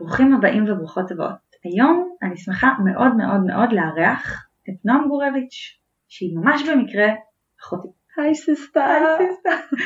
ברוכים 0.00 0.34
הבאים 0.34 0.64
וברוכות 0.64 1.10
הבאות. 1.10 1.50
היום 1.64 2.16
אני 2.22 2.36
שמחה 2.36 2.68
מאוד 2.84 3.16
מאוד 3.16 3.40
מאוד 3.46 3.72
לארח 3.72 4.46
את 4.68 4.84
נועם 4.84 5.08
גורביץ', 5.08 5.80
שהיא 6.08 6.38
ממש 6.38 6.68
במקרה 6.68 7.08
אחותי. 7.60 7.88
היי 8.16 8.34
sister. 8.34 8.80
היי 8.80 9.28
sister. 9.28 9.76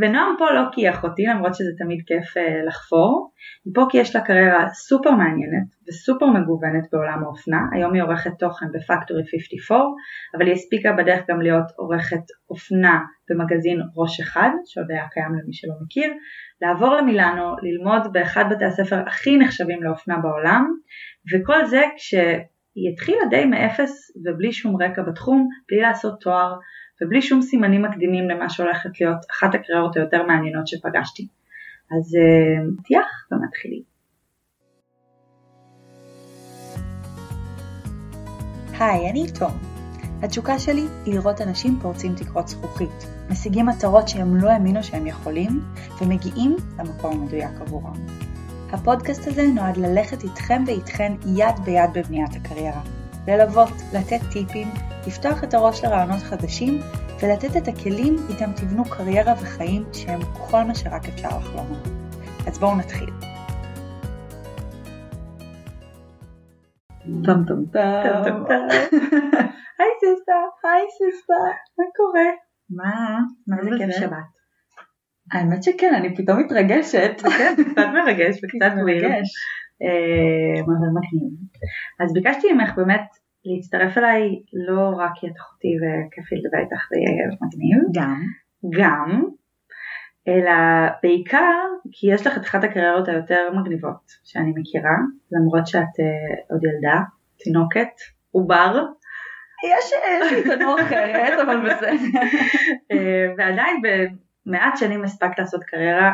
ונועם 0.00 0.34
פה 0.38 0.50
לא 0.50 0.62
כי 0.72 0.80
היא 0.80 0.90
אחותי 0.90 1.22
למרות 1.22 1.54
שזה 1.54 1.70
תמיד 1.78 2.00
כיף 2.06 2.36
אה, 2.36 2.66
לחפור, 2.68 3.32
היא 3.64 3.72
פה 3.74 3.86
כי 3.90 3.98
יש 3.98 4.16
לה 4.16 4.20
קריירה 4.20 4.68
סופר 4.68 5.10
מעניינת 5.10 5.68
וסופר 5.88 6.26
מגוונת 6.26 6.86
בעולם 6.92 7.24
האופנה, 7.24 7.58
היום 7.72 7.94
היא 7.94 8.02
עורכת 8.02 8.30
תוכן 8.38 8.66
בפקטורי 8.74 9.22
54, 9.30 9.84
אבל 10.34 10.46
היא 10.46 10.54
הספיקה 10.54 10.92
בדרך 10.92 11.22
גם 11.30 11.40
להיות 11.40 11.68
עורכת 11.76 12.24
אופנה 12.50 13.00
במגזין 13.30 13.80
ראש 13.96 14.20
אחד, 14.20 14.50
שעוד 14.64 14.90
היה 14.90 15.08
קיים 15.08 15.32
למי 15.34 15.52
שלא 15.52 15.74
מכיר, 15.82 16.12
לעבור 16.62 16.94
למילאנו, 16.94 17.56
ללמוד 17.62 18.12
באחד 18.12 18.44
בתי 18.50 18.64
הספר 18.64 19.02
הכי 19.06 19.36
נחשבים 19.36 19.82
לאופנה 19.82 20.18
בעולם, 20.18 20.72
וכל 21.32 21.66
זה 21.66 21.82
כשהיא 21.96 22.92
התחילה 22.92 23.20
די 23.30 23.44
מאפס 23.44 24.10
ובלי 24.24 24.52
שום 24.52 24.82
רקע 24.82 25.02
בתחום, 25.02 25.48
בלי 25.68 25.80
לעשות 25.80 26.20
תואר, 26.20 26.54
ובלי 27.02 27.22
שום 27.22 27.42
סימנים 27.42 27.82
מקדימים 27.82 28.28
למה 28.30 28.50
שהולכת 28.50 29.00
להיות 29.00 29.18
אחת 29.30 29.54
הקריירות 29.54 29.96
היותר 29.96 30.26
מעניינות 30.26 30.66
שפגשתי. 30.66 31.26
אז 31.98 32.16
פתיח 32.78 33.06
uh, 33.32 33.34
ומתחילים. 33.34 33.82
היי, 38.80 39.10
אני 39.10 39.24
תום. 39.38 39.52
התשוקה 40.22 40.58
שלי 40.58 40.86
היא 41.04 41.14
לראות 41.14 41.40
אנשים 41.40 41.78
פורצים 41.82 42.14
תקרות 42.14 42.48
זכוכית, 42.48 43.06
משיגים 43.32 43.66
מטרות 43.66 44.08
שהם 44.08 44.36
לא 44.36 44.50
האמינו 44.50 44.82
שהם 44.82 45.06
יכולים, 45.06 45.60
ומגיעים 46.00 46.56
למקום 46.78 47.20
המדויק 47.20 47.50
עבורם. 47.60 47.94
הפודקאסט 48.72 49.26
הזה 49.26 49.46
נועד 49.54 49.76
ללכת 49.76 50.24
איתכם 50.24 50.64
ואיתכן 50.66 51.12
יד 51.26 51.54
ביד 51.64 51.90
בבניית 51.94 52.30
הקריירה. 52.36 52.80
ללוות, 53.28 53.72
לתת 53.92 54.20
טיפים, 54.32 54.68
לפתוח 55.06 55.44
את 55.44 55.54
הראש 55.54 55.84
לרעיונות 55.84 56.18
חדשים 56.18 56.80
ולתת 57.22 57.56
את 57.56 57.68
הכלים 57.68 58.16
איתם 58.28 58.52
תבנו 58.52 58.84
קריירה 58.84 59.34
וחיים 59.40 59.84
שהם 59.92 60.20
כל 60.32 60.62
מה 60.62 60.74
שרק 60.74 61.08
אפשר 61.08 61.28
לחלום. 61.28 61.66
אז 62.46 62.58
בואו 62.58 62.76
נתחיל. 62.76 63.10
טם 67.24 67.44
טם 67.48 67.64
טם. 67.72 68.44
היי 69.78 69.92
sister, 70.00 70.44
היי 70.64 70.86
sister, 70.98 71.44
מה 71.78 71.84
קורה? 71.96 72.51
מה? 72.76 73.18
מה 73.46 73.56
איזה 73.58 73.70
כיף 73.78 73.96
שבת. 74.00 74.16
האמת 75.32 75.62
שכן, 75.62 75.94
אני 75.94 76.16
פתאום 76.16 76.40
מתרגשת. 76.40 77.12
כן, 77.38 77.54
קצת 77.70 77.86
מרגש 77.94 78.40
וקצת 78.44 78.72
מרגש. 78.76 79.28
אבל 80.64 80.74
מגניב. 80.96 81.32
אז 82.00 82.12
ביקשתי 82.12 82.52
ממך 82.52 82.74
באמת 82.76 83.06
להצטרף 83.44 83.98
אליי 83.98 84.42
לא 84.66 84.90
רק 84.98 85.10
כי 85.14 85.26
את 85.26 85.32
אחותי 85.40 85.68
וכיף 85.80 86.32
לי 86.32 86.38
לדבר 86.38 86.58
איתך 86.58 86.88
זה 86.90 86.96
יהיה 86.96 87.26
מגניב. 87.42 87.78
גם. 87.94 88.20
גם. 88.78 89.24
אלא 90.28 90.52
בעיקר 91.02 91.60
כי 91.92 92.12
יש 92.12 92.26
לך 92.26 92.36
את 92.36 92.42
אחת 92.42 92.64
הקריירות 92.64 93.08
היותר 93.08 93.50
מגניבות 93.54 94.12
שאני 94.24 94.52
מכירה, 94.56 94.96
למרות 95.32 95.66
שאת 95.66 95.82
uh, 95.82 96.52
עוד 96.52 96.64
ילדה, 96.64 97.00
תינוקת, 97.38 97.94
עובר. 98.30 98.84
יש 99.62 99.92
לי 100.32 100.42
תנור 100.42 100.80
אחרת, 100.80 101.38
אבל 101.40 101.70
בסדר. 101.70 102.20
ועדיין 103.38 103.82
במעט 103.82 104.76
שנים 104.76 105.04
הספקת 105.04 105.38
לעשות 105.38 105.64
קריירה 105.64 106.12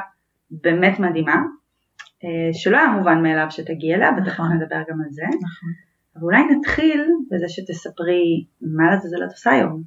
באמת 0.50 0.98
מדהימה, 0.98 1.36
שלא 2.52 2.78
היה 2.78 2.88
מובן 2.88 3.22
מאליו 3.22 3.46
שתגיעי 3.50 3.94
אליה, 3.94 4.12
בטח 4.12 4.40
נדבר 4.40 4.82
גם 4.90 5.00
על 5.04 5.10
זה. 5.10 5.24
נכון. 5.26 5.70
אבל 6.16 6.24
אולי 6.24 6.42
נתחיל 6.50 7.06
בזה 7.30 7.48
שתספרי 7.48 8.44
מה 8.60 8.90
לעזאזל 8.90 9.24
את 9.24 9.30
עושה 9.30 9.50
היום. 9.50 9.82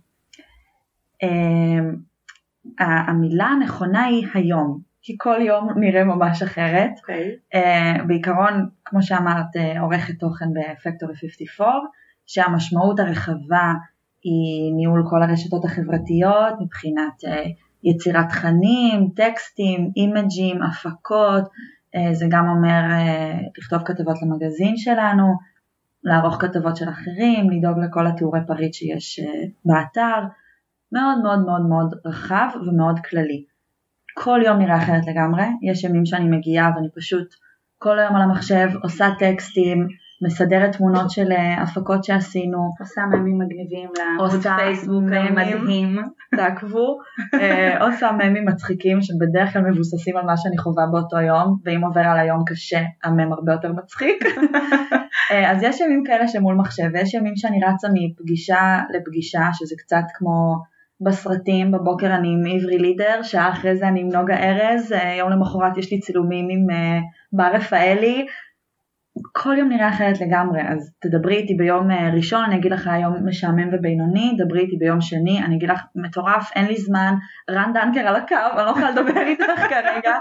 המילה 2.79 3.45
הנכונה 3.45 4.03
היא 4.03 4.27
היום, 4.33 4.79
כי 5.01 5.15
כל 5.19 5.37
יום 5.41 5.69
נראה 5.75 6.03
ממש 6.03 6.41
אחרת. 6.41 6.91
Okay. 6.97 7.01
אוקיי. 7.01 7.37
בעיקרון, 8.07 8.69
כמו 8.85 9.01
שאמרת, 9.01 9.55
עורכת 9.79 10.13
תוכן 10.19 10.45
בפקטורי 10.45 11.15
54, 11.15 11.87
שהמשמעות 12.27 12.99
הרחבה 12.99 13.73
היא 14.23 14.73
ניהול 14.75 15.03
כל 15.09 15.23
הרשתות 15.23 15.65
החברתיות 15.65 16.53
מבחינת 16.61 17.23
יצירת 17.83 18.29
תכנים, 18.29 19.09
טקסטים, 19.15 19.91
אימג'ים, 19.97 20.63
הפקות, 20.63 21.43
זה 22.13 22.25
גם 22.29 22.49
אומר 22.49 22.81
לכתוב 23.57 23.81
כתבות 23.85 24.15
למגזין 24.21 24.77
שלנו, 24.77 25.51
לערוך 26.03 26.41
כתבות 26.41 26.75
של 26.77 26.89
אחרים, 26.89 27.49
לדאוג 27.49 27.79
לכל 27.79 28.07
התיאורי 28.07 28.39
פריט 28.47 28.73
שיש 28.73 29.19
באתר, 29.65 30.19
מאוד 30.91 31.21
מאוד 31.23 31.45
מאוד 31.45 31.61
מאוד 31.69 31.93
רחב 32.05 32.47
ומאוד 32.67 32.99
כללי. 32.99 33.43
כל 34.13 34.39
יום 34.45 34.57
נראה 34.57 34.77
אחרת 34.77 35.07
לגמרי, 35.07 35.43
יש 35.71 35.83
ימים 35.83 36.05
שאני 36.05 36.37
מגיעה 36.37 36.71
ואני 36.75 36.87
פשוט 36.95 37.27
כל 37.77 37.99
היום 37.99 38.15
על 38.15 38.21
המחשב 38.21 38.69
עושה 38.83 39.07
טקסטים, 39.19 39.87
מסדרת 40.21 40.75
תמונות 40.75 41.09
של 41.09 41.31
הפקות 41.57 42.03
שעשינו. 42.03 42.69
עושה 42.79 43.01
ממים 43.05 43.39
מגניבים 43.39 43.89
לעמוד 43.97 44.41
פייסבוק 44.41 45.03
המדהים. 45.11 45.97
תעקבו. 46.37 46.97
עושה 47.79 48.11
ממים 48.11 48.45
מצחיקים 48.45 49.01
שבדרך 49.01 49.53
כלל 49.53 49.61
מבוססים 49.61 50.17
על 50.17 50.25
מה 50.25 50.37
שאני 50.37 50.57
חווה 50.57 50.83
באותו 50.91 51.19
יום, 51.19 51.57
ואם 51.65 51.83
עובר 51.83 52.01
על 52.01 52.19
היום 52.19 52.43
קשה, 52.45 52.81
המם 53.03 53.33
הרבה 53.33 53.51
יותר 53.51 53.71
מצחיק. 53.73 54.23
אז 55.51 55.63
יש 55.63 55.79
ימים 55.81 56.03
כאלה 56.05 56.27
שמול 56.27 56.55
מחשב, 56.55 56.89
ויש 56.93 57.13
ימים 57.13 57.35
שאני 57.35 57.59
רצה 57.63 57.87
מפגישה 57.93 58.79
לפגישה, 58.93 59.41
שזה 59.53 59.75
קצת 59.77 60.03
כמו 60.13 60.55
בסרטים, 61.01 61.71
בבוקר 61.71 62.15
אני 62.15 62.27
עם 62.27 62.57
עברי 62.57 62.77
לידר, 62.77 63.23
שעה 63.23 63.49
אחרי 63.49 63.75
זה 63.75 63.87
אני 63.87 64.01
עם 64.01 64.09
נוגה 64.09 64.35
ארז, 64.37 64.95
יום 65.19 65.29
למחרת 65.29 65.77
יש 65.77 65.91
לי 65.91 65.99
צילומים 65.99 66.47
עם 66.49 66.67
בר 67.33 67.51
רפאלי, 67.53 68.25
כל 69.31 69.55
יום 69.57 69.69
נראה 69.69 69.89
אחרת 69.89 70.21
לגמרי, 70.21 70.61
אז 70.61 70.93
תדברי 70.99 71.37
איתי 71.37 71.53
ביום 71.53 71.87
ראשון, 72.15 72.43
אני 72.43 72.55
אגיד 72.55 72.71
לך 72.71 72.87
היום 72.87 73.13
משעמם 73.25 73.69
ובינוני, 73.73 74.35
דברי 74.37 74.61
איתי 74.61 74.77
ביום 74.77 75.01
שני, 75.01 75.43
אני 75.43 75.55
אגיד 75.55 75.69
לך 75.69 75.81
מטורף, 75.95 76.51
אין 76.55 76.65
לי 76.65 76.77
זמן, 76.77 77.13
רן 77.49 77.71
דנקר 77.73 77.99
על 77.99 78.15
הקו, 78.15 78.35
אני 78.57 78.65
לא 78.65 78.71
יכולה 78.71 78.91
לדבר 78.91 79.21
איתך 79.21 79.59
כרגע. 79.69 80.17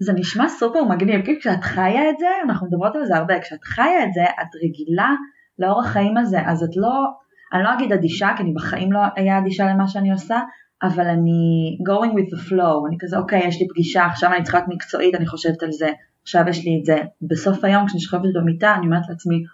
זה 0.00 0.12
נשמע 0.12 0.48
סופר 0.48 0.84
מגניב, 0.84 1.24
כי 1.24 1.40
כשאת 1.40 1.64
חיה 1.64 2.10
את 2.10 2.18
זה, 2.18 2.26
אנחנו 2.44 2.66
מדברות 2.66 2.96
על 2.96 3.04
זה 3.04 3.16
הרבה, 3.16 3.40
כשאת 3.40 3.64
חיה 3.64 4.04
את 4.04 4.12
זה, 4.12 4.24
את 4.24 4.48
רגילה 4.64 5.14
לאורח 5.58 5.86
חיים 5.86 6.16
הזה, 6.16 6.38
אז 6.46 6.62
את 6.62 6.76
לא, 6.76 7.04
אני 7.52 7.62
לא 7.62 7.74
אגיד 7.74 7.92
אדישה, 7.92 8.28
כי 8.36 8.42
אני 8.42 8.52
בחיים 8.52 8.92
לא 8.92 9.00
אהיה 9.18 9.38
אדישה 9.38 9.64
למה 9.64 9.88
שאני 9.88 10.12
עושה, 10.12 10.40
אבל 10.82 11.06
אני 11.06 11.78
going 11.88 12.12
with 12.12 12.36
the 12.36 12.48
flow, 12.48 12.88
אני 12.88 12.96
כזה 13.00 13.18
אוקיי, 13.18 13.46
יש 13.46 13.60
לי 13.60 13.68
פגישה, 13.68 14.04
עכשיו 14.04 14.32
אני 14.32 14.42
צריכה 14.42 14.58
להיות 14.58 14.68
מקצועית, 14.68 15.14
אני 15.14 15.26
חושבת 15.26 15.62
על 15.62 15.72
זה, 15.72 15.88
עכשיו 16.22 16.44
יש 16.48 16.64
לי 16.64 16.78
את 16.80 16.84
זה. 16.84 16.98
בסוף 17.22 17.64
היום 17.64 17.86
כשאני 17.86 18.00
שוכבת 18.00 18.30
במיטה 18.34 18.74
אני 18.74 18.86
אומרת 18.86 19.08
לעצמי, 19.08 19.44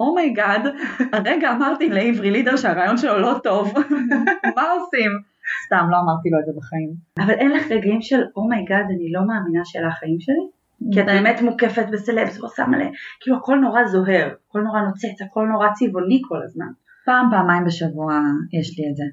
oh 0.00 0.33
my 0.33 0.66
god, 0.66 1.02
הרגע 1.12 1.52
אמרתי 1.52 1.88
לעברי 1.88 2.30
לידר 2.30 2.56
שהרעיון 2.56 2.96
שלו 2.96 3.18
לא 3.18 3.40
טוב, 3.42 3.74
מה 4.56 4.62
עושים? 4.62 5.10
סתם, 5.66 5.86
לא 5.90 5.96
אמרתי 6.04 6.30
לו 6.30 6.38
את 6.40 6.44
זה 6.46 6.52
בחיים. 6.56 6.90
אבל 7.18 7.34
אין 7.34 7.50
לך 7.50 7.70
רגעים 7.70 8.02
של 8.02 8.20
oh 8.36 8.60
my 8.60 8.84
god, 8.84 8.94
אני 8.94 9.12
לא 9.12 9.20
מאמינה 9.26 9.64
שאלה 9.64 9.88
החיים 9.88 10.20
שלי? 10.20 10.46
כי 10.92 11.00
את 11.00 11.06
באמת 11.06 11.42
מוקפת 11.42 11.86
בסלבס 11.92 12.40
ועושה 12.40 12.66
מלא, 12.66 12.86
כאילו 13.20 13.36
הכל 13.36 13.58
נורא 13.58 13.84
זוהר, 13.84 14.34
הכל 14.48 14.60
נורא 14.60 14.80
נוצץ, 14.80 15.22
הכל 15.22 15.46
נורא 15.52 15.68
צבעוני 15.72 16.22
כל 16.28 16.42
הזמן. 16.42 16.66
פעם, 17.04 17.30
פעמיים 17.30 17.64
בשבוע 17.64 18.20
יש 18.60 18.78
לי 18.78 18.90
את 18.90 18.96
זה. 18.96 19.04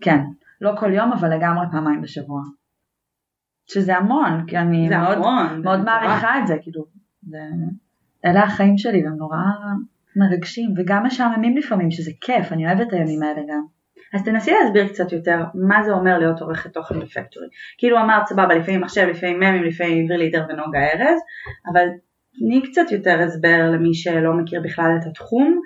כן, 0.00 0.20
לא 0.60 0.72
כל 0.78 0.92
יום, 0.94 1.12
אבל 1.12 1.34
לגמרי 1.34 1.66
פעמיים 1.72 2.02
בשבוע. 2.02 2.42
שזה 3.72 3.96
המון, 3.96 4.44
כי 4.46 4.58
אני 4.58 4.88
מאוד, 4.88 5.16
המון, 5.16 5.62
מאוד 5.62 5.84
מעריכה 5.84 6.38
את 6.38 6.46
זה, 6.46 6.56
כאילו, 6.62 6.84
זה, 7.22 7.38
אלה 8.24 8.42
החיים 8.42 8.78
שלי, 8.78 9.04
והם 9.04 9.16
נורא 9.16 9.36
מרגשים, 10.16 10.74
וגם 10.76 11.06
משעממים 11.06 11.56
לפעמים, 11.56 11.90
שזה 11.90 12.10
כיף, 12.20 12.52
אני 12.52 12.66
אוהבת 12.66 12.88
את 12.88 12.92
הימים 12.92 13.22
האלה 13.22 13.40
גם. 13.48 13.62
אז 14.14 14.24
תנסי 14.24 14.50
להסביר 14.50 14.88
קצת 14.88 15.12
יותר 15.12 15.44
מה 15.54 15.82
זה 15.82 15.92
אומר 15.92 16.18
להיות 16.18 16.40
עורכת 16.40 16.72
תוכן 16.72 17.00
בפקטורי. 17.00 17.46
כאילו 17.78 17.98
אמרת 17.98 18.26
סבבה, 18.26 18.54
לפעמים 18.54 18.80
מחשב, 18.80 19.06
לפעמים 19.10 19.36
ממים, 19.36 19.62
לפעמים 19.64 20.04
עברי 20.04 20.18
לידר 20.18 20.46
ונוגה 20.48 20.78
ארז, 20.78 21.20
אבל 21.72 21.86
תני 22.38 22.62
קצת 22.62 22.92
יותר 22.92 23.20
הסבר 23.20 23.70
למי 23.72 23.94
שלא 23.94 24.32
מכיר 24.32 24.60
בכלל 24.64 24.90
את 25.00 25.06
התחום, 25.06 25.60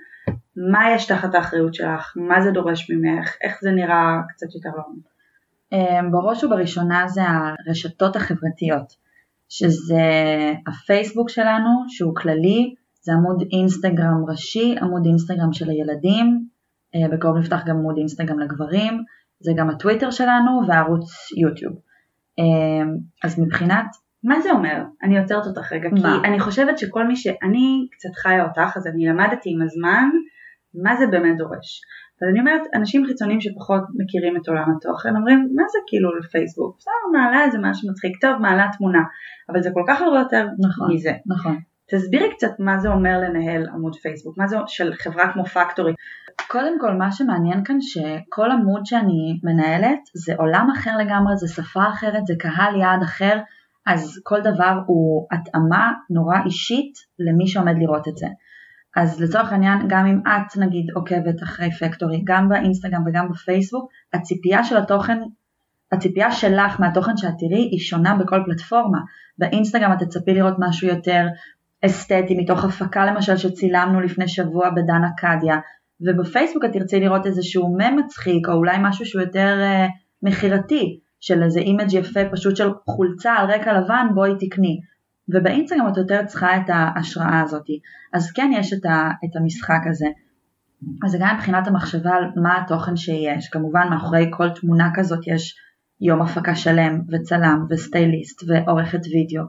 מה 0.71 0.91
יש 0.95 1.07
תחת 1.07 1.35
האחריות 1.35 1.75
שלך, 1.75 2.13
מה 2.17 2.41
זה 2.41 2.51
דורש 2.51 2.91
ממך, 2.91 3.37
איך 3.43 3.59
זה 3.63 3.71
נראה 3.71 4.21
קצת 4.29 4.55
יותר 4.55 4.69
לעומק. 4.69 5.14
בראש 6.11 6.45
ובראשונה 6.45 7.09
זה 7.09 7.23
הרשתות 7.25 8.17
החברתיות, 8.17 8.93
שזה 9.49 10.03
הפייסבוק 10.67 11.31
שלנו 11.31 11.71
שהוא 11.89 12.15
כללי, 12.17 12.75
זה 13.03 13.13
עמוד 13.13 13.45
אינסטגרם 13.53 14.25
ראשי, 14.29 14.75
עמוד 14.83 15.07
אינסטגרם 15.07 15.53
של 15.53 15.71
הילדים, 15.71 16.47
בקרוב 17.13 17.37
נפתח 17.37 17.63
גם 17.67 17.77
עמוד 17.77 17.97
אינסטגרם 17.99 18.39
לגברים, 18.39 19.03
זה 19.41 19.53
גם 19.57 19.71
הטוויטר 19.71 20.11
שלנו 20.11 20.61
וערוץ 20.69 21.33
יוטיוב. 21.37 21.75
אז 23.25 23.41
מבחינת 23.41 23.87
מה 24.25 24.41
זה 24.41 24.51
אומר? 24.51 24.83
אני 25.03 25.19
עוצרת 25.19 25.47
אותך 25.47 25.73
רגע, 25.73 25.89
מה? 25.93 26.01
כי 26.01 26.29
אני 26.29 26.41
חושבת 26.41 26.79
שכל 26.79 27.07
מי 27.07 27.17
שאני 27.17 27.89
קצת 27.91 28.15
חיה 28.15 28.45
אותך, 28.45 28.77
אז 28.77 28.87
אני 28.87 29.07
למדתי 29.07 29.51
עם 29.53 29.63
הזמן 29.63 30.09
מה 30.75 30.97
זה 30.97 31.07
באמת 31.07 31.37
דורש. 31.39 31.81
אז 32.23 32.29
אני 32.31 32.41
אומרת, 32.41 32.61
אנשים 32.75 33.07
חיצוניים 33.07 33.41
שפחות 33.41 33.83
מכירים 33.99 34.37
את 34.37 34.49
עולם 34.49 34.65
התוכן 34.77 35.17
אומרים, 35.17 35.49
מה 35.55 35.63
זה 35.73 35.79
כאילו 35.87 36.19
לפייסבוק? 36.19 36.77
בסדר, 36.79 36.93
מעלה 37.13 37.45
איזה 37.45 37.59
משהו 37.63 37.91
מצחיק, 37.91 38.21
טוב, 38.21 38.37
מעלה 38.41 38.67
תמונה, 38.79 39.03
אבל 39.49 39.63
זה 39.63 39.71
כל 39.75 39.83
כך 39.89 40.03
הרבה 40.03 40.19
יותר 40.19 40.47
נכון, 40.69 40.95
מזה. 40.95 41.13
נכון. 41.27 41.59
תסבירי 41.91 42.31
קצת 42.31 42.51
מה 42.59 42.79
זה 42.79 42.89
אומר 42.89 43.19
לנהל 43.19 43.67
עמוד 43.75 43.97
פייסבוק, 43.97 44.39
מה 44.39 44.47
זה 44.47 44.57
של 44.67 44.93
חברה 44.95 45.33
כמו 45.33 45.45
פקטורי. 45.45 45.93
קודם 46.49 46.81
כל 46.81 46.93
מה 46.93 47.13
שמעניין 47.13 47.65
כאן 47.65 47.77
שכל 47.81 48.51
עמוד 48.51 48.87
שאני 48.87 49.41
מנהלת 49.43 49.99
זה 50.15 50.35
עולם 50.39 50.69
אחר 50.71 50.97
לגמרי, 50.97 51.37
זה 51.37 51.49
שפה 51.49 51.89
אחרת, 51.89 52.27
זה 52.27 52.35
קהל 52.39 52.77
יעד 52.81 53.03
אחר, 53.03 53.41
אז 53.87 54.21
כל 54.23 54.41
דבר 54.41 54.79
הוא 54.87 55.27
התאמה 55.33 55.93
נורא 56.11 56.37
אישית 56.47 56.93
למי 57.19 57.47
שעומד 57.47 57.75
לראות 57.79 58.09
את 58.09 58.17
זה. 58.17 58.27
אז 58.97 59.21
לצורך 59.21 59.53
העניין 59.53 59.79
גם 59.89 60.07
אם 60.07 60.21
את 60.27 60.57
נגיד 60.57 60.87
עוקבת 60.95 61.43
אחרי 61.43 61.71
פקטורי, 61.71 62.23
גם 62.25 62.49
באינסטגרם 62.49 63.03
וגם 63.07 63.29
בפייסבוק, 63.31 63.91
הציפייה 64.13 64.65
של 64.65 64.77
התוכן, 64.77 65.19
הציפייה 65.93 66.33
שלך 66.33 66.81
מהתוכן 66.81 67.17
שאת 67.17 67.35
תראי 67.39 67.69
היא 67.71 67.81
שונה 67.81 68.17
בכל 68.17 68.43
פלטפורמה. 68.47 68.99
באינסטגרם 69.39 69.93
את 69.93 70.03
תצפי 70.03 70.35
לראות 70.35 70.55
משהו 70.59 70.89
יותר 70.89 71.27
אסתטי 71.85 72.35
מתוך 72.39 72.65
הפקה 72.65 73.07
למשל 73.07 73.37
שצילמנו 73.37 74.01
לפני 74.01 74.29
שבוע 74.29 74.71
בדן 74.71 75.03
אקדיה, 75.05 75.59
ובפייסבוק 76.01 76.65
את 76.65 76.73
תרצי 76.73 77.01
לראות 77.01 77.27
איזשהו 77.27 77.77
מם 77.79 77.97
מצחיק 77.97 78.49
או 78.49 78.53
אולי 78.53 78.77
משהו 78.81 79.07
שהוא 79.07 79.23
יותר 79.23 79.61
אה, 79.63 79.91
מכירתי 80.23 80.99
של 81.21 81.43
איזה 81.43 81.61
image 81.61 81.93
יפה 81.93 82.21
פשוט 82.33 82.57
של 82.57 82.71
חולצה 82.91 83.33
על 83.35 83.51
רקע 83.51 83.81
לבן 83.81 84.07
בואי 84.15 84.33
תקני 84.41 84.81
ובאינסטגרם 85.29 85.89
את 85.89 85.97
יותר 85.97 86.25
צריכה 86.27 86.57
את 86.57 86.65
ההשראה 86.69 87.41
הזאת 87.41 87.67
אז 88.13 88.33
כן 88.33 88.51
יש 88.55 88.73
את, 88.73 88.85
ה, 88.85 89.11
את 89.25 89.37
המשחק 89.37 89.81
הזה 89.91 90.07
אז 91.05 91.11
זה 91.11 91.19
גם 91.21 91.35
מבחינת 91.37 91.67
המחשבה 91.67 92.11
על 92.11 92.25
מה 92.37 92.61
התוכן 92.61 92.97
שיש 92.97 93.49
כמובן 93.49 93.89
מאחורי 93.91 94.27
כל 94.31 94.51
תמונה 94.51 94.91
כזאת 94.95 95.27
יש 95.27 95.57
יום 96.01 96.23
הפקה 96.23 96.55
שלם 96.55 97.01
וצלם 97.13 97.67
וסטייליסט 97.71 98.45
ועורכת 98.49 99.01
וידאו 99.13 99.45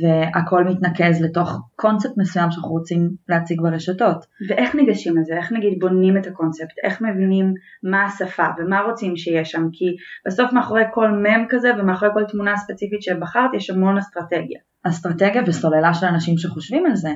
והכל 0.00 0.64
מתנקז 0.64 1.22
לתוך 1.22 1.60
קונספט 1.76 2.12
מסוים 2.16 2.50
שאנחנו 2.50 2.70
רוצים 2.70 3.10
להציג 3.28 3.60
ברשתות. 3.60 4.26
ואיך 4.48 4.74
ניגשים 4.74 5.16
לזה? 5.16 5.36
איך 5.36 5.52
נגיד 5.52 5.78
בונים 5.80 6.16
את 6.16 6.26
הקונספט? 6.26 6.78
איך 6.84 7.02
מבינים 7.02 7.54
מה 7.82 8.04
השפה 8.04 8.46
ומה 8.58 8.80
רוצים 8.80 9.16
שיש 9.16 9.50
שם? 9.50 9.68
כי 9.72 9.84
בסוף 10.26 10.52
מאחורי 10.52 10.82
כל 10.92 11.10
מם 11.10 11.46
כזה 11.48 11.70
ומאחורי 11.78 12.10
כל 12.14 12.24
תמונה 12.24 12.56
ספציפית 12.56 13.02
שבחרת 13.02 13.54
יש 13.54 13.70
המון 13.70 13.98
אסטרטגיה. 13.98 14.60
אסטרטגיה 14.82 15.42
וסוללה 15.46 15.94
של 15.94 16.06
אנשים 16.06 16.38
שחושבים 16.38 16.86
על 16.86 16.96
זה. 16.96 17.14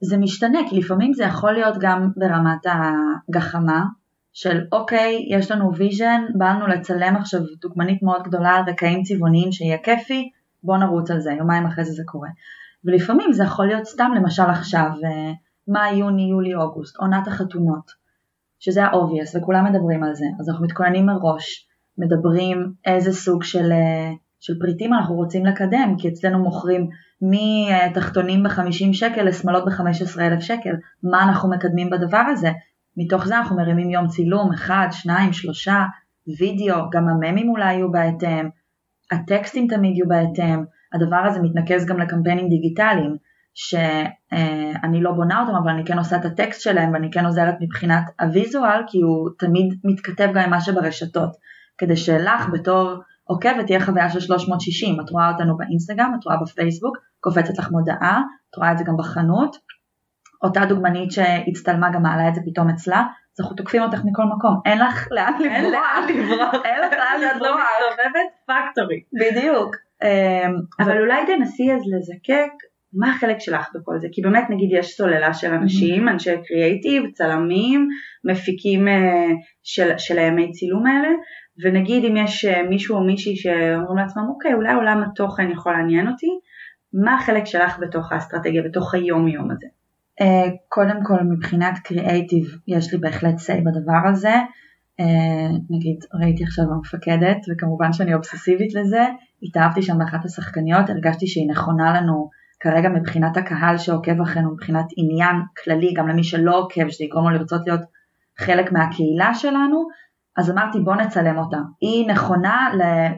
זה 0.00 0.16
משתנה, 0.16 0.58
כי 0.70 0.78
לפעמים 0.78 1.12
זה 1.12 1.24
יכול 1.24 1.52
להיות 1.52 1.74
גם 1.80 2.10
ברמת 2.16 2.66
הגחמה, 2.66 3.84
של 4.32 4.60
אוקיי, 4.72 5.26
יש 5.30 5.50
לנו 5.50 5.76
vision, 5.76 6.22
בא 6.34 6.50
לנו 6.50 6.66
לצלם 6.66 7.16
עכשיו 7.16 7.40
דוגמנית 7.60 8.02
מאוד 8.02 8.22
גדולה 8.22 8.50
על 8.50 8.62
רקעים 8.68 9.02
צבעוניים 9.02 9.52
שיהיה 9.52 9.78
כיפי, 9.78 10.30
בוא 10.62 10.76
נרוץ 10.76 11.10
על 11.10 11.20
זה, 11.20 11.32
יומיים 11.32 11.66
אחרי 11.66 11.84
זה 11.84 11.92
זה 11.92 12.02
קורה. 12.06 12.28
ולפעמים 12.84 13.32
זה 13.32 13.44
יכול 13.44 13.66
להיות 13.66 13.84
סתם 13.84 14.10
למשל 14.16 14.42
עכשיו, 14.42 14.90
אה, 15.04 15.32
מאי, 15.68 15.94
יוני, 15.94 16.30
יולי, 16.30 16.54
אוגוסט, 16.54 16.96
עונת 16.96 17.28
החתונות, 17.28 17.90
שזה 18.58 18.84
ה-obvious 18.84 19.38
וכולם 19.38 19.72
מדברים 19.72 20.02
על 20.04 20.14
זה, 20.14 20.24
אז 20.40 20.48
אנחנו 20.48 20.64
מתכוננים 20.64 21.06
מראש, 21.06 21.68
מדברים 21.98 22.72
איזה 22.86 23.12
סוג 23.12 23.42
של, 23.42 23.72
אה, 23.72 24.12
של 24.40 24.58
פריטים 24.58 24.94
אנחנו 24.94 25.14
רוצים 25.14 25.46
לקדם, 25.46 25.94
כי 25.98 26.08
אצלנו 26.08 26.38
מוכרים 26.38 26.88
מתחתונים 27.22 28.42
ב-50 28.42 28.92
שקל 28.92 29.22
לשמאלות 29.22 29.64
ב-15 29.64 30.20
אלף 30.20 30.40
שקל, 30.40 30.74
מה 31.02 31.22
אנחנו 31.22 31.50
מקדמים 31.50 31.90
בדבר 31.90 32.24
הזה? 32.30 32.50
מתוך 32.96 33.26
זה 33.26 33.38
אנחנו 33.38 33.56
מרימים 33.56 33.90
יום 33.90 34.06
צילום, 34.08 34.52
אחד, 34.52 34.88
שניים, 34.90 35.32
שלושה, 35.32 35.84
וידאו, 36.38 36.90
גם 36.90 37.08
הממים 37.08 37.48
אולי 37.48 37.74
יהיו 37.74 37.92
בהתאם, 37.92 38.48
הטקסטים 39.10 39.66
תמיד 39.66 39.96
יהיו 39.96 40.08
בהתאם, 40.08 40.64
הדבר 40.94 41.16
הזה 41.16 41.40
מתנקז 41.42 41.86
גם 41.86 41.98
לקמפיינים 41.98 42.48
דיגיטליים, 42.48 43.16
שאני 43.54 45.02
לא 45.02 45.12
בונה 45.12 45.40
אותם 45.40 45.54
אבל 45.54 45.70
אני 45.70 45.84
כן 45.84 45.98
עושה 45.98 46.16
את 46.16 46.24
הטקסט 46.24 46.60
שלהם 46.60 46.92
ואני 46.92 47.10
כן 47.10 47.26
עוזרת 47.26 47.54
מבחינת 47.60 48.02
הוויזואל 48.20 48.82
כי 48.86 49.00
הוא 49.00 49.30
תמיד 49.38 49.74
מתכתב 49.84 50.28
גם 50.34 50.42
עם 50.42 50.50
מה 50.50 50.60
שברשתות, 50.60 51.30
כדי 51.78 51.96
שלך 51.96 52.48
בתור 52.52 52.94
עוקבת 53.30 53.66
תהיה 53.66 53.80
חוויה 53.80 54.10
של 54.10 54.20
360, 54.20 55.00
את 55.00 55.10
רואה 55.10 55.30
אותנו 55.32 55.56
באינסטגרם, 55.56 56.12
את 56.18 56.24
רואה 56.24 56.36
בפייסבוק, 56.42 56.96
קופצת 57.20 57.58
לך 57.58 57.70
מודעה, 57.70 58.20
את 58.50 58.56
רואה 58.56 58.72
את 58.72 58.78
זה 58.78 58.84
גם 58.84 58.96
בחנות, 58.96 59.56
אותה 60.42 60.64
דוגמנית 60.64 61.12
שהצטלמה 61.12 61.90
גם 61.90 62.02
מעלה 62.02 62.28
את 62.28 62.34
זה 62.34 62.40
פתאום 62.46 62.70
אצלה, 62.70 62.98
אז 62.98 63.40
אנחנו 63.40 63.56
תוקפים 63.56 63.82
אותך 63.82 63.98
מכל 64.04 64.22
מקום, 64.36 64.60
אין 64.66 64.78
לך 64.78 65.08
לאן 65.10 65.32
לברוח, 65.38 65.54
אין 65.56 65.64
לאן 65.70 66.04
לברוח, 66.10 66.64
אין 66.64 66.80
לך 66.80 66.92
לאן 66.92 67.30
את 67.36 67.40
לא 67.40 67.48
לברוח, 67.48 67.60
מסתובבת 67.90 68.30
פקטורי. 68.46 69.00
בדיוק. 69.12 69.76
אמ, 70.02 70.54
אבל 70.80 71.00
אולי 71.00 71.26
תנסי 71.26 71.72
אז 71.72 71.82
לזקק 71.86 72.52
מה 72.92 73.10
החלק 73.10 73.40
שלך 73.40 73.68
בכל 73.74 73.98
זה, 73.98 74.08
כי 74.12 74.22
באמת 74.22 74.44
נגיד 74.50 74.68
יש 74.72 74.96
סוללה 74.96 75.34
של 75.34 75.54
אנשים, 75.54 76.08
אנשי 76.08 76.30
קריאייטיב, 76.44 77.02
צלמים, 77.12 77.88
מפיקים 78.24 78.88
אה, 78.88 79.26
של, 79.62 79.98
של 79.98 80.18
הימי 80.18 80.50
צילום 80.52 80.86
האלה, 80.86 81.08
ונגיד 81.62 82.04
אם 82.04 82.16
יש 82.16 82.44
אה, 82.44 82.62
מישהו 82.62 82.96
או 82.96 83.04
מישהי 83.04 83.36
שאומרים 83.36 83.96
לעצמם, 83.96 84.22
אוקיי, 84.28 84.54
אולי 84.54 84.74
עולם 84.74 85.02
התוכן 85.02 85.50
יכול 85.50 85.72
לעניין 85.72 86.08
אותי, 86.08 86.26
מה 86.92 87.14
החלק 87.14 87.44
שלך 87.44 87.78
בתוך 87.78 88.12
האסטרטגיה, 88.12 88.62
בתוך 88.62 88.94
היום 88.94 89.28
יום 89.28 89.50
הזה? 89.50 89.66
אה, 90.20 90.50
קודם 90.68 91.04
כל 91.04 91.22
מבחינת 91.22 91.78
קריאייטיב 91.84 92.44
יש 92.68 92.92
לי 92.92 92.98
בהחלט 92.98 93.34
say 93.34 93.60
בדבר 93.64 94.08
הזה. 94.08 94.34
אה, 95.00 95.48
נגיד 95.70 96.04
ראיתי 96.14 96.44
עכשיו 96.44 96.64
המפקדת 96.74 97.36
וכמובן 97.50 97.92
שאני 97.92 98.14
אובססיבית 98.14 98.74
לזה, 98.74 99.06
התאהבתי 99.42 99.82
שם 99.82 99.98
באחת 99.98 100.24
השחקניות, 100.24 100.90
הרגשתי 100.90 101.26
שהיא 101.26 101.50
נכונה 101.50 102.00
לנו 102.00 102.30
כרגע 102.60 102.88
מבחינת 102.88 103.36
הקהל 103.36 103.78
שעוקב 103.78 104.20
אחרינו, 104.20 104.52
מבחינת 104.52 104.86
עניין 104.96 105.36
כללי, 105.64 105.94
גם 105.96 106.08
למי 106.08 106.24
שלא 106.24 106.58
עוקב, 106.58 106.88
שזה 106.88 107.04
יגרום 107.04 107.24
לו 107.24 107.30
לרצות 107.30 107.60
להיות 107.66 107.80
חלק 108.38 108.72
מהקהילה 108.72 109.34
שלנו, 109.34 109.88
אז 110.36 110.50
אמרתי 110.50 110.78
בוא 110.80 110.94
נצלם 110.94 111.38
אותה. 111.38 111.58
היא 111.80 112.08
נכונה 112.08 112.68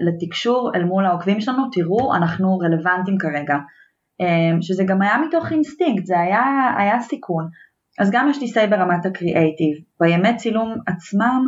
לתקשור 0.00 0.70
אל 0.75 0.85
מול 0.85 1.06
העוקבים 1.06 1.41
שלנו, 1.41 1.62
תראו 1.73 2.14
אנחנו 2.14 2.59
רלוונטיים 2.59 3.19
כרגע. 3.19 3.56
אמ, 4.20 4.62
שזה 4.62 4.85
גם 4.85 5.03
היה 5.03 5.19
מתוך 5.19 5.53
אינסטינקט, 5.53 6.06
זה 6.06 6.20
היה, 6.20 6.75
היה 6.79 7.01
סיכון. 7.01 7.48
אז 7.98 8.10
גם 8.10 8.29
יש 8.31 8.41
לי 8.41 8.48
סיי 8.48 8.67
ברמת 8.67 9.06
הקריאייטיב. 9.06 9.77
בימי 10.01 10.36
צילום 10.36 10.75
עצמם, 10.86 11.46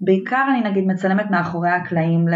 בעיקר 0.00 0.44
אני 0.50 0.70
נגיד 0.70 0.84
מצלמת 0.86 1.30
מאחורי 1.30 1.70
הקלעים 1.70 2.28
ל... 2.28 2.34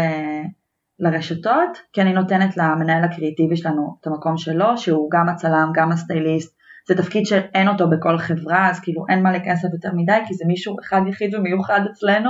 לרשתות, 0.99 1.77
כי 1.93 2.01
אני 2.01 2.13
נותנת 2.13 2.57
למנהל 2.57 3.03
הקריאיטיבי 3.03 3.55
שלנו 3.55 3.97
את 4.01 4.07
המקום 4.07 4.37
שלו, 4.37 4.77
שהוא 4.77 5.09
גם 5.11 5.29
הצלם, 5.29 5.71
גם 5.75 5.91
הסטייליסט, 5.91 6.57
זה 6.87 6.95
תפקיד 6.97 7.25
שאין 7.25 7.67
אותו 7.67 7.89
בכל 7.89 8.17
חברה, 8.17 8.69
אז 8.69 8.79
כאילו 8.79 9.05
אין 9.09 9.23
מה 9.23 9.31
להיכנס 9.31 9.63
יותר 9.63 9.89
מדי, 9.95 10.17
כי 10.27 10.33
זה 10.33 10.45
מישהו 10.47 10.75
אחד 10.79 11.01
יחיד 11.09 11.35
ומיוחד 11.35 11.81
אצלנו, 11.91 12.29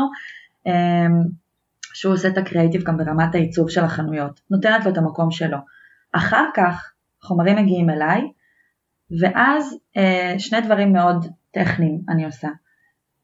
אמ, 0.68 1.22
שהוא 1.94 2.14
עושה 2.14 2.28
את 2.28 2.38
הקריאיטיב 2.38 2.84
גם 2.84 2.98
ברמת 2.98 3.36
העיצוב 3.36 3.70
של 3.70 3.84
החנויות, 3.84 4.40
נותנת 4.52 4.86
לו 4.86 4.92
את 4.92 4.98
המקום 4.98 5.32
שלו. 5.32 5.58
אחר 6.12 6.46
כך 6.54 6.94
חומרים 7.22 7.58
מגיעים 7.58 7.90
אליי, 7.90 8.22
ואז 9.22 9.78
אה, 9.98 10.36
שני 10.38 10.62
דברים 10.62 10.94
מאוד 10.94 11.26
טכניים 11.52 12.02
אני 12.10 12.26
עושה. 12.26 12.48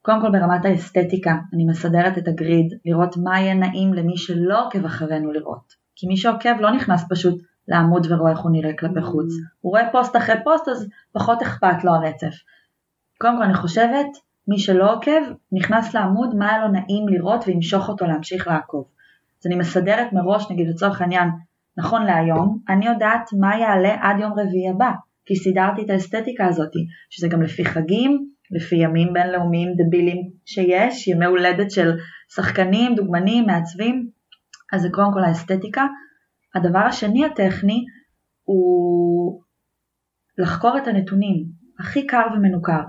קודם 0.01 0.21
כל 0.21 0.31
ברמת 0.31 0.65
האסתטיקה, 0.65 1.36
אני 1.53 1.65
מסדרת 1.65 2.17
את 2.17 2.27
הגריד, 2.27 2.74
לראות 2.86 3.17
מה 3.24 3.39
יהיה 3.39 3.53
נעים 3.53 3.93
למי 3.93 4.17
שלא 4.17 4.65
עוקב 4.65 4.86
אחרינו 4.86 5.31
לראות. 5.31 5.74
כי 5.95 6.07
מי 6.07 6.17
שעוקב 6.17 6.59
לא 6.59 6.71
נכנס 6.71 7.05
פשוט 7.09 7.41
לעמוד 7.69 8.07
ורואה 8.09 8.31
איך 8.31 8.39
הוא 8.39 8.51
נראה 8.51 8.73
כלפי 8.79 9.01
חוץ. 9.01 9.33
הוא 9.61 9.69
רואה 9.71 9.91
פוסט 9.91 10.15
אחרי 10.15 10.35
פוסט 10.43 10.67
אז 10.67 10.88
פחות 11.11 11.41
אכפת 11.41 11.83
לו 11.83 11.91
הרצף. 11.91 12.33
קודם 13.17 13.38
כל 13.38 13.43
אני 13.43 13.53
חושבת, 13.53 14.07
מי 14.47 14.59
שלא 14.59 14.93
עוקב 14.93 15.21
נכנס 15.51 15.93
לעמוד 15.93 16.35
מה 16.35 16.49
היה 16.49 16.65
לו 16.65 16.67
נעים 16.67 17.07
לראות 17.07 17.43
וימשוך 17.47 17.89
אותו 17.89 18.05
להמשיך 18.05 18.47
לעקוב. 18.47 18.85
אז 19.41 19.47
אני 19.47 19.55
מסדרת 19.55 20.13
מראש, 20.13 20.51
נגיד 20.51 20.67
לצורך 20.67 21.01
העניין, 21.01 21.29
נכון 21.77 22.05
להיום, 22.05 22.59
אני 22.69 22.85
יודעת 22.85 23.29
מה 23.39 23.57
יעלה 23.57 23.95
עד 24.01 24.19
יום 24.19 24.31
רביעי 24.31 24.69
הבא, 24.69 24.91
כי 25.25 25.35
סידרתי 25.35 25.81
את 25.81 25.89
האסתטיקה 25.89 26.47
הזאת, 26.47 26.71
שזה 27.09 27.27
גם 27.27 27.41
לפי 27.41 27.65
חגים, 27.65 28.29
לפי 28.51 28.75
ימים 28.75 29.13
בינלאומיים 29.13 29.69
דבילים 29.77 30.29
שיש, 30.45 31.07
ימי 31.07 31.25
הולדת 31.25 31.71
של 31.71 31.97
שחקנים, 32.35 32.95
דוגמנים, 32.95 33.45
מעצבים, 33.45 34.07
אז 34.73 34.81
זה 34.81 34.89
קודם 34.91 35.13
כל 35.13 35.23
האסתטיקה. 35.23 35.85
הדבר 36.55 36.79
השני 36.79 37.25
הטכני 37.25 37.85
הוא 38.43 39.41
לחקור 40.37 40.77
את 40.77 40.87
הנתונים, 40.87 41.45
הכי 41.79 42.07
קר 42.07 42.27
ומנוכר, 42.35 42.81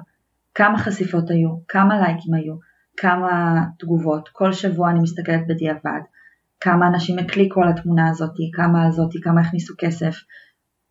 כמה 0.55 0.79
חשיפות 0.79 1.31
היו, 1.31 1.67
כמה 1.69 2.01
לייקים 2.01 2.35
היו, 2.35 2.55
כמה 2.97 3.63
תגובות, 3.79 4.29
כל 4.33 4.53
שבוע 4.53 4.91
אני 4.91 5.01
מסתכלת 5.01 5.47
בדיעבד, 5.49 6.01
כמה 6.61 6.87
אנשים 6.89 7.19
הקליקו 7.19 7.63
על 7.63 7.69
התמונה 7.69 8.09
הזאת, 8.09 8.35
כמה 8.55 8.87
הזאת, 8.87 9.11
כמה 9.23 9.41
הכניסו 9.41 9.75
כסף. 9.79 10.15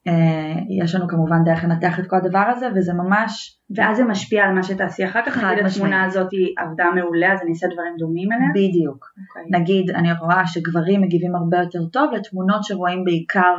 אה, 0.08 0.54
יש 0.84 0.96
לנו 0.96 1.08
כמובן 1.08 1.44
דרך 1.46 1.64
לנתח 1.64 2.00
את 2.00 2.08
כל 2.08 2.16
הדבר 2.16 2.46
הזה 2.56 2.68
וזה 2.76 2.94
ממש... 2.94 3.60
ואז 3.76 3.98
זה 3.98 4.04
משפיע 4.04 4.44
על 4.44 4.54
מה 4.54 4.64
שתעשי 4.64 5.06
אחר 5.06 5.20
כך, 5.26 5.38
נגיד 5.38 5.66
התמונה 5.66 6.04
הזאת 6.04 6.30
עבדה 6.58 6.86
מעולה 6.96 7.34
אז 7.34 7.42
אני 7.42 7.52
אעשה 7.52 7.68
דברים 7.74 7.94
דומים 7.98 8.30
אליה? 8.32 8.50
בדיוק. 8.54 9.06
Okay. 9.06 9.40
אוקיי. 9.40 9.60
נגיד 9.60 9.90
אני 9.90 10.14
רואה 10.14 10.48
שגברים 10.48 11.02
מגיבים 11.02 11.36
הרבה 11.36 11.58
יותר 11.58 11.86
טוב 11.86 12.12
לתמונות 12.14 12.64
שרואים 12.64 13.04
בעיקר 13.04 13.56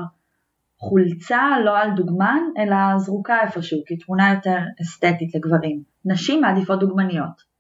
חולצה 0.79 1.49
לא 1.65 1.79
על 1.79 1.91
דוגמן 1.97 2.41
אלא 2.59 2.77
זרוקה 2.99 3.41
איפשהו 3.43 3.79
כי 3.87 3.97
תמונה 3.97 4.35
יותר 4.35 4.59
אסתטית 4.83 5.35
לגברים. 5.35 5.83
נשים 6.05 6.41
מעדיפות 6.41 6.81
דוגמניות. 6.81 7.51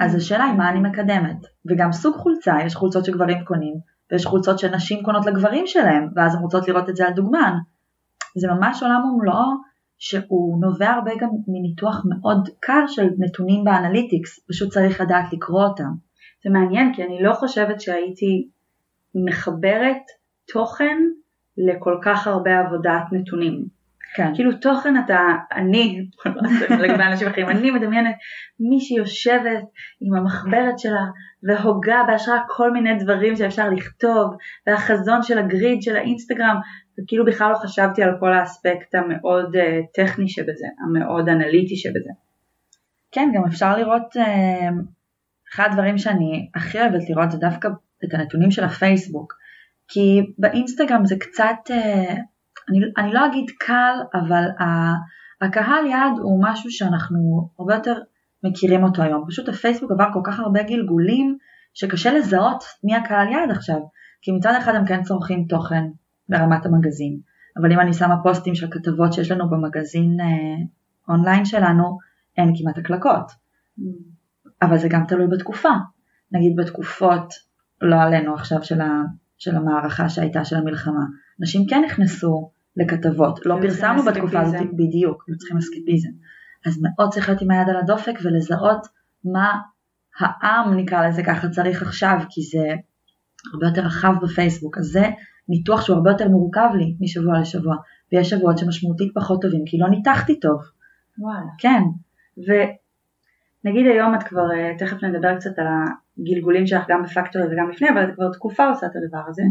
אז 0.00 0.14
השאלה 0.14 0.44
היא 0.44 0.54
מה 0.54 0.70
אני 0.70 0.80
מקדמת. 0.80 1.46
וגם 1.66 1.92
סוג 1.92 2.16
חולצה, 2.16 2.56
יש 2.66 2.74
חולצות 2.74 3.04
שגברים 3.04 3.44
קונים 3.44 3.74
ויש 4.12 4.26
חולצות 4.26 4.58
שנשים 4.58 5.02
קונות 5.02 5.26
לגברים 5.26 5.66
שלהם 5.66 6.08
ואז 6.16 6.34
הן 6.34 6.40
רוצות 6.40 6.68
לראות 6.68 6.88
את 6.88 6.96
זה 6.96 7.06
על 7.06 7.12
דוגמן. 7.12 7.52
זה 8.36 8.48
ממש 8.48 8.82
עולם 8.82 9.04
ומלואו 9.04 9.70
שהוא 9.98 10.60
נובע 10.60 10.90
הרבה 10.90 11.10
גם 11.20 11.28
מניתוח 11.48 12.04
מאוד 12.08 12.48
קר 12.60 12.86
של 12.86 13.08
נתונים 13.18 13.64
באנליטיקס, 13.64 14.40
פשוט 14.48 14.72
צריך 14.72 15.00
לדעת 15.00 15.32
לקרוא 15.32 15.64
אותם. 15.64 15.90
זה 16.44 16.50
מעניין 16.50 16.94
כי 16.94 17.04
אני 17.04 17.22
לא 17.22 17.32
חושבת 17.32 17.80
שהייתי 17.80 18.48
מחברת 19.14 20.02
תוכן 20.52 20.96
לכל 21.58 21.98
כך 22.02 22.26
הרבה 22.26 22.60
עבודת 22.60 23.02
נתונים. 23.12 23.80
כן. 24.14 24.34
כאילו 24.34 24.52
תוכן 24.52 24.94
אתה, 25.04 25.18
אני, 25.52 26.06
לגבי 26.82 27.02
אנשים 27.02 27.28
אחרים, 27.28 27.48
אני 27.48 27.70
מדמיינת 27.70 28.14
מישהי 28.60 28.96
יושבת 28.96 29.64
עם 30.00 30.14
המחברת 30.14 30.78
שלה 30.78 31.04
והוגה 31.42 32.02
בהשראה 32.06 32.38
כל 32.48 32.72
מיני 32.72 32.98
דברים 32.98 33.36
שאפשר 33.36 33.70
לכתוב 33.70 34.36
והחזון 34.66 35.22
של 35.22 35.38
הגריד 35.38 35.82
של 35.82 35.96
האינסטגרם 35.96 36.56
וכאילו 37.02 37.24
בכלל 37.24 37.52
לא 37.52 37.58
חשבתי 37.58 38.02
על 38.02 38.10
כל 38.20 38.32
האספקט 38.32 38.94
המאוד 38.94 39.56
uh, 39.56 39.60
טכני 39.94 40.28
שבזה, 40.28 40.66
המאוד 40.84 41.28
אנליטי 41.28 41.76
שבזה. 41.76 42.10
כן, 43.12 43.30
גם 43.34 43.42
אפשר 43.44 43.76
לראות, 43.76 44.16
uh, 44.16 44.20
אחד 45.54 45.68
הדברים 45.70 45.98
שאני 45.98 46.50
הכי 46.54 46.80
אוהבת 46.80 47.08
לראות 47.08 47.30
זה 47.30 47.38
דווקא 47.38 47.68
את 48.04 48.14
הנתונים 48.14 48.50
של 48.50 48.64
הפייסבוק, 48.64 49.34
כי 49.88 50.20
באינסטגרם 50.38 51.04
זה 51.04 51.16
קצת, 51.18 51.56
uh, 51.68 52.12
אני, 52.68 52.78
אני 52.98 53.12
לא 53.12 53.26
אגיד 53.26 53.50
קל, 53.58 53.94
אבל 54.14 54.44
הקהל 55.40 55.86
יעד 55.86 56.18
הוא 56.22 56.44
משהו 56.44 56.70
שאנחנו 56.70 57.48
הרבה 57.58 57.74
יותר 57.74 57.94
מכירים 58.44 58.84
אותו 58.84 59.02
היום. 59.02 59.24
פשוט 59.28 59.48
הפייסבוק 59.48 59.90
עבר 59.92 60.06
כל 60.12 60.20
כך 60.24 60.40
הרבה 60.40 60.62
גלגולים 60.62 61.36
שקשה 61.74 62.12
לזהות 62.12 62.64
מי 62.84 62.96
הקהל 62.96 63.28
יעד 63.28 63.50
עכשיו. 63.50 63.80
כי 64.22 64.32
מצד 64.32 64.54
אחד 64.58 64.74
הם 64.74 64.86
כן 64.86 65.02
צורכים 65.02 65.44
תוכן 65.48 65.84
ברמת 66.30 66.66
המגזין, 66.66 67.20
אבל 67.56 67.72
אם 67.72 67.80
אני 67.80 67.92
שמה 67.92 68.22
פוסטים 68.22 68.54
של 68.54 68.66
כתבות 68.70 69.12
שיש 69.12 69.30
לנו 69.30 69.50
במגזין 69.50 70.20
אה, 70.20 70.64
אונליין 71.08 71.44
שלנו, 71.44 71.98
אין 72.38 72.52
כמעט 72.56 72.78
הקלקות. 72.78 73.30
Mm. 73.78 73.82
אבל 74.62 74.78
זה 74.78 74.88
גם 74.88 75.04
תלוי 75.08 75.26
בתקופה. 75.26 75.68
נגיד 76.32 76.56
בתקופות, 76.56 77.34
לא 77.80 77.96
עלינו 77.96 78.34
עכשיו 78.34 78.62
של, 78.62 78.80
ה, 78.80 79.02
של 79.38 79.56
המערכה 79.56 80.08
שהייתה 80.08 80.44
של 80.44 80.56
המלחמה, 80.56 81.04
אנשים 81.40 81.66
כן 81.66 81.82
נכנסו 81.86 82.50
לכתבות, 82.76 83.46
לא 83.46 83.56
פרסמנו 83.62 84.02
בתקופה 84.02 84.40
הזאת 84.40 84.66
בדיוק, 84.76 85.24
היו 85.28 85.36
צריכים 85.38 85.56
אסקפיזם. 85.56 86.08
אז 86.66 86.78
מאוד 86.82 87.12
צריך 87.12 87.28
להיות 87.28 87.42
עם 87.42 87.50
היד 87.50 87.68
על 87.68 87.76
הדופק 87.76 88.14
ולזהות 88.22 88.86
מה 89.24 89.58
העם 90.18 90.76
נקרא 90.76 91.08
לזה 91.08 91.22
ככה 91.26 91.48
צריך 91.48 91.82
עכשיו, 91.82 92.18
כי 92.30 92.42
זה 92.42 92.74
הרבה 93.52 93.66
יותר 93.66 93.82
רחב 93.82 94.12
בפייסבוק, 94.22 94.78
אז 94.78 94.84
זה 94.84 95.06
ניתוח 95.50 95.80
שהוא 95.82 95.96
הרבה 95.96 96.10
יותר 96.10 96.28
מורכב 96.28 96.68
לי 96.78 96.94
משבוע 97.00 97.40
לשבוע, 97.40 97.76
ויש 98.12 98.30
שבועות 98.30 98.58
שמשמעותית 98.58 99.12
פחות 99.14 99.42
טובים, 99.42 99.62
כי 99.66 99.78
לא 99.78 99.88
ניתחתי 99.88 100.40
טוב. 100.40 100.60
וואלה. 101.18 101.50
כן. 101.58 101.82
ונגיד 102.36 103.86
היום 103.86 104.14
את 104.14 104.22
כבר, 104.22 104.52
אה, 104.52 104.72
תכף 104.78 105.04
נדבר 105.04 105.36
קצת 105.36 105.58
על 105.58 105.66
הגלגולים 106.18 106.66
שלך 106.66 106.84
גם 106.88 107.02
בפקטורי 107.02 107.44
וגם 107.44 107.70
לפני, 107.70 107.90
אבל 107.90 108.04
את 108.04 108.14
כבר 108.14 108.32
תקופה 108.32 108.68
עושה 108.68 108.86
את 108.86 108.96
הדבר 108.96 109.22
הזה. 109.28 109.42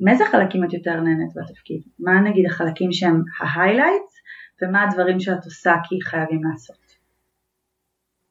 מאיזה 0.00 0.24
חלקים 0.24 0.64
את 0.64 0.72
יותר 0.72 1.00
נהנית 1.00 1.30
בתפקיד? 1.34 1.82
מה 1.98 2.20
נגיד 2.20 2.46
החלקים 2.46 2.92
שהם 2.92 3.22
ה 3.40 3.47
highlights 3.47 4.14
ומה 4.62 4.82
הדברים 4.82 5.20
שאת 5.20 5.44
עושה 5.44 5.74
כי 5.84 5.98
חייבים 6.02 6.40
לעשות? 6.44 6.86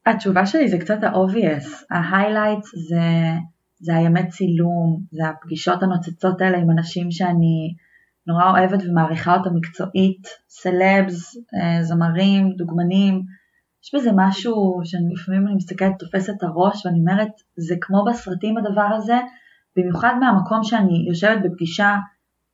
התשובה 0.05 0.45
שלי 0.45 0.67
זה 0.67 0.77
קצת 0.77 1.03
ה-obvious, 1.03 1.85
ה 1.91 1.99
highlights 1.99 2.75
זה, 2.75 2.99
זה 3.79 3.96
הימי 3.96 4.27
צילום, 4.29 5.01
זה 5.12 5.29
הפגישות 5.29 5.84
הנוצצות 5.84 6.41
האלה 6.41 6.58
עם 6.58 6.72
אנשים 6.72 7.12
שאני 7.12 7.75
נורא 8.27 8.50
אוהבת 8.50 8.79
ומעריכה 8.84 9.38
אותם 9.38 9.55
מקצועית, 9.55 10.27
סלבס, 10.50 11.36
אה, 11.36 11.84
זמרים, 11.84 12.53
דוגמנים, 12.58 13.22
יש 13.84 13.96
בזה 13.96 14.10
משהו 14.15 14.82
שלפעמים 14.84 15.48
אני 15.48 15.55
מסתכלת, 15.55 15.91
תופסת 16.00 16.34
את 16.38 16.44
הראש 16.44 16.86
ואני 16.86 17.00
אומרת, 17.00 17.32
זה 17.58 17.75
כמו 17.82 18.05
בסרטים 18.05 18.58
הדבר 18.58 18.89
הזה, 18.96 19.20
במיוחד 19.77 20.13
מהמקום 20.20 20.63
שאני 20.63 21.05
יושבת 21.08 21.38
בפגישה 21.44 21.96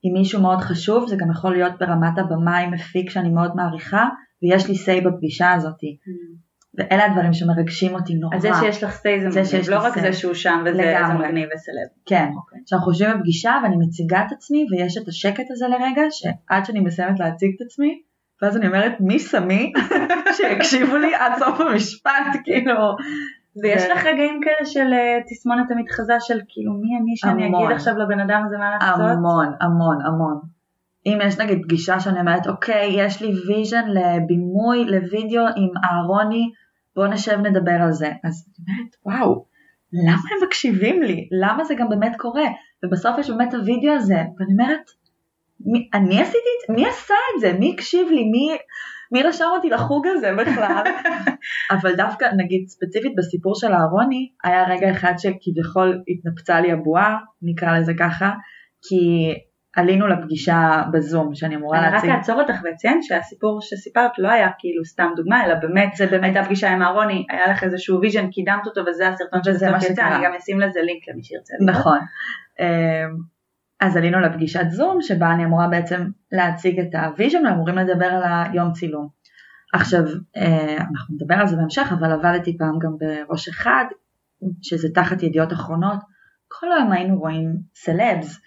עם 0.04 0.14
מישהו 0.14 0.42
מאוד 0.42 0.60
חשוב, 0.60 1.10
זה 1.10 1.16
גם 1.16 1.32
יכול 1.32 1.54
להיות 1.54 1.74
ברמת 1.80 2.18
הבמאי 2.18 2.68
מפיק 2.68 3.10
שאני 3.10 3.30
מאוד 3.30 3.56
מעריכה, 3.56 4.10
ויש 4.44 4.68
לי 4.68 4.74
say 4.76 5.06
בפגישה 5.06 5.52
הזאת. 5.52 5.84
Mm. 5.84 6.51
ואלה 6.78 7.06
הדברים 7.06 7.34
שמרגשים 7.34 7.96
אותי 7.96 8.16
נורא. 8.16 8.36
אז 8.36 8.42
זה 8.42 8.50
שיש 8.60 8.84
לך 8.84 8.96
say 8.96 9.30
זה 9.30 9.42
מגניב, 9.42 9.70
לא 9.70 9.80
רק 9.80 10.00
זה 10.00 10.14
שהוא 10.14 10.34
שם 10.34 10.64
וזה 10.66 10.96
מגניב 11.20 11.50
וסלב. 11.56 11.88
כן, 12.06 12.30
okay. 12.34 12.38
אוקיי. 12.38 12.60
שאנחנו 12.66 12.92
יושבים 12.92 13.18
בפגישה 13.18 13.54
ואני 13.64 13.76
מציגה 13.76 14.24
את 14.28 14.32
עצמי 14.32 14.66
ויש 14.72 14.98
את 14.98 15.08
השקט 15.08 15.46
הזה 15.52 15.66
לרגע, 15.68 16.02
שעד 16.10 16.66
שאני 16.66 16.80
מסיימת 16.80 17.20
להציג 17.20 17.52
את 17.56 17.66
עצמי, 17.66 18.02
ואז 18.42 18.58
אני 18.58 18.68
אומרת 18.68 18.92
מי 19.00 19.20
שמני 19.20 19.74
שיקשיבו 20.38 20.98
לי 20.98 21.16
עד 21.16 21.32
סוף 21.40 21.62
המשפט, 21.62 22.28
כאילו 22.44 22.96
ויש 23.64 23.84
לך 23.92 24.06
רגעים 24.06 24.40
כאלה 24.44 24.66
של 24.66 24.94
אה, 24.94 25.20
תסמונת 25.30 25.72
המתחזה 25.72 26.14
של 26.20 26.40
כאילו 26.48 26.74
מי 26.74 26.98
אני 27.02 27.18
שאני 27.18 27.46
המון. 27.46 27.64
אגיד 27.64 27.76
עכשיו 27.76 27.98
לבן 27.98 28.20
אדם 28.20 28.44
הזה 28.46 28.58
מה 28.58 28.70
לעשות? 28.72 29.02
המון, 29.02 29.54
המון, 29.62 29.98
המון. 30.06 30.40
אם 31.06 31.18
יש 31.24 31.38
נגיד 31.38 31.60
פגישה 31.64 32.00
שאני 32.00 32.20
אומרת 32.20 32.48
אוקיי 32.48 32.90
יש 32.98 33.22
לי 33.22 33.32
vision 33.48 33.88
לבימוי 33.88 34.86
לוידאו 34.86 35.44
עם 35.56 35.70
אהרוני 35.84 36.52
בוא 36.96 37.08
נשב 37.08 37.38
נדבר 37.40 37.82
על 37.84 37.92
זה 37.92 38.12
אז 38.24 38.46
אני 38.48 38.66
אומרת 38.68 38.96
וואו 39.06 39.46
למה 39.94 40.22
הם 40.32 40.48
מקשיבים 40.48 41.04
לי 41.04 41.30
למה 41.42 41.64
זה 41.64 41.76
גם 41.76 41.90
באמת 41.90 42.16
קורה 42.18 42.46
ובסוף 42.86 43.18
יש 43.20 43.30
באמת 43.30 43.54
הוידאו 43.54 43.94
הזה 43.94 44.18
ואני 44.40 44.52
אומרת 44.52 44.92
מי, 45.66 45.90
אני 45.94 46.22
עשיתי 46.22 46.38
את 46.38 46.68
זה? 46.68 46.74
מי 46.74 46.88
עשה 46.88 47.14
את 47.36 47.42
זה? 47.42 47.54
מי 47.60 47.74
הקשיב 47.74 48.08
לי? 48.12 48.24
מי, 48.24 48.58
מי 49.12 49.24
רשם 49.24 49.46
אותי 49.56 49.70
לחוג 49.70 50.08
הזה 50.08 50.32
בכלל? 50.38 50.84
אבל 51.82 51.96
דווקא, 51.96 52.26
נגיד 52.38 52.68
ספציפית 52.68 53.16
בסיפור 53.18 53.56
של 53.56 53.72
אהרוני, 53.72 54.30
היה 54.44 54.64
רגע 54.70 54.92
אחד 54.92 55.14
שכביכול 55.18 56.02
התנפצה 56.08 56.62
לי 56.62 56.72
הבועה, 56.72 57.18
נקרא 57.42 57.78
לזה 57.78 57.94
ככה, 58.00 58.32
כי 58.82 59.34
עלינו 59.76 60.08
לפגישה 60.08 60.84
בזום 60.94 61.36
שאני 61.36 61.56
אמורה 61.56 61.82
להציג. 61.82 62.10
אני 62.10 62.12
רק 62.12 62.18
אעצור 62.18 62.42
אותך 62.42 62.56
ואציין 62.64 63.02
שהסיפור 63.02 63.62
שסיפרת 63.62 64.12
לא 64.18 64.32
היה 64.32 64.50
כאילו 64.60 64.86
סתם 64.86 65.10
דוגמה, 65.16 65.46
אלא 65.46 65.56
באמת, 65.56 65.96
זה 65.96 66.08
באמת 66.08 66.24
הייתה 66.24 66.44
פגישה 66.44 66.72
עם 66.72 66.82
אהרוני, 66.82 67.26
היה 67.30 67.48
לך 67.48 67.64
איזשהו 67.64 68.02
vision, 68.02 68.32
קידמת 68.32 68.66
אותו 68.66 68.82
וזה 68.86 69.08
הסרטון 69.08 69.44
שזה 69.44 69.72
מה 69.72 69.82
שקרה. 69.82 70.16
אני 70.16 70.26
גם 70.26 70.32
אשים 70.38 70.60
לזה 70.60 70.80
לינק 70.82 71.04
למי 71.08 71.24
שירצה. 71.24 71.54
נכון. 71.66 72.00
אמ, 72.60 72.66
אז 73.82 73.98
עלינו 73.98 74.20
לפגישת 74.20 74.70
זום 74.70 75.02
שבה 75.02 75.32
אני 75.34 75.46
אמורה 75.46 75.68
בעצם 75.68 76.08
להציג 76.32 76.80
את 76.80 76.96
ה 76.96 77.03
vision 77.03 77.46
ואמורים 77.46 77.78
לדבר 77.78 78.06
על 78.06 78.24
היום 78.52 78.72
צילום. 78.72 79.08
עכשיו 79.74 80.02
אה, 80.38 80.78
אנחנו 80.78 81.16
נדבר 81.16 81.36
על 81.36 81.48
זה 81.48 81.56
בהמשך 81.56 81.94
אבל 82.00 82.12
עבדתי 82.12 82.58
פעם 82.58 82.80
גם 82.80 82.92
בראש 83.00 83.50
אחד 83.50 83.86
שזה 84.62 84.88
תחת 84.94 85.24
ידיעות 85.24 85.54
אחרונות 85.54 85.98
כל 86.48 86.68
היום 86.72 86.92
היינו 86.92 87.20
רואים 87.20 87.56
סלבס 87.76 88.42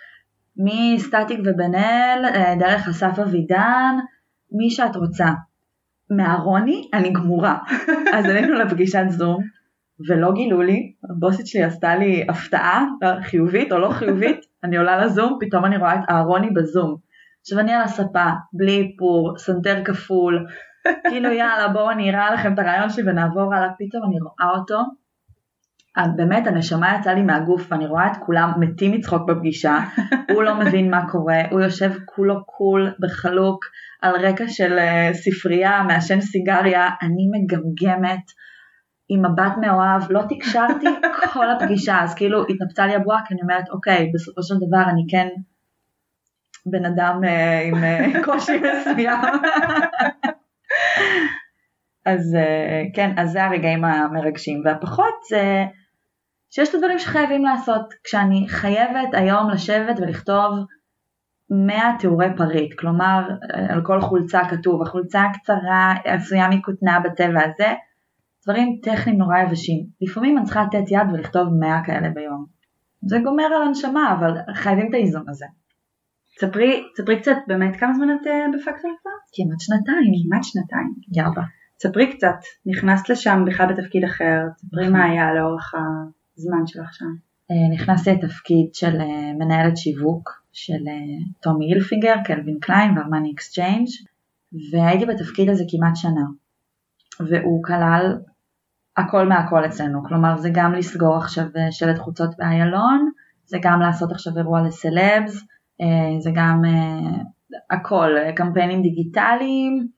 מסטטיק 0.57 1.41
ובן 1.41 1.75
אל 1.75 2.25
אה, 2.25 2.55
דרך 2.59 2.89
אסף 2.89 3.19
אבידן 3.19 3.97
מי 4.53 4.71
שאת 4.71 4.97
רוצה. 4.97 5.27
מהרוני 6.11 6.89
אני 6.95 7.13
גמורה. 7.13 7.59
אז 8.15 8.25
עלינו 8.25 8.55
לפגישת 8.55 9.05
זום 9.09 9.43
ולא 10.09 10.33
גילו 10.33 10.63
לי, 10.63 10.93
הבוסית 11.11 11.47
שלי 11.47 11.63
עשתה 11.63 11.97
לי 11.97 12.27
הפתעה, 12.29 12.85
חיובית 13.23 13.73
או 13.73 13.79
לא 13.79 13.91
חיובית, 13.91 14.41
אני 14.65 14.77
עולה 14.77 15.05
לזום, 15.05 15.39
פתאום 15.41 15.65
אני 15.65 15.77
רואה 15.77 15.95
את 15.95 16.01
אהרוני 16.11 16.51
בזום. 16.51 16.97
עכשיו 17.41 17.59
אני 17.59 17.73
על 17.73 17.83
הספה, 17.83 18.27
בלי 18.53 18.81
איפור, 18.81 19.39
סנטר 19.39 19.85
כפול, 19.85 20.47
כאילו 21.11 21.33
יאללה 21.33 21.69
בואו 21.69 21.91
אני 21.91 22.11
אראה 22.11 22.35
לכם 22.35 22.55
את 22.55 22.59
הרעיון 22.59 22.91
שלי 22.91 23.11
ונעבור 23.11 23.55
הלאה, 23.55 23.69
פתאום 23.79 24.05
אני 24.05 24.17
רואה 24.21 24.59
אותו, 24.59 24.79
באמת 26.17 26.47
הנשמה 26.47 26.97
יצאה 27.01 27.15
לי 27.15 27.23
מהגוף 27.23 27.73
ואני 27.73 27.87
רואה 27.87 28.13
את 28.13 28.17
כולם 28.27 28.53
מתים 28.61 28.93
מצחוק 28.93 29.23
בפגישה, 29.29 29.79
הוא 30.35 30.43
לא 30.43 30.55
מבין 30.55 30.91
מה 30.91 31.11
קורה, 31.11 31.41
הוא 31.51 31.61
יושב 31.61 31.93
כולו 32.05 32.47
cool 32.47 32.95
בחלוק 33.01 33.65
על 34.03 34.27
רקע 34.27 34.45
של 34.49 34.79
uh, 34.79 35.15
ספרייה, 35.15 35.83
מעשן 35.83 36.21
סיגריה, 36.21 36.91
אני 37.03 37.29
מגמגמת, 37.33 38.31
עם 39.09 39.25
מבט 39.25 39.53
מאוהב, 39.61 40.03
לא 40.11 40.23
תקשרתי 40.29 40.87
כל 41.33 41.51
הפגישה, 41.51 42.03
אז 42.03 42.15
כאילו 42.15 42.47
התנפצה 42.49 42.87
לי 42.87 42.95
הבועה, 42.95 43.19
כי 43.27 43.35
אני 43.35 43.43
אומרת, 43.43 43.69
אוקיי, 43.71 44.11
בסופו 44.15 44.43
של 44.43 44.55
דבר 44.69 44.91
אני 44.91 45.03
כן 45.11 45.29
בן 46.67 46.85
אדם 46.85 47.21
אה, 47.25 47.63
עם 47.63 47.85
אה, 47.85 48.07
קושי 48.25 48.53
מסוים. 48.59 49.21
אז 52.07 52.35
אה, 52.35 52.83
כן, 52.95 53.11
אז 53.17 53.31
זה 53.31 53.45
הרגעים 53.45 53.85
המרגשים, 53.85 54.63
והפחות 54.65 55.15
זה 55.31 55.65
שיש 56.55 56.69
את 56.69 56.75
הדברים 56.75 56.99
שחייבים 56.99 57.45
לעשות. 57.45 57.95
כשאני 58.05 58.49
חייבת 58.49 59.09
היום 59.13 59.51
לשבת 59.51 60.01
ולכתוב 60.01 60.51
100 61.51 61.97
תיאורי 61.99 62.27
פריט, 62.37 62.79
כלומר 62.79 63.29
על 63.69 63.83
כל 63.85 64.01
חולצה 64.01 64.41
כתוב, 64.51 64.83
החולצה 64.83 65.23
הקצרה 65.23 65.95
עשויה 66.05 66.49
מכותנה 66.49 67.01
בטבע 67.01 67.41
הזה, 67.45 67.75
דברים 68.45 68.79
טכניים 68.83 69.19
נורא 69.19 69.39
יבשים. 69.39 69.87
לפעמים 70.01 70.39
אני 70.39 70.45
צריכה 70.47 70.63
לתת 70.63 70.91
יד 70.91 71.13
ולכתוב 71.13 71.49
100 71.61 71.85
כאלה 71.85 72.09
ביום. 72.09 72.47
זה 73.07 73.19
גומר 73.19 73.45
על 73.45 73.63
הנשמה, 73.63 74.17
אבל 74.19 74.55
חייבים 74.55 74.89
את 74.89 74.95
האיזון 74.95 75.25
הזה. 75.29 75.47
ספרי, 76.41 76.83
ספרי 76.97 77.21
קצת 77.21 77.37
באמת 77.47 77.77
כמה 77.77 77.95
זמן 77.95 78.09
את 78.11 78.27
אה, 78.27 78.47
בפקטור 78.55 78.91
כבר? 79.03 79.11
כמעט 79.35 79.61
שנתיים. 79.61 80.13
כמעט 80.31 80.45
שנתיים. 80.45 80.95
יאללה. 81.13 81.47
ספרי 81.79 82.17
קצת, 82.17 82.37
נכנסת 82.67 83.09
לשם 83.09 83.45
בכלל 83.47 83.73
בתפקיד 83.73 84.05
אחר, 84.05 84.41
ספרי 84.57 84.89
מה 84.89 85.05
היה 85.05 85.35
לאורך 85.35 85.75
הזמן 86.39 86.67
שלך 86.67 86.95
שם. 86.95 87.15
אה, 87.51 87.75
נכנסתי 87.75 88.11
לתפקיד 88.11 88.75
של 88.75 89.01
אה, 89.01 89.33
מנהלת 89.39 89.77
שיווק 89.77 90.31
של 90.53 90.85
טומי 91.43 91.67
הילפינגר, 91.67 92.15
קלווין 92.25 92.59
קליין 92.61 92.99
וארמני 92.99 93.33
אקסצ'יינג' 93.35 93.89
והייתי 94.73 95.07
בתפקיד 95.07 95.49
הזה 95.49 95.65
כמעט 95.71 95.97
שנה. 95.97 96.25
והוא 97.21 97.65
כלל 97.65 98.19
הכל 98.97 99.29
מהכל 99.29 99.67
אצלנו, 99.67 100.05
כלומר 100.05 100.37
זה 100.37 100.51
גם 100.53 100.73
לסגור 100.73 101.17
עכשיו 101.17 101.45
שלט 101.71 101.99
חוצות 101.99 102.31
באיילון, 102.39 103.11
זה 103.47 103.59
גם 103.63 103.81
לעשות 103.81 104.13
עכשיו 104.13 104.39
אירוע 104.39 104.63
לסלבס, 104.63 105.47
אה, 105.81 106.21
זה 106.21 106.31
גם 106.35 106.63
אה, 106.65 107.23
הכל, 107.71 108.11
קמפיינים 108.37 108.83
דיגיטליים, 108.83 109.89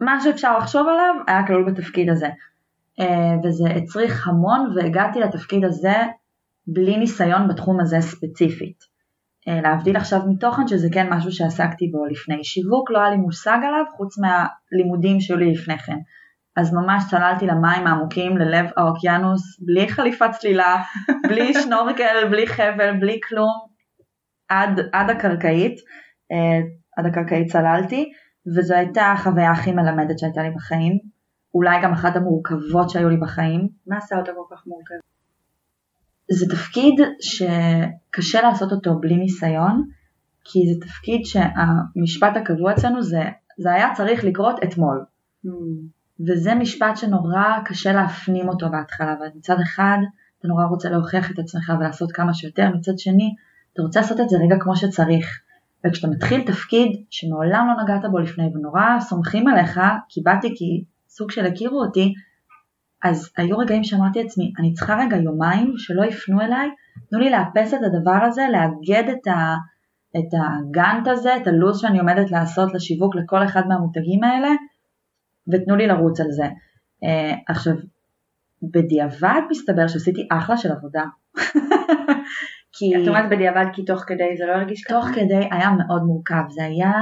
מה 0.00 0.20
שאפשר 0.20 0.58
לחשוב 0.58 0.88
עליו 0.88 1.14
היה 1.26 1.46
כלול 1.46 1.70
בתפקיד 1.70 2.10
הזה. 2.10 2.28
אה, 3.00 3.36
וזה 3.44 3.68
הצריך 3.76 4.28
המון 4.28 4.72
והגעתי 4.76 5.20
לתפקיד 5.20 5.64
הזה 5.64 5.96
בלי 6.66 6.96
ניסיון 6.96 7.48
בתחום 7.48 7.80
הזה 7.80 8.00
ספציפית. 8.00 8.90
להבדיל 9.46 9.96
עכשיו 9.96 10.20
מתוכן 10.28 10.68
שזה 10.68 10.88
כן 10.92 11.12
משהו 11.12 11.32
שעסקתי 11.32 11.88
בו 11.92 12.06
לפני. 12.06 12.44
שיווק 12.44 12.90
לא 12.90 12.98
היה 12.98 13.10
לי 13.10 13.16
מושג 13.16 13.58
עליו 13.66 13.84
חוץ 13.96 14.14
מהלימודים 14.18 15.20
שהיו 15.20 15.38
לי 15.38 15.52
לפני 15.52 15.78
כן. 15.78 15.96
אז 16.56 16.74
ממש 16.74 17.04
צללתי 17.10 17.46
למים 17.46 17.86
העמוקים 17.86 18.36
ללב 18.36 18.66
האוקיינוס 18.76 19.60
בלי 19.60 19.88
חליפת 19.88 20.30
צלילה, 20.38 20.82
בלי 21.28 21.54
שנורקל, 21.54 22.28
בלי 22.30 22.46
חבל, 22.46 23.00
בלי 23.00 23.20
כלום, 23.28 23.66
עד, 24.48 24.80
עד 24.92 25.10
הקרקעית, 25.10 25.80
אה, 26.32 26.60
עד 26.96 27.06
הקרקעית 27.06 27.50
צללתי, 27.50 28.12
וזו 28.56 28.74
הייתה 28.74 29.12
החוויה 29.12 29.50
הכי 29.50 29.72
מלמדת 29.72 30.18
שהייתה 30.18 30.42
לי 30.42 30.50
בחיים, 30.50 30.98
אולי 31.54 31.82
גם 31.82 31.92
אחת 31.92 32.16
המורכבות 32.16 32.90
שהיו 32.90 33.08
לי 33.08 33.16
בחיים. 33.16 33.68
מה 33.86 33.96
עשה 33.96 34.16
אותה 34.18 34.32
כל 34.32 34.56
כך 34.56 34.66
מורכבת? 34.66 35.00
זה 36.30 36.46
תפקיד 36.48 36.94
שקשה 37.20 38.42
לעשות 38.42 38.72
אותו 38.72 38.98
בלי 39.00 39.16
ניסיון, 39.16 39.88
כי 40.44 40.58
זה 40.74 40.86
תפקיד 40.86 41.20
שהמשפט 41.24 42.36
הקבוע 42.36 42.72
אצלנו 42.72 43.02
זה, 43.02 43.22
זה 43.58 43.72
היה 43.72 43.94
צריך 43.94 44.24
לקרות 44.24 44.56
אתמול. 44.64 45.04
Mm. 45.46 45.50
וזה 46.26 46.54
משפט 46.54 46.96
שנורא 46.96 47.44
קשה 47.64 47.92
להפנים 47.92 48.48
אותו 48.48 48.70
בהתחלה, 48.70 49.14
ומצד 49.20 49.56
אחד 49.62 49.98
אתה 50.38 50.48
נורא 50.48 50.64
רוצה 50.64 50.90
להוכיח 50.90 51.30
את 51.30 51.38
עצמך 51.38 51.72
ולעשות 51.78 52.12
כמה 52.12 52.34
שיותר, 52.34 52.70
מצד 52.74 52.98
שני 52.98 53.34
אתה 53.72 53.82
רוצה 53.82 54.00
לעשות 54.00 54.20
את 54.20 54.28
זה 54.28 54.36
רגע 54.36 54.56
כמו 54.60 54.76
שצריך. 54.76 55.40
וכשאתה 55.86 56.08
מתחיל 56.08 56.46
תפקיד 56.46 57.04
שמעולם 57.10 57.66
לא 57.66 57.82
נגעת 57.82 58.10
בו 58.10 58.18
לפני 58.18 58.50
ונורא 58.54 59.00
סומכים 59.00 59.48
עליך, 59.48 59.80
כי 60.08 60.20
באתי 60.20 60.54
כי 60.56 60.84
סוג 61.10 61.30
של 61.30 61.46
הכירו 61.46 61.82
אותי, 61.82 62.14
אז 63.02 63.32
היו 63.36 63.58
רגעים 63.58 63.84
שאמרתי 63.84 64.22
לעצמי, 64.22 64.52
אני 64.58 64.72
צריכה 64.72 64.96
רגע 65.00 65.16
יומיים 65.16 65.72
שלא 65.76 66.04
יפנו 66.04 66.40
אליי, 66.40 66.68
תנו 67.10 67.18
לי 67.18 67.30
לאפס 67.30 67.74
את 67.74 67.78
הדבר 67.82 68.24
הזה, 68.24 68.42
לאגד 68.52 69.08
את, 69.08 69.26
ה, 69.26 69.54
את 70.16 70.28
הגאנט 70.32 71.08
הזה, 71.08 71.36
את 71.36 71.46
הלו"ז 71.46 71.80
שאני 71.80 71.98
עומדת 71.98 72.30
לעשות 72.30 72.74
לשיווק 72.74 73.16
לכל 73.16 73.44
אחד 73.44 73.68
מהמותגים 73.68 74.24
האלה, 74.24 74.48
ותנו 75.52 75.76
לי 75.76 75.86
לרוץ 75.86 76.20
על 76.20 76.30
זה. 76.30 76.44
Uh, 77.04 77.36
עכשיו, 77.48 77.74
בדיעבד 78.62 79.40
מסתבר 79.50 79.88
שעשיתי 79.88 80.28
אחלה 80.30 80.56
של 80.56 80.72
עבודה. 80.72 81.04
כי... 82.72 83.02
את 83.02 83.08
אומרת 83.08 83.30
בדיעבד 83.30 83.64
כי 83.72 83.84
תוך 83.84 84.04
כדי 84.06 84.36
זה 84.38 84.46
לא 84.46 84.52
הרגיש 84.52 84.82
ככה? 84.82 84.94
תוך 84.94 85.08
כדי 85.08 85.48
היה 85.50 85.70
מאוד 85.70 86.02
מורכב, 86.02 86.42
זה 86.48 86.64
היה... 86.64 86.92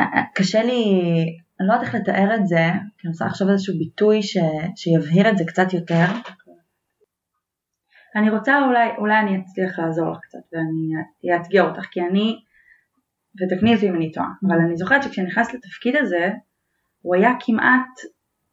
אה, 0.00 0.04
אה, 0.04 0.22
קשה 0.34 0.62
לי, 0.62 0.82
אני 1.60 1.68
לא 1.68 1.72
יודעת 1.72 1.86
איך 1.86 1.94
לתאר 1.94 2.34
את 2.34 2.46
זה, 2.46 2.64
כי 2.98 3.06
אני 3.08 3.12
רוצה 3.12 3.26
לחשוב 3.26 3.48
איזשהו 3.48 3.78
ביטוי 3.78 4.22
ש... 4.22 4.36
שיבהיר 4.76 5.30
את 5.30 5.38
זה 5.38 5.44
קצת 5.44 5.72
יותר. 5.72 6.04
אני 8.16 8.30
רוצה 8.30 8.64
אולי, 8.66 8.88
אולי 8.98 9.20
אני 9.20 9.40
אצליח 9.40 9.78
לעזור 9.78 10.10
לך 10.10 10.18
קצת 10.22 10.38
ואני 10.52 11.34
אאתגר 11.34 11.68
אותך, 11.68 11.84
כי 11.90 12.00
אני, 12.00 12.36
ותקני 13.40 13.74
אותי 13.74 13.88
אם 13.88 13.94
אני 13.94 14.12
טועה, 14.12 14.28
אבל 14.48 14.58
אני 14.66 14.76
זוכרת 14.76 15.02
שכשנכנסת 15.02 15.54
לתפקיד 15.54 15.96
הזה, 15.96 16.30
הוא 17.02 17.14
היה 17.14 17.30
כמעט 17.40 17.88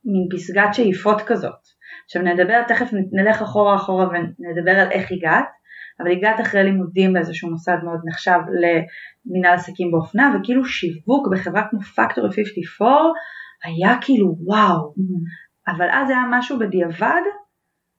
מין 0.06 0.28
פסגת 0.32 0.74
שאיפות 0.74 1.22
כזאת. 1.22 1.60
עכשיו 2.06 2.22
נדבר, 2.22 2.64
תכף 2.68 2.90
נלך 3.12 3.42
אחורה 3.42 3.76
אחורה 3.76 4.08
ונדבר 4.08 4.72
על 4.72 4.92
איך 4.92 5.12
הגעת, 5.12 5.46
אבל 6.00 6.12
הגעת 6.12 6.42
אחרי 6.42 6.64
לימודים 6.64 7.14
באיזשהו 7.14 7.50
מוסד 7.50 7.78
מאוד 7.84 8.00
נחשב 8.06 8.40
למנהל 9.26 9.54
עסקים 9.54 9.92
באופנה, 9.92 10.36
וכאילו 10.36 10.66
שיווק 10.66 11.28
בחברה 11.32 11.68
כמו 11.70 11.82
פקטורי 11.82 12.30
54 12.30 12.94
היה 13.64 13.98
כאילו 14.02 14.36
וואו, 14.40 14.94
mm-hmm. 14.94 15.72
אבל 15.72 15.88
אז 15.92 16.10
היה 16.10 16.24
משהו 16.32 16.60
בדיעבד 16.60 17.22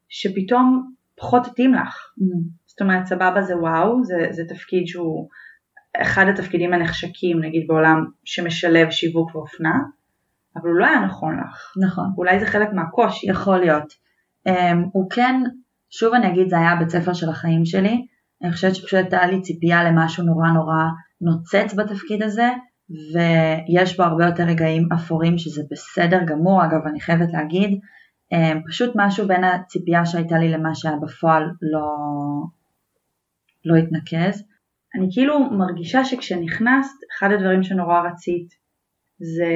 שפתאום 0.09 0.93
פחות 1.17 1.47
התאים 1.47 1.75
לך. 1.75 2.13
Mm-hmm. 2.21 2.49
זאת 2.67 2.81
אומרת 2.81 3.07
סבבה 3.07 3.43
זה 3.43 3.57
וואו, 3.57 4.05
זה, 4.05 4.27
זה 4.31 4.43
תפקיד 4.49 4.87
שהוא 4.87 5.29
אחד 6.03 6.27
התפקידים 6.29 6.75
הנחשקים 6.75 7.45
נגיד 7.45 7.67
בעולם 7.67 8.05
שמשלב 8.25 8.91
שיווק 8.91 9.35
ואופנה, 9.35 9.75
אבל 10.57 10.71
הוא 10.71 10.79
לא 10.79 10.87
היה 10.87 11.01
נכון 11.01 11.41
לך. 11.41 11.75
נכון. 11.87 12.05
אולי 12.17 12.41
זה 12.41 12.47
חלק 12.47 12.69
מהקושי. 12.73 13.31
יכול 13.31 13.59
להיות. 13.59 13.93
Um, 14.49 14.53
הוא 14.93 15.11
כן 15.11 15.43
שוב 15.91 16.15
אני 16.15 16.29
אגיד, 16.29 16.49
זה 16.49 16.59
היה 16.59 16.73
הבית 16.73 16.89
ספר 16.89 17.13
של 17.13 17.29
החיים 17.29 17.65
שלי. 17.65 18.07
אני 18.43 18.53
חושבת 18.53 18.75
שפשוט 18.75 18.95
הייתה 18.95 19.27
לי 19.27 19.43
ציפייה 19.43 19.85
למשהו 19.85 20.25
נורא 20.25 20.49
נורא 20.49 20.85
נוצץ 21.21 21.75
בתפקיד 21.75 22.23
הזה, 22.23 22.49
ויש 22.91 23.97
בו 23.97 24.03
הרבה 24.03 24.27
יותר 24.27 24.43
רגעים 24.43 24.89
אפורים 24.95 25.39
שזה 25.39 25.63
בסדר 25.71 26.19
גמור, 26.27 26.65
אגב 26.65 26.87
אני 26.87 27.01
חייבת 27.01 27.33
להגיד, 27.33 27.81
אמ, 28.33 28.61
פשוט 28.67 28.93
משהו 28.97 29.29
בין 29.29 29.45
הציפייה 29.45 30.07
שהייתה 30.07 30.39
לי 30.39 30.49
למה 30.49 30.75
שהיה 30.75 30.97
בפועל 31.03 31.43
לא, 31.63 31.97
לא 33.65 33.77
התנקז. 33.77 34.45
אני 34.95 35.09
כאילו 35.13 35.51
מרגישה 35.51 36.05
שכשנכנסת, 36.05 36.99
אחד 37.19 37.33
הדברים 37.33 37.63
שנורא 37.63 38.01
רצית 38.01 38.49
זה 39.19 39.53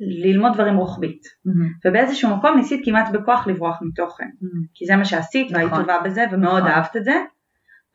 ללמוד 0.00 0.52
דברים 0.54 0.76
רוחבית. 0.76 1.22
Mm-hmm. 1.24 1.88
ובאיזשהו 1.88 2.36
מקום 2.36 2.56
ניסית 2.56 2.80
כמעט 2.84 3.12
בכוח 3.12 3.46
לברוח 3.46 3.78
מתוכן. 3.82 4.24
Mm-hmm. 4.24 4.66
כי 4.74 4.86
זה 4.86 4.96
מה 4.96 5.04
שעשית 5.04 5.46
נכון. 5.46 5.56
והיית 5.56 5.74
טובה 5.74 5.98
בזה 6.04 6.24
ומאוד 6.32 6.62
נכון. 6.62 6.70
אהבת 6.72 6.96
את 6.96 7.04
זה. 7.04 7.14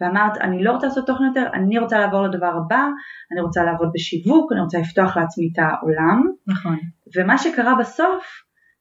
ואמרת 0.02 0.38
אני 0.38 0.64
לא 0.64 0.72
רוצה 0.72 0.88
לעשות 0.88 1.08
תוכן 1.08 1.24
יותר, 1.24 1.46
אני 1.54 1.80
רוצה 1.80 2.00
לעבור 2.00 2.22
לדבר 2.22 2.52
הבא, 2.66 2.88
אני 3.32 3.42
רוצה 3.42 3.64
לעבוד 3.64 3.90
בשיווק, 3.94 4.52
אני 4.52 4.62
רוצה 4.62 4.80
לפתוח 4.80 5.18
לעצמי 5.18 5.50
את 5.54 5.60
העולם. 5.60 6.24
נכון. 6.48 6.78
ומה 7.18 7.38
שקרה 7.38 7.76
בסוף 7.80 8.24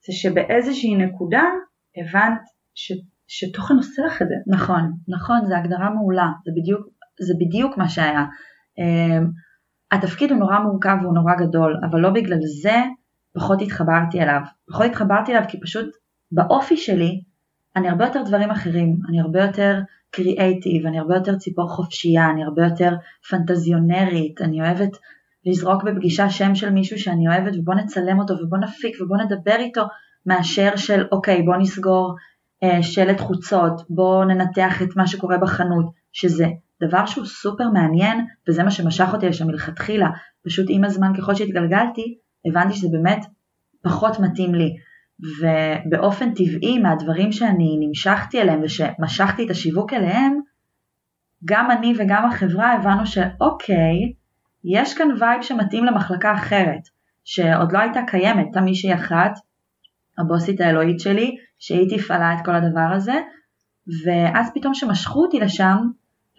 זה 0.07 0.13
שבאיזושהי 0.13 0.95
נקודה 0.95 1.43
הבנת 1.97 2.41
ש, 2.75 2.93
שתוכן 3.29 3.75
עושה 3.75 4.03
לך 4.07 4.23
את 4.23 4.29
זה. 4.29 4.35
נכון, 4.47 4.93
נכון, 5.09 5.41
זו 5.49 5.55
הגדרה 5.55 5.91
מעולה, 5.91 6.29
זה 6.45 6.53
בדיוק, 6.57 6.81
זה 7.21 7.35
בדיוק 7.41 7.79
מה 7.79 7.89
שהיה. 7.89 8.25
Um, 8.81 9.25
התפקיד 9.93 10.31
הוא 10.31 10.39
נורא 10.39 10.59
מורכב 10.59 10.97
והוא 11.03 11.15
נורא 11.15 11.35
גדול, 11.35 11.81
אבל 11.91 12.01
לא 12.01 12.11
בגלל 12.11 12.39
זה 12.63 12.83
פחות 13.33 13.63
התחברתי 13.63 14.23
אליו. 14.23 14.41
פחות 14.69 14.87
התחברתי 14.87 15.33
אליו 15.33 15.45
כי 15.49 15.61
פשוט 15.61 15.87
באופי 16.33 16.77
שלי 16.77 17.21
אני 17.77 17.89
הרבה 17.89 18.05
יותר 18.05 18.23
דברים 18.23 18.51
אחרים, 18.51 18.97
אני 19.09 19.21
הרבה 19.21 19.43
יותר 19.43 19.81
קריאייטיב, 20.11 20.87
אני 20.87 20.99
הרבה 20.99 21.15
יותר 21.15 21.37
ציפור 21.37 21.69
חופשייה, 21.69 22.31
אני 22.31 22.45
הרבה 22.45 22.65
יותר 22.65 22.95
פנטזיונרית, 23.31 24.41
אני 24.41 24.61
אוהבת 24.61 24.97
לזרוק 25.47 25.83
בפגישה 25.83 26.31
שם 26.31 26.55
של 26.55 26.71
מישהו 26.71 26.99
שאני 26.99 27.29
אוהבת 27.29 27.53
ובוא 27.59 27.75
נצלם 27.75 28.19
אותו 28.19 28.35
ובוא 28.35 28.59
נפיק 28.59 29.01
ובוא 29.01 29.17
נדבר 29.17 29.57
איתו 29.59 29.83
מאשר 30.27 30.77
של 30.77 31.07
אוקיי 31.13 31.43
בוא 31.43 31.57
נסגור 31.57 32.15
אה, 32.63 32.83
שלט 32.83 33.21
חוצות, 33.21 33.83
בוא 33.91 34.25
ננתח 34.25 34.83
את 34.83 34.97
מה 34.97 35.07
שקורה 35.07 35.39
בחנות, 35.39 35.87
שזה 36.13 36.47
דבר 36.83 37.07
שהוא 37.07 37.27
סופר 37.27 37.69
מעניין 37.69 38.27
וזה 38.49 38.63
מה 38.63 38.71
שמשך 38.71 39.09
אותי 39.13 39.29
לשם 39.29 39.47
מלכתחילה, 39.47 40.09
פשוט 40.45 40.67
עם 40.69 40.85
הזמן 40.85 41.13
ככל 41.19 41.35
שהתגלגלתי 41.35 42.19
הבנתי 42.47 42.75
שזה 42.75 42.89
באמת 42.93 43.27
פחות 43.83 44.21
מתאים 44.21 44.55
לי. 44.55 44.77
ובאופן 45.21 46.35
טבעי 46.35 46.79
מהדברים 46.79 47.33
שאני 47.33 47.77
נמשכתי 47.81 48.41
אליהם 48.41 48.61
ושמשכתי 48.63 49.47
את 49.47 49.51
השיווק 49.51 49.93
אליהם, 49.93 50.41
גם 51.45 51.71
אני 51.71 51.95
וגם 51.99 52.25
החברה 52.25 52.73
הבנו 52.73 53.07
שאוקיי, 53.07 54.13
יש 54.65 54.99
כאן 54.99 55.09
וייב 55.21 55.43
שמתאים 55.43 55.85
למחלקה 55.85 56.35
אחרת, 56.35 56.81
שעוד 57.25 57.73
לא 57.73 57.79
הייתה 57.79 58.01
קיימת, 58.07 58.45
הייתה 58.45 58.61
מישהי 58.61 58.95
אחת, 58.95 59.33
הבוסית 60.19 60.61
האלוהית 60.61 61.01
שלי, 61.01 61.37
שהיא 61.59 61.99
תפעלה 61.99 62.35
את 62.35 62.45
כל 62.45 62.55
הדבר 62.55 62.91
הזה, 62.95 63.21
ואז 64.05 64.51
פתאום 64.55 64.75
שמשכו 64.75 65.23
אותי 65.23 65.41
לשם 65.41 65.77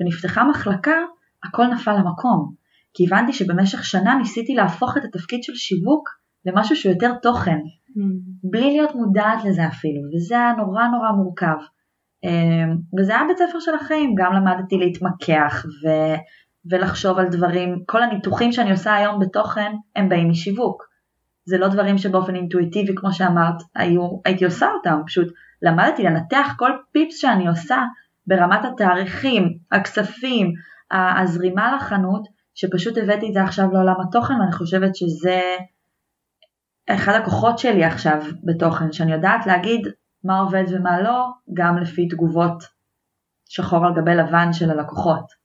ונפתחה 0.01 0.43
מחלקה, 0.43 0.97
הכל 1.43 1.67
נפל 1.67 1.91
למקום. 1.93 2.58
כי 2.93 3.05
הבנתי 3.07 3.33
שבמשך 3.33 3.85
שנה 3.85 4.15
ניסיתי 4.15 4.55
להפוך 4.55 4.97
את 4.97 5.03
התפקיד 5.05 5.43
של 5.43 5.55
שיווק 5.55 6.09
למשהו 6.45 6.75
שהוא 6.75 6.93
יותר 6.93 7.13
תוכן, 7.21 7.57
mm. 7.57 8.49
בלי 8.51 8.71
להיות 8.71 8.95
מודעת 8.95 9.43
לזה 9.45 9.67
אפילו, 9.67 10.01
וזה 10.15 10.35
היה 10.35 10.53
נורא 10.57 10.87
נורא 10.87 11.11
מורכב. 11.11 11.57
אמ, 12.23 12.77
וזה 12.99 13.15
היה 13.15 13.27
בית 13.27 13.37
ספר 13.37 13.59
של 13.59 13.75
החיים, 13.75 14.15
גם 14.17 14.33
למדתי 14.33 14.77
להתמקח 14.77 15.65
ו... 15.65 15.87
ולחשוב 16.71 17.19
על 17.19 17.27
דברים, 17.27 17.83
כל 17.85 18.03
הניתוחים 18.03 18.51
שאני 18.51 18.71
עושה 18.71 18.95
היום 18.95 19.19
בתוכן 19.19 19.71
הם 19.95 20.09
באים 20.09 20.29
משיווק. 20.29 20.83
זה 21.45 21.57
לא 21.57 21.67
דברים 21.67 21.97
שבאופן 21.97 22.35
אינטואיטיבי 22.35 22.93
כמו 22.95 23.13
שאמרת 23.13 23.55
היו, 23.75 24.09
הייתי 24.25 24.45
עושה 24.45 24.67
אותם, 24.71 25.01
פשוט 25.05 25.27
למדתי 25.61 26.03
לנתח 26.03 26.55
כל 26.57 26.71
פיפס 26.91 27.17
שאני 27.17 27.47
עושה 27.47 27.77
ברמת 28.27 28.65
התאריכים, 28.65 29.57
הכספים, 29.71 30.53
הזרימה 30.91 31.75
לחנות, 31.75 32.27
שפשוט 32.55 32.97
הבאתי 32.97 33.27
את 33.27 33.33
זה 33.33 33.43
עכשיו 33.43 33.71
לעולם 33.73 33.95
התוכן 34.01 34.33
ואני 34.33 34.51
חושבת 34.51 34.95
שזה 34.95 35.41
אחד 36.89 37.13
הכוחות 37.13 37.59
שלי 37.59 37.83
עכשיו 37.83 38.21
בתוכן, 38.43 38.91
שאני 38.91 39.11
יודעת 39.11 39.45
להגיד 39.45 39.87
מה 40.23 40.39
עובד 40.39 40.63
ומה 40.69 41.01
לא, 41.01 41.25
גם 41.53 41.77
לפי 41.77 42.07
תגובות 42.07 42.63
שחור 43.49 43.85
על 43.85 43.93
גבי 43.95 44.15
לבן 44.15 44.53
של 44.53 44.71
הלקוחות. 44.71 45.39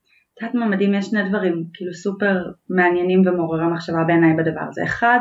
מה 0.54 0.66
מדהים? 0.66 0.94
יש 0.94 1.06
שני 1.06 1.28
דברים 1.28 1.64
כאילו 1.74 1.94
סופר 1.94 2.42
מעניינים 2.70 3.22
ומעוררי 3.26 3.66
מחשבה 3.66 4.04
בעיניי 4.06 4.36
בדבר 4.36 4.60
הזה. 4.68 4.84
אחד, 4.84 5.20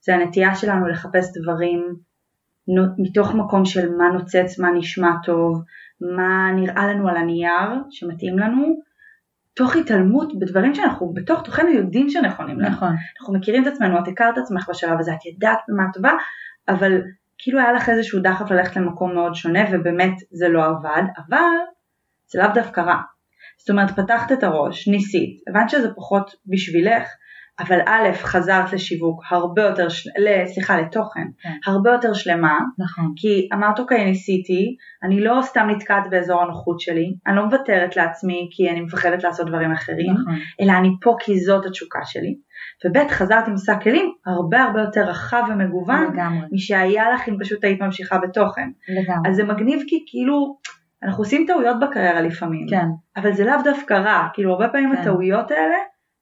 זה 0.00 0.14
הנטייה 0.14 0.54
שלנו 0.54 0.88
לחפש 0.88 1.32
דברים 1.40 1.96
מתוך 2.98 3.34
מקום 3.34 3.64
של 3.64 3.92
מה 3.92 4.08
נוצץ, 4.08 4.58
מה 4.58 4.70
נשמע 4.70 5.10
טוב, 5.24 5.62
מה 6.00 6.52
נראה 6.54 6.86
לנו 6.86 7.08
על 7.08 7.16
הנייר 7.16 7.70
שמתאים 7.90 8.38
לנו, 8.38 8.80
תוך 9.56 9.76
התעלמות 9.76 10.38
בדברים 10.38 10.74
שאנחנו 10.74 11.12
בתוך 11.14 11.42
תוכנו 11.42 11.68
יודעים 11.68 12.10
שנכונים 12.10 12.60
לנו. 12.60 12.70
נכון. 12.70 12.94
אנחנו 13.20 13.34
מכירים 13.34 13.62
את 13.62 13.72
עצמנו, 13.72 13.98
את 13.98 14.08
הכרת 14.08 14.38
את 14.38 14.42
עצמך 14.42 14.68
בשלב 14.68 14.98
הזה, 14.98 15.12
את 15.12 15.26
ידעת 15.26 15.58
במה 15.68 15.82
את 15.88 15.94
טובה, 15.94 16.10
אבל 16.68 17.00
כאילו 17.38 17.60
היה 17.60 17.72
לך 17.72 17.88
איזשהו 17.88 18.20
דחף 18.20 18.50
ללכת 18.50 18.76
למקום 18.76 19.14
מאוד 19.14 19.34
שונה 19.34 19.60
ובאמת 19.72 20.14
זה 20.30 20.48
לא 20.48 20.64
עבד, 20.64 21.02
אבל 21.18 21.56
זה 22.26 22.38
לאו 22.38 22.48
דווקא 22.54 22.80
רע. 22.80 23.00
זאת 23.58 23.70
אומרת 23.70 23.90
פתחת 23.90 24.32
את 24.32 24.42
הראש, 24.42 24.88
ניסית, 24.88 25.40
הבנת 25.48 25.70
שזה 25.70 25.88
פחות 25.96 26.30
בשבילך, 26.46 27.08
אבל 27.60 27.78
א', 27.86 28.12
חזרת 28.14 28.72
לשיווק 28.72 29.22
הרבה 29.30 29.62
יותר, 29.62 29.88
של... 29.88 30.10
סליחה, 30.46 30.80
לתוכן, 30.80 31.26
כן. 31.42 31.52
הרבה 31.66 31.90
יותר 31.90 32.14
שלמה, 32.14 32.58
נכון. 32.78 33.12
כי 33.16 33.48
אמרת 33.52 33.78
אוקיי 33.78 34.04
ניסיתי, 34.04 34.76
אני 35.02 35.20
לא 35.20 35.40
סתם 35.42 35.66
נתקעת 35.70 36.10
באזור 36.10 36.42
הנוחות 36.42 36.80
שלי, 36.80 37.14
אני 37.26 37.36
לא 37.36 37.44
מוותרת 37.44 37.96
לעצמי 37.96 38.48
כי 38.52 38.70
אני 38.70 38.80
מפחדת 38.80 39.24
לעשות 39.24 39.46
דברים 39.46 39.72
אחרים, 39.72 40.12
נכון. 40.12 40.34
אלא 40.60 40.72
אני 40.72 40.88
פה 41.02 41.16
כי 41.20 41.40
זאת 41.40 41.66
התשוקה 41.66 42.00
שלי, 42.04 42.36
וב' 42.84 43.08
חזרת 43.08 43.48
עם 43.48 43.56
שק 43.56 43.82
כלים 43.82 44.12
הרבה 44.26 44.62
הרבה 44.62 44.80
יותר 44.80 45.02
רחב 45.02 45.42
ומגוון, 45.50 46.12
לגמרי. 46.12 46.46
משהיה 46.52 47.10
לך 47.14 47.28
אם 47.28 47.36
פשוט 47.40 47.64
היית 47.64 47.80
ממשיכה 47.80 48.18
בתוכן. 48.18 48.68
לגמרי. 48.88 49.30
אז 49.30 49.36
זה 49.36 49.44
מגניב 49.44 49.82
כי 49.88 50.04
כאילו, 50.06 50.56
אנחנו 51.02 51.22
עושים 51.22 51.44
טעויות 51.46 51.76
בקריירה 51.80 52.20
לפעמים, 52.20 52.66
כן. 52.70 52.86
אבל 53.16 53.32
זה 53.32 53.44
לאו 53.44 53.62
דווקא 53.64 53.94
רע, 53.94 54.28
כאילו 54.34 54.52
הרבה 54.52 54.68
פעמים 54.68 54.92
כן. 54.92 55.00
הטעויות 55.00 55.50
האלה 55.50 55.76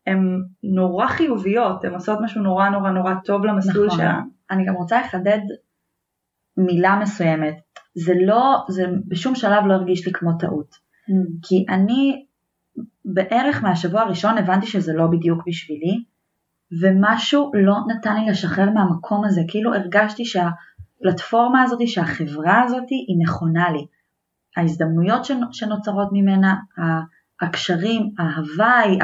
הן 0.06 0.42
נורא 0.62 1.06
חיוביות, 1.06 1.84
הן 1.84 1.94
עושות 1.94 2.18
משהו 2.22 2.42
נורא 2.42 2.68
נורא 2.68 2.90
נורא 2.90 3.14
טוב 3.24 3.44
למסלול 3.44 3.86
נכון. 3.86 3.98
שלנו. 3.98 4.20
אני 4.50 4.66
גם 4.66 4.74
רוצה 4.74 5.00
לחדד 5.00 5.40
מילה 6.56 6.96
מסוימת, 7.02 7.54
זה 7.94 8.12
לא, 8.26 8.64
זה 8.68 8.84
בשום 9.08 9.34
שלב 9.34 9.66
לא 9.66 9.74
הרגיש 9.74 10.06
לי 10.06 10.12
כמו 10.12 10.32
טעות, 10.38 10.74
mm. 10.74 11.12
כי 11.42 11.66
אני 11.68 12.24
בערך 13.04 13.62
מהשבוע 13.62 14.00
הראשון 14.00 14.38
הבנתי 14.38 14.66
שזה 14.66 14.92
לא 14.92 15.06
בדיוק 15.06 15.42
בשבילי, 15.46 16.04
ומשהו 16.82 17.50
לא 17.54 17.76
נתן 17.88 18.16
לי 18.16 18.30
לשחרר 18.30 18.70
מהמקום 18.70 19.24
הזה, 19.24 19.40
כאילו 19.48 19.74
הרגשתי 19.74 20.22
שהפלטפורמה 20.24 21.62
הזאת, 21.62 21.78
שהחברה 21.86 22.62
הזאת 22.62 22.84
היא 22.88 23.16
נכונה 23.22 23.70
לי. 23.70 23.86
ההזדמנויות 24.56 25.24
שנוצרות 25.52 26.08
ממנה, 26.12 26.54
הקשרים, 27.40 28.10
ההוואי, 28.18 28.98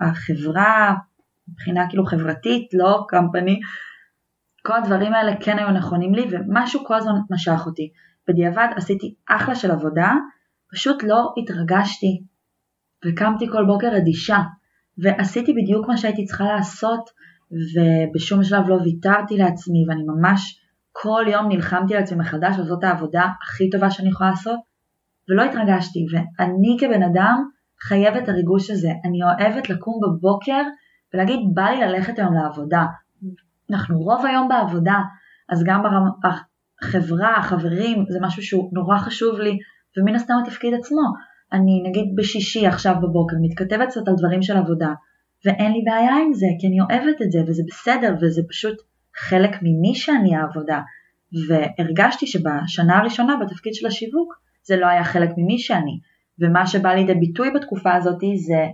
החברה, 0.00 0.94
מבחינה 1.48 1.88
כאילו 1.88 2.04
חברתית, 2.06 2.68
לא 2.74 3.04
קמפני, 3.08 3.60
כל 4.62 4.72
הדברים 4.76 5.14
האלה 5.14 5.32
כן 5.40 5.58
היו 5.58 5.70
נכונים 5.70 6.14
לי 6.14 6.26
ומשהו 6.30 6.84
כל 6.84 6.94
הזמן 6.94 7.12
משך 7.30 7.62
אותי. 7.66 7.90
בדיעבד 8.28 8.68
עשיתי 8.76 9.14
אחלה 9.28 9.54
של 9.54 9.70
עבודה, 9.70 10.12
פשוט 10.72 11.02
לא 11.02 11.34
התרגשתי 11.42 12.22
וקמתי 13.06 13.48
כל 13.52 13.64
בוקר 13.66 13.96
אדישה 13.96 14.38
ועשיתי 14.98 15.52
בדיוק 15.52 15.88
מה 15.88 15.96
שהייתי 15.96 16.24
צריכה 16.24 16.44
לעשות 16.44 17.10
ובשום 17.50 18.44
שלב 18.44 18.68
לא 18.68 18.74
ויתרתי 18.74 19.36
לעצמי 19.36 19.84
ואני 19.88 20.02
ממש 20.02 20.60
כל 20.92 21.24
יום 21.28 21.48
נלחמתי 21.48 21.96
על 21.96 22.02
עצמי 22.02 22.18
מחדש 22.18 22.58
וזאת 22.58 22.84
העבודה 22.84 23.28
הכי 23.42 23.70
טובה 23.70 23.90
שאני 23.90 24.08
יכולה 24.08 24.30
לעשות 24.30 24.60
ולא 25.28 25.42
התרגשתי 25.42 26.06
ואני 26.12 26.76
כבן 26.80 27.02
אדם 27.02 27.48
חייבת 27.88 28.22
את 28.22 28.28
הריגוש 28.28 28.70
הזה. 28.70 28.90
אני 29.04 29.18
אוהבת 29.22 29.70
לקום 29.70 30.00
בבוקר 30.02 30.62
ולהגיד 31.14 31.40
בא 31.54 31.62
לי 31.62 31.80
ללכת 31.80 32.18
היום 32.18 32.34
לעבודה. 32.34 32.84
אנחנו 33.70 33.98
רוב 33.98 34.26
היום 34.26 34.48
בעבודה, 34.48 35.00
אז 35.48 35.64
גם 35.64 35.82
החברה, 36.24 37.36
החברים, 37.36 38.04
זה 38.08 38.18
משהו 38.22 38.42
שהוא 38.42 38.70
נורא 38.72 38.98
חשוב 38.98 39.40
לי, 39.40 39.58
ומן 39.98 40.14
הסתם 40.14 40.34
התפקיד 40.42 40.74
עצמו. 40.74 41.02
אני 41.52 41.82
נגיד 41.88 42.04
בשישי 42.16 42.66
עכשיו 42.66 42.94
בבוקר 43.02 43.36
מתכתבת 43.42 43.88
קצת 43.88 44.08
על 44.08 44.14
דברים 44.18 44.42
של 44.42 44.56
עבודה, 44.56 44.92
ואין 45.44 45.72
לי 45.72 45.82
בעיה 45.84 46.16
עם 46.26 46.32
זה, 46.32 46.46
כי 46.60 46.66
אני 46.66 46.80
אוהבת 46.80 47.22
את 47.22 47.32
זה, 47.32 47.38
וזה 47.46 47.62
בסדר, 47.68 48.14
וזה 48.20 48.42
פשוט 48.48 48.76
חלק 49.16 49.50
ממי 49.62 49.94
שאני 49.94 50.36
העבודה. 50.36 50.80
והרגשתי 51.48 52.26
שבשנה 52.26 52.98
הראשונה 52.98 53.36
בתפקיד 53.36 53.74
של 53.74 53.86
השיווק, 53.86 54.34
זה 54.62 54.76
לא 54.76 54.86
היה 54.86 55.04
חלק 55.04 55.30
ממי 55.36 55.58
שאני. 55.58 56.00
ומה 56.38 56.66
שבא 56.66 56.94
לידי 56.94 57.14
ביטוי 57.14 57.50
בתקופה 57.50 57.94
הזאת 57.94 58.20
זה 58.36 58.66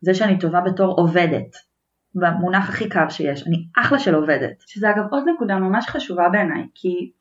זה 0.00 0.14
שאני 0.14 0.38
טובה 0.38 0.60
בתור 0.60 0.94
עובדת, 1.00 1.56
במונח 2.14 2.68
הכי 2.68 2.88
קר 2.88 3.08
שיש, 3.08 3.46
אני 3.46 3.56
אחלה 3.76 3.98
של 3.98 4.14
עובדת. 4.14 4.62
שזה 4.66 4.90
אגב 4.90 5.04
עוד 5.10 5.24
נקודה 5.34 5.58
ממש 5.58 5.86
חשובה 5.86 6.28
בעיניי, 6.32 6.66
כי 6.74 7.12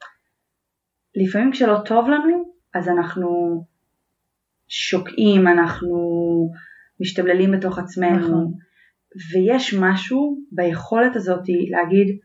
לפעמים 1.15 1.51
כשלא 1.51 1.77
טוב 1.85 2.07
לנו, 2.07 2.53
אז 2.73 2.89
אנחנו 2.89 3.63
שוקעים, 4.67 5.47
אנחנו 5.47 5.97
משתבללים 7.01 7.51
בתוך 7.51 7.79
עצמנו, 7.79 8.17
נכון. 8.17 8.53
ויש 9.33 9.73
משהו 9.73 10.37
ביכולת 10.51 11.15
הזאת 11.15 11.43
להגיד, 11.69 12.17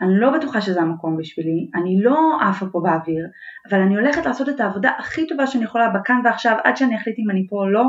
אני 0.00 0.20
לא 0.20 0.30
בטוחה 0.38 0.60
שזה 0.60 0.80
המקום 0.80 1.16
בשבילי, 1.16 1.70
אני 1.74 2.02
לא 2.02 2.38
עפה 2.48 2.66
פה 2.72 2.80
באוויר, 2.84 3.26
אבל 3.70 3.80
אני 3.80 3.94
הולכת 3.94 4.26
לעשות 4.26 4.48
את 4.48 4.60
העבודה 4.60 4.90
הכי 4.98 5.26
טובה 5.26 5.46
שאני 5.46 5.64
יכולה 5.64 5.88
בכאן 5.88 6.20
ועכשיו 6.24 6.56
עד 6.64 6.76
שאני 6.76 6.96
אחליט 6.96 7.16
אם 7.18 7.30
אני 7.30 7.46
פה 7.50 7.56
או 7.56 7.70
לא, 7.70 7.84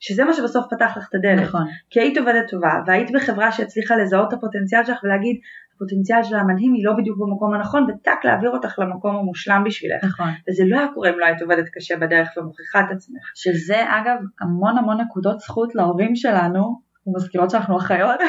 שזה 0.00 0.24
מה 0.24 0.32
שבסוף 0.32 0.64
פתח 0.70 0.94
לך 0.96 1.08
את 1.08 1.14
הדלת. 1.14 1.42
נכון. 1.42 1.64
כי 1.90 2.00
היית 2.00 2.18
עובדת 2.18 2.50
טובה, 2.50 2.72
והיית 2.86 3.10
בחברה 3.14 3.52
שהצליחה 3.52 3.96
לזהות 3.96 4.28
את 4.28 4.38
הפוטנציאל 4.38 4.84
שלך 4.84 5.04
ולהגיד, 5.04 5.36
הפוטנציאל 5.76 6.22
שלה 6.22 6.40
המדהים 6.40 6.72
היא 6.72 6.84
לא 6.84 6.92
בדיוק 6.92 7.18
במקום 7.18 7.54
הנכון, 7.54 7.86
וטק 7.90 8.24
להעביר 8.24 8.50
אותך 8.50 8.78
למקום 8.78 9.16
המושלם 9.16 9.64
בשבילך. 9.66 10.04
נכון. 10.04 10.28
וזה 10.48 10.62
לא 10.66 10.78
היה 10.78 10.88
קורה 10.94 11.10
אם 11.10 11.18
לא 11.18 11.26
היית 11.26 11.42
עובדת 11.42 11.68
קשה 11.68 11.96
בדרך 11.96 12.28
ומוכיחה 12.36 12.80
את 12.80 12.90
עצמך. 12.90 13.32
שזה 13.34 13.82
אגב 13.88 14.16
המון 14.40 14.78
המון 14.78 15.00
נקודות 15.00 15.40
זכות 15.40 15.74
להורים 15.74 16.16
שלנו, 16.16 16.80
ומזכירות 17.06 17.50
שאנחנו 17.50 17.78
אחיות, 17.78 18.20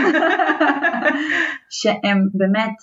שהם 1.79 2.17
באמת 2.33 2.75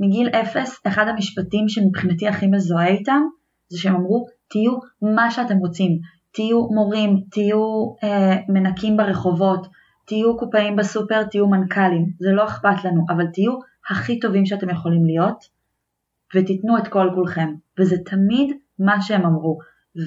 מגיל 0.00 0.28
אפס, 0.28 0.80
אחד 0.86 1.08
המשפטים 1.08 1.68
שמבחינתי 1.68 2.28
הכי 2.28 2.46
מזוהה 2.46 2.86
איתם, 2.86 3.22
זה 3.68 3.78
שהם 3.78 3.94
אמרו, 3.94 4.26
תהיו 4.50 4.72
מה 5.02 5.30
שאתם 5.30 5.56
רוצים, 5.56 5.98
תהיו 6.32 6.68
מורים, 6.70 7.20
תהיו 7.30 7.94
אה, 8.04 8.36
מנקים 8.48 8.96
ברחובות, 8.96 9.66
תהיו 10.06 10.36
קופאים 10.36 10.76
בסופר, 10.76 11.22
תהיו 11.22 11.48
מנכ"לים, 11.48 12.06
זה 12.20 12.32
לא 12.32 12.44
אכפת 12.44 12.84
לנו, 12.84 13.04
אבל 13.08 13.26
תהיו 13.26 13.52
הכי 13.90 14.20
טובים 14.20 14.46
שאתם 14.46 14.70
יכולים 14.70 15.04
להיות, 15.04 15.44
ותיתנו 16.34 16.78
את 16.78 16.88
כל 16.88 17.08
כולכם, 17.14 17.54
וזה 17.78 17.96
תמיד 18.06 18.56
מה 18.78 19.02
שהם 19.02 19.26
אמרו. 19.26 19.58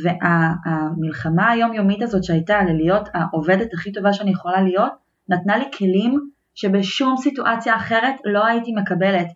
והמלחמה 0.04 1.50
היומיומית 1.50 2.02
הזאת 2.02 2.24
שהייתה 2.24 2.64
ללהיות 2.64 3.10
העובדת 3.14 3.74
הכי 3.74 3.92
טובה 3.92 4.14
שאני 4.14 4.32
יכולה 4.32 4.62
להיות, 4.62 4.92
נתנה 5.30 5.58
לי 5.58 5.66
כלים 5.78 6.30
שבשום 6.56 7.18
סיטואציה 7.18 7.76
אחרת 7.76 8.16
לא 8.26 8.46
הייתי 8.46 8.72
מקבלת. 8.76 9.28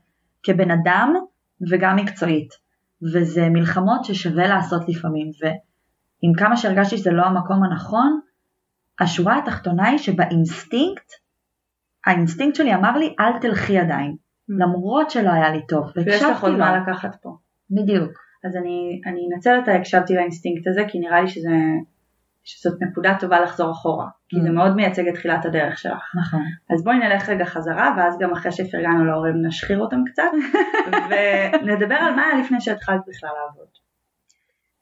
כבן 0.48 0.72
אדם 0.72 1.14
וגם 1.72 1.96
מקצועית. 1.96 2.68
וזה 3.02 3.50
מלחמות 3.50 4.06
ששווה 4.06 4.48
לעשות 4.48 4.90
לפעמים, 4.90 5.32
ועם 5.42 6.34
כמה 6.38 6.58
שהרגשתי 6.58 6.98
שזה 6.98 7.12
לא 7.12 7.24
המקום 7.26 7.64
הנכון, 7.64 8.20
השורה 9.00 9.38
התחתונה 9.38 9.88
היא 9.88 9.98
שבאינסטינקט, 9.98 11.12
האינסטינקט 12.06 12.56
שלי 12.56 12.76
אמר 12.76 12.98
לי 12.98 13.16
אל 13.20 13.40
תלכי 13.42 13.80
עדיין, 13.80 14.12
mm. 14.12 14.54
למרות 14.60 15.12
שלא 15.12 15.30
היה 15.30 15.52
לי 15.52 15.66
טוב, 15.68 15.92
ויש 15.96 16.24
לך 16.24 16.44
עוד 16.44 16.58
מה 16.58 16.80
לקחת 16.80 17.16
פה. 17.22 17.38
בדיוק. 17.72 18.12
אז 18.46 18.56
אני, 18.56 19.02
אני 19.06 19.20
אנצל 19.34 19.60
את 19.64 19.68
ההקשבתי 19.68 20.16
לאינסטינקט 20.16 20.68
הזה, 20.68 20.84
כי 20.88 21.00
נראה 21.00 21.22
לי 21.22 21.28
שזה, 21.28 21.56
שזאת 22.44 22.82
נקודה 22.82 23.18
טובה 23.20 23.40
לחזור 23.40 23.72
אחורה, 23.72 24.08
כי 24.30 24.42
זה. 24.42 24.50
מאוד 24.50 24.76
מייצג 24.76 25.08
את 25.08 25.14
תחילת 25.14 25.46
הדרך 25.46 25.78
שלך. 25.78 26.16
נכון. 26.16 26.44
אז 26.70 26.84
בואי 26.84 26.98
נלך 26.98 27.30
רגע 27.30 27.46
חזרה, 27.46 27.94
ואז 27.98 28.18
גם 28.20 28.32
אחרי 28.32 28.52
שפרגנו 28.52 29.06
להורים 29.06 29.46
נשחיר 29.46 29.80
אותם 29.80 30.04
קצת, 30.06 30.32
ונדבר 31.64 31.96
על 31.96 32.16
מה 32.16 32.24
היה 32.24 32.40
לפני 32.44 32.62
שהתחלת 32.62 33.02
בכלל 33.08 33.30
לעבוד. 33.30 33.68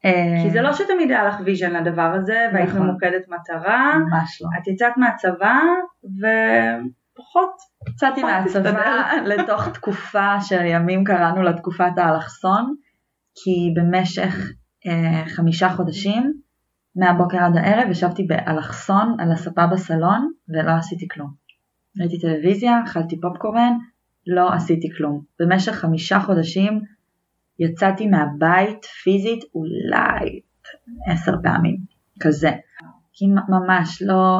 אה, 0.05 0.43
כי 0.43 0.49
זה 0.49 0.61
לא 0.61 0.73
שתמיד 0.73 1.11
היה 1.11 1.23
לך 1.23 1.35
vision 1.45 1.73
לדבר 1.73 2.13
הזה, 2.15 2.45
והיית 2.53 2.69
נכון. 2.69 2.81
ממוקדת 2.81 3.27
מטרה. 3.29 3.97
ממש 3.97 4.41
לא. 4.41 4.49
את 4.57 4.67
יצאת 4.67 4.97
מהצבא, 4.97 5.59
ופחות. 6.03 7.51
יצאתי 7.89 8.23
מהצבא 8.23 9.09
לתוך 9.31 9.69
תקופה 9.69 10.41
שלימים 10.41 11.03
קראנו 11.03 11.43
לה 11.43 11.53
תקופת 11.53 11.97
האלכסון, 11.97 12.73
כי 13.43 13.73
במשך 13.75 14.51
אה, 14.87 15.23
חמישה 15.27 15.69
חודשים, 15.69 16.33
מהבוקר 16.95 17.37
עד 17.37 17.57
הערב, 17.57 17.89
ישבתי 17.89 18.23
באלכסון 18.23 19.15
על 19.19 19.31
הספה 19.31 19.67
בסלון, 19.67 20.31
ולא 20.49 20.71
עשיתי 20.71 21.07
כלום. 21.07 21.31
ראיתי 21.99 22.19
טלוויזיה, 22.19 22.83
אכלתי 22.83 23.21
פופקורן, 23.21 23.77
לא 24.27 24.53
עשיתי 24.53 24.87
כלום. 24.97 25.21
במשך 25.39 25.71
חמישה 25.71 26.19
חודשים 26.19 26.81
יצאתי 27.59 28.07
מהבית 28.07 28.85
פיזית 28.85 29.43
אולי 29.55 30.39
עשר 31.07 31.35
פעמים, 31.43 31.77
כזה. 32.19 32.51
כי 33.13 33.25
ממש 33.27 34.01
לא, 34.01 34.39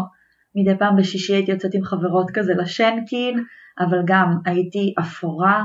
מדי 0.56 0.78
פעם 0.78 0.96
בשישי 0.96 1.34
הייתי 1.34 1.52
יוצאת 1.52 1.74
עם 1.74 1.84
חברות 1.84 2.32
כזה 2.32 2.54
לשנקין, 2.54 3.44
אבל 3.80 4.02
גם 4.06 4.38
הייתי 4.46 4.94
אפורה 5.00 5.64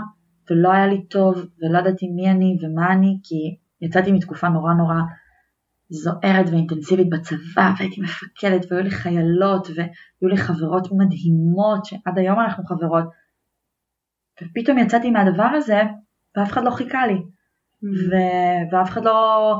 ולא 0.51 0.73
היה 0.73 0.87
לי 0.87 1.05
טוב 1.05 1.47
ולא 1.63 1.79
ידעתי 1.79 2.09
מי 2.09 2.31
אני 2.31 2.59
ומה 2.63 2.93
אני, 2.93 3.19
כי 3.23 3.57
יצאתי 3.81 4.13
מתקופה 4.13 4.49
נורא 4.49 4.75
נורא 4.75 4.95
זוהרת 5.91 6.49
ואינטנסיבית 6.51 7.11
בצבא 7.11 7.73
והייתי 7.79 8.01
מפקדת 8.01 8.67
והיו 8.71 8.83
לי 8.83 8.91
חיילות 8.91 9.69
והיו 9.77 10.29
לי 10.31 10.37
חברות 10.37 10.89
מדהימות 10.93 11.85
שעד 11.85 12.19
היום 12.19 12.41
אנחנו 12.41 12.65
חברות 12.65 13.05
ופתאום 14.43 14.79
יצאתי 14.79 15.11
מהדבר 15.11 15.49
הזה 15.55 15.83
ואף 16.37 16.53
אחד 16.53 16.65
לא 16.65 16.71
חיכה 16.71 17.07
לי 17.07 17.23
ו- 17.83 18.73
ואף 18.73 18.91
אחד 18.91 19.05
לא 19.05 19.55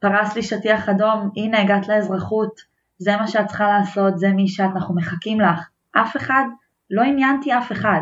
פרס 0.00 0.36
לי 0.36 0.42
שטיח 0.42 0.88
אדום, 0.88 1.30
הנה 1.36 1.60
הגעת 1.60 1.88
לאזרחות, 1.88 2.60
זה 2.98 3.16
מה 3.16 3.26
שאת 3.26 3.46
צריכה 3.46 3.68
לעשות, 3.68 4.18
זה 4.18 4.28
מי 4.28 4.48
שאת, 4.48 4.70
אנחנו 4.74 4.94
מחכים 4.94 5.40
לך. 5.40 5.68
אף 5.96 6.16
אחד, 6.16 6.44
לא 6.90 7.02
עניינתי 7.02 7.58
אף 7.58 7.72
אחד. 7.72 8.00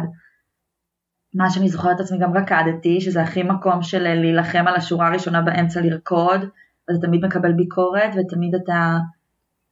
מה 1.35 1.51
שאני 1.51 1.69
זוכרת 1.69 1.97
את 1.97 2.01
עצמי 2.01 2.19
גם 2.19 2.37
רקדתי, 2.37 3.01
שזה 3.01 3.23
הכי 3.23 3.43
מקום 3.43 3.83
של 3.83 4.15
להילחם 4.15 4.65
על 4.67 4.75
השורה 4.75 5.07
הראשונה 5.09 5.43
באמצע 5.43 5.81
לרקוד, 5.81 6.41
אז 6.88 7.01
תמיד 7.01 7.25
מקבל 7.25 7.53
ביקורת 7.53 8.11
ותמיד 8.16 8.55
אתה, 8.55 8.99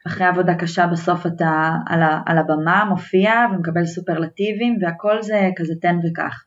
אחרי 0.07 0.27
עבודה 0.27 0.55
קשה 0.55 0.87
בסוף 0.87 1.27
אתה 1.27 1.70
על, 1.87 2.03
ה, 2.03 2.22
על 2.27 2.38
הבמה 2.38 2.85
מופיע 2.85 3.33
ומקבל 3.53 3.85
סופרלטיבים 3.85 4.79
והכל 4.81 5.22
זה 5.22 5.50
כזה 5.57 5.74
תן 5.81 5.96
וקח. 5.96 6.44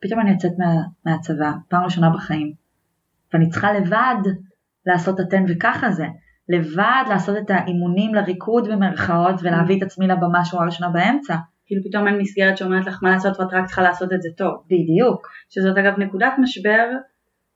פתאום 0.00 0.20
אני 0.20 0.30
יוצאת 0.30 0.52
מה, 0.58 0.66
מהצבא, 1.06 1.52
פעם 1.68 1.84
ראשונה 1.84 2.10
בחיים. 2.10 2.52
ואני 3.32 3.48
צריכה 3.48 3.72
לבד 3.72 4.30
לעשות 4.86 5.20
התן 5.20 5.44
וכך 5.48 5.84
הזה, 5.84 6.06
לבד 6.48 7.04
לעשות 7.08 7.36
את 7.36 7.50
האימונים 7.50 8.14
לריקוד 8.14 8.68
במרכאות 8.68 9.34
ולהביא 9.42 9.78
את 9.78 9.82
עצמי 9.82 10.06
לבמה 10.06 10.44
שורה 10.44 10.64
ראשונה 10.64 10.90
באמצע. 10.90 11.36
כאילו 11.66 11.82
פתאום 11.84 12.06
אין 12.06 12.18
מסגרת 12.18 12.56
שאומרת 12.56 12.86
לך 12.86 12.98
מה 13.02 13.10
לעשות 13.10 13.40
ואת 13.40 13.52
רק 13.52 13.66
צריכה 13.66 13.82
לעשות 13.82 14.12
את 14.12 14.22
זה 14.22 14.28
טוב. 14.36 14.54
בדיוק. 14.66 15.28
שזאת 15.48 15.78
אגב 15.78 15.98
נקודת 15.98 16.32
משבר, 16.38 16.86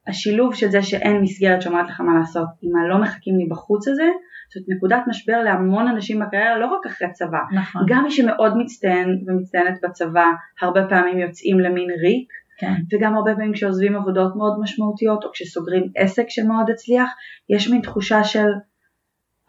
השילוב 0.06 0.54
של 0.54 0.70
זה 0.70 0.82
שאין 0.82 1.20
מסגרת 1.22 1.62
שאומרת 1.62 1.88
לך 1.88 2.00
מה 2.00 2.18
לעשות, 2.18 2.48
עם 2.62 2.76
הלא 2.76 3.00
מחכים 3.00 3.38
לי 3.38 3.46
בחוץ 3.50 3.88
הזה, 3.88 4.08
זאת 4.54 4.64
נקודת 4.68 5.02
משבר 5.08 5.42
להמון 5.42 5.88
אנשים 5.88 6.20
בקריירה, 6.20 6.58
לא 6.58 6.66
רק 6.66 6.86
אחרי 6.86 7.12
צבא. 7.12 7.38
נכון. 7.54 7.82
גם 7.88 8.04
מי 8.04 8.10
שמאוד 8.10 8.52
מצטיין 8.56 9.08
ומצטיינת 9.26 9.78
בצבא, 9.82 10.26
הרבה 10.60 10.86
פעמים 10.88 11.18
יוצאים 11.18 11.60
למין 11.60 11.90
ריק, 11.90 12.28
כן. 12.58 12.74
וגם 12.92 13.14
הרבה 13.14 13.34
פעמים 13.34 13.52
כשעוזבים 13.52 13.96
עבודות 13.96 14.36
מאוד 14.36 14.60
משמעותיות, 14.60 15.24
או 15.24 15.30
כשסוגרים 15.32 15.82
עסק 15.96 16.24
שמאוד 16.28 16.70
הצליח, 16.70 17.10
יש 17.50 17.70
מין 17.70 17.80
תחושה 17.80 18.24
של, 18.24 18.48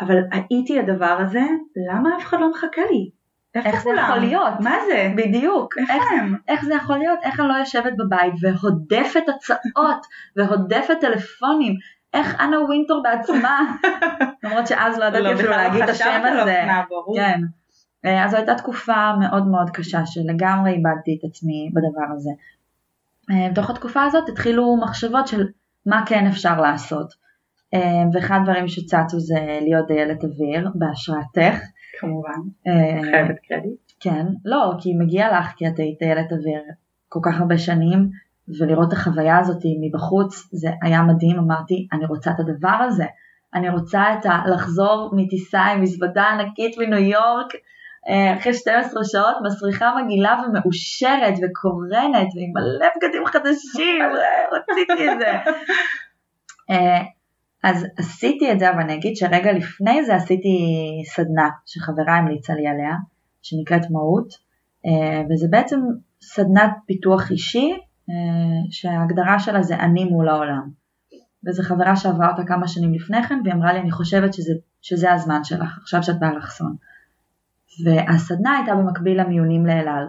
אבל 0.02 0.18
הייתי 0.32 0.80
הדבר 0.80 1.18
הזה, 1.28 1.44
למה 1.92 2.18
אף 2.18 2.24
אחד 2.24 2.38
לא 2.40 2.52
מחכה 2.52 2.82
לי? 2.92 3.10
איך 3.56 3.84
זה 3.84 3.90
יכול 3.90 4.18
להיות? 4.18 4.54
מה 4.60 4.76
זה? 4.88 5.14
בדיוק. 5.16 5.78
איפה 5.78 5.94
איך, 5.94 6.04
הם? 6.12 6.36
איך 6.48 6.66
זה 6.66 6.74
יכול 6.74 6.98
להיות? 6.98 7.20
איך 7.24 7.40
אני 7.40 7.48
לא 7.48 7.54
יושבת 7.54 7.94
בבית 7.98 8.34
והודפת 8.42 9.24
הצעות 9.30 10.06
והודפת 10.36 10.98
טלפונים? 11.02 11.76
איך 12.14 12.42
אנה 12.42 12.60
ווינטור 12.60 13.04
בעצמה? 13.04 13.60
למרות 14.44 14.68
שאז 14.68 14.98
לא 14.98 15.06
ידעתי 15.06 15.34
אפילו 15.34 15.50
להגיד 15.50 15.84
את 15.84 15.90
השם 15.90 16.22
הזה. 16.26 16.64
כן. 17.16 17.40
אה, 18.06 18.26
אז 18.26 18.32
זו 18.32 18.38
הייתה 18.38 18.56
תקופה 18.56 19.14
מאוד 19.20 19.48
מאוד 19.48 19.70
קשה 19.70 20.06
שלגמרי 20.06 20.72
איבדתי 20.72 21.18
את 21.20 21.30
עצמי 21.30 21.72
בדבר 21.74 22.14
הזה. 22.16 22.30
אה, 23.32 23.50
בתוך 23.52 23.70
התקופה 23.70 24.04
הזאת 24.04 24.30
התחילו 24.30 24.78
מחשבות 24.78 25.28
של 25.28 25.48
מה 25.86 26.04
כן 26.06 26.28
אפשר 26.28 26.62
לעשות. 26.62 27.14
אה, 27.74 28.04
ואחד 28.14 28.40
הדברים 28.42 28.68
שצצו 28.68 29.20
זה 29.20 29.60
להיות 29.62 29.88
דיילת 29.88 30.24
אוויר 30.24 30.70
בהשראתך. 30.76 31.64
כמובן, 32.00 32.40
אה, 32.68 33.02
חייבת 33.12 33.40
קרדיט. 33.48 33.92
כן, 34.00 34.26
לא, 34.46 34.74
כי 34.80 34.94
מגיע 34.94 35.40
לך 35.40 35.46
כי 35.58 35.68
את 35.68 35.80
היית 35.80 36.00
דיילת 36.00 36.32
אוויר 36.32 36.62
כל 37.10 37.20
כך 37.24 37.40
הרבה 37.40 37.58
שנים, 37.58 38.10
ולראות 38.60 38.88
את 38.88 38.94
החוויה 38.94 39.40
הזאת 39.40 39.64
מבחוץ 39.82 40.50
זה 40.52 40.70
היה 40.82 41.02
מדהים, 41.02 41.40
אמרתי 41.40 41.88
אני 41.94 42.06
רוצה 42.06 42.32
את 42.32 42.40
הדבר 42.40 42.78
הזה, 42.88 43.06
אני 43.54 43.70
רוצה 43.70 44.04
את 44.14 44.26
ה... 44.26 44.42
לחזור 44.54 45.10
מטיסה 45.16 45.62
עם 45.62 45.82
מזוודה 45.82 46.24
ענקית 46.24 46.78
מניו 46.78 47.00
יורק 47.00 47.54
אה, 48.10 48.38
אחרי 48.38 48.54
12 48.54 49.04
שעות 49.04 49.38
מסריחה 49.46 49.96
מגעילה 49.96 50.42
ומאושרת 50.48 51.34
וקורנת 51.44 52.28
ועם 52.36 52.52
מלא 52.54 52.88
בגדים 52.98 53.26
חדשים, 53.26 54.06
רציתי 54.54 55.12
את 55.12 55.20
זה. 55.20 55.52
אה, 57.66 57.70
אז 57.70 57.86
עשיתי 57.98 58.52
את 58.52 58.60
זה, 58.60 58.70
אבל 58.70 58.80
אני 58.80 58.94
אגיד 58.94 59.16
שרגע 59.16 59.52
לפני 59.52 60.06
זה 60.06 60.16
עשיתי 60.16 60.58
סדנה 61.16 61.50
שחברה 61.66 62.18
המליצה 62.18 62.54
לי 62.54 62.68
עליה, 62.68 62.96
שנקראת 63.42 63.92
מהות, 63.92 64.34
אה, 64.86 65.22
וזה 65.30 65.48
בעצם 65.50 65.80
סדנת 66.22 66.72
פיתוח 66.86 67.32
אישי, 67.32 67.74
שההגדרה 68.72 69.40
שלה 69.40 69.64
זה 69.64 69.76
אני 69.76 70.04
מול 70.04 70.30
העולם. 70.30 70.70
וזו 71.48 71.64
חברה 71.64 71.96
שעברה 71.96 72.32
אותה 72.32 72.44
כמה 72.44 72.68
שנים 72.68 72.94
לפני 72.94 73.24
כן, 73.24 73.40
והיא 73.44 73.54
אמרה 73.54 73.74
לי, 73.74 73.80
אני 73.80 73.92
חושבת 73.92 74.34
שזה, 74.34 74.54
שזה 74.82 75.12
הזמן 75.12 75.44
שלך, 75.44 75.78
עכשיו 75.82 76.04
שאת 76.04 76.20
באלכסון. 76.20 76.76
והסדנה 77.86 78.58
הייתה 78.58 78.76
במקביל 78.76 79.22
למיונים 79.22 79.66
לאלעל. 79.66 80.08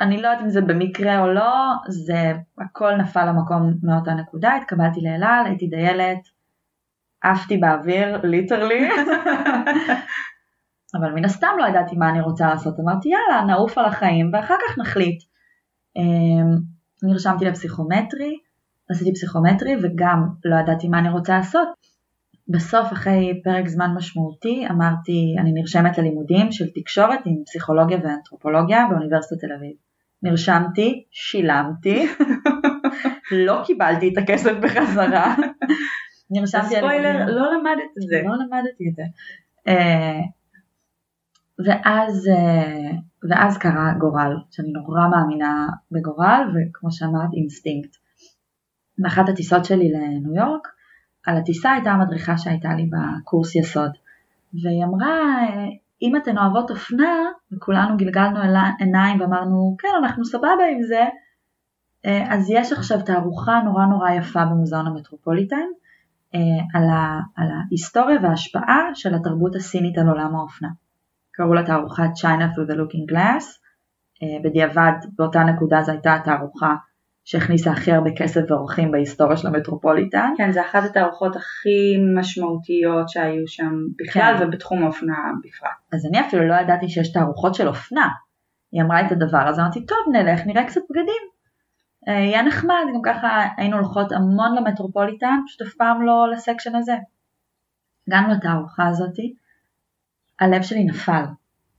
אני 0.00 0.22
לא 0.22 0.28
יודעת 0.28 0.44
אם 0.44 0.48
זה 0.48 0.60
במקרה 0.60 1.20
או 1.20 1.32
לא, 1.32 1.72
זה 1.88 2.32
הכל 2.58 2.96
נפל 2.96 3.24
למקום 3.24 3.72
מאותה 3.82 4.14
נקודה, 4.14 4.56
התקבלתי 4.56 5.00
לאלעל, 5.00 5.46
הייתי 5.46 5.66
דיילת, 5.66 6.18
עפתי 7.22 7.56
באוויר, 7.56 8.20
ליטרלי, 8.22 8.88
אבל 10.94 11.12
מן 11.14 11.24
הסתם 11.24 11.48
לא 11.58 11.66
ידעתי 11.66 11.96
מה 11.96 12.08
אני 12.08 12.20
רוצה 12.20 12.48
לעשות, 12.48 12.80
אמרתי 12.80 13.08
יאללה 13.08 13.44
נעוף 13.44 13.78
על 13.78 13.84
החיים 13.84 14.30
ואחר 14.32 14.54
כך 14.68 14.78
נחליט. 14.78 15.22
אמ, 15.96 16.50
נרשמתי 17.02 17.44
לפסיכומטרי, 17.44 18.38
עשיתי 18.90 19.12
פסיכומטרי 19.12 19.76
וגם 19.82 20.28
לא 20.44 20.56
ידעתי 20.56 20.88
מה 20.88 20.98
אני 20.98 21.08
רוצה 21.08 21.36
לעשות. 21.36 21.68
בסוף 22.48 22.92
אחרי 22.92 23.40
פרק 23.44 23.68
זמן 23.68 23.90
משמעותי 23.96 24.66
אמרתי 24.70 25.36
אני 25.38 25.52
נרשמת 25.52 25.98
ללימודים 25.98 26.52
של 26.52 26.64
תקשורת 26.74 27.18
עם 27.26 27.44
פסיכולוגיה 27.46 27.98
ואנתרופולוגיה 28.02 28.86
באוניברסיטת 28.90 29.40
תל 29.40 29.52
אביב. 29.52 29.72
נרשמתי, 30.22 31.04
שילמתי, 31.10 32.06
לא 33.46 33.62
קיבלתי 33.66 34.08
את 34.12 34.18
הכסף 34.18 34.52
בחזרה. 34.62 35.34
נרשמתי 36.30 36.66
ספוילר, 36.66 37.26
לא 37.26 37.52
למדת 37.52 37.90
את 37.98 38.08
זה. 38.08 38.22
לא 38.24 38.34
למדתי 38.44 38.88
את 38.90 38.94
זה. 38.96 39.02
אה, 39.68 40.20
ואז, 41.66 42.28
אה, 42.28 42.90
ואז 43.30 43.58
קרה 43.58 43.92
גורל, 43.98 44.36
שאני 44.50 44.72
נורא 44.72 45.08
מאמינה 45.08 45.66
בגורל, 45.90 46.42
וכמו 46.54 46.92
שאמרת 46.92 47.30
אינסטינקט. 47.36 47.96
באחת 48.98 49.28
הטיסות 49.28 49.64
שלי 49.64 49.92
לניו 49.92 50.34
יורק, 50.34 50.68
על 51.26 51.36
הטיסה 51.36 51.72
הייתה 51.72 51.90
המדריכה 51.90 52.38
שהייתה 52.38 52.68
לי 52.74 52.90
בקורס 52.90 53.56
יסוד, 53.56 53.90
והיא 54.62 54.84
אמרה, 54.84 55.40
אם 56.02 56.16
אתן 56.16 56.38
אוהבות 56.38 56.70
אופנה, 56.70 57.14
וכולנו 57.52 57.96
גלגלנו 57.96 58.38
עיניים 58.78 59.20
ואמרנו, 59.20 59.76
כן, 59.78 59.88
אנחנו 60.02 60.24
סבבה 60.24 60.64
עם 60.72 60.82
זה, 60.82 61.04
אה, 62.06 62.34
אז 62.34 62.50
יש 62.50 62.72
עכשיו 62.72 63.02
תערוכה 63.02 63.60
נורא 63.64 63.86
נורא 63.86 64.10
יפה 64.10 64.44
במוזיאון 64.44 64.86
המטרופוליטן 64.86 65.66
אה, 66.34 66.40
על, 66.74 66.88
ה, 66.88 67.20
על 67.36 67.48
ההיסטוריה 67.50 68.18
וההשפעה 68.22 68.90
של 68.94 69.14
התרבות 69.14 69.54
הסינית 69.56 69.98
על 69.98 70.08
עולם 70.08 70.36
האופנה. 70.36 70.68
קראו 71.32 71.54
לה 71.54 71.62
תערוכת 71.62 72.10
China 72.16 72.54
through 72.54 72.70
the 72.70 72.74
looking 72.74 73.12
glass, 73.12 73.44
אה, 74.22 74.38
בדיעבד 74.44 74.92
באותה 75.18 75.44
נקודה 75.44 75.82
זו 75.82 75.92
הייתה 75.92 76.14
התערוכה 76.14 76.74
שהכניסה 77.24 77.72
הכי 77.72 77.92
הרבה 77.92 78.10
כסף 78.16 78.40
ואורחים 78.48 78.90
בהיסטוריה 78.90 79.36
של 79.36 79.48
המטרופוליטן. 79.48 80.32
כן, 80.36 80.52
זה 80.52 80.60
אחת 80.60 80.84
התערוכות 80.84 81.36
הכי 81.36 81.96
משמעותיות 82.18 83.08
שהיו 83.08 83.48
שם 83.48 83.72
בכלל 83.98 84.34
כן. 84.38 84.44
ובתחום 84.44 84.82
האופנה 84.82 85.14
בפרט. 85.38 85.70
אז 85.92 86.06
אני 86.06 86.20
אפילו 86.20 86.48
לא 86.48 86.54
ידעתי 86.54 86.88
שיש 86.88 87.12
תערוכות 87.12 87.54
של 87.54 87.68
אופנה. 87.68 88.08
היא 88.72 88.82
אמרה 88.82 89.06
את 89.06 89.12
הדבר 89.12 89.48
הזה, 89.48 89.62
אמרתי, 89.62 89.86
טוב 89.86 89.98
נלך, 90.12 90.40
נראה 90.46 90.64
קצת 90.64 90.80
בגדים. 90.90 91.22
אה, 92.08 92.14
יהיה 92.14 92.42
נחמד, 92.42 92.84
גם 92.94 93.00
ככה 93.04 93.42
היינו 93.56 93.76
הולכות 93.76 94.12
המון 94.12 94.56
למטרופוליטן, 94.56 95.38
פשוט 95.46 95.62
אף 95.62 95.74
פעם 95.74 96.02
לא 96.02 96.30
לסקשן 96.32 96.74
הזה. 96.74 96.94
הגענו 98.08 98.34
לתערוכה 98.34 98.88
הזאתי, 98.88 99.34
הלב 100.40 100.62
שלי 100.62 100.84
נפל. 100.84 101.24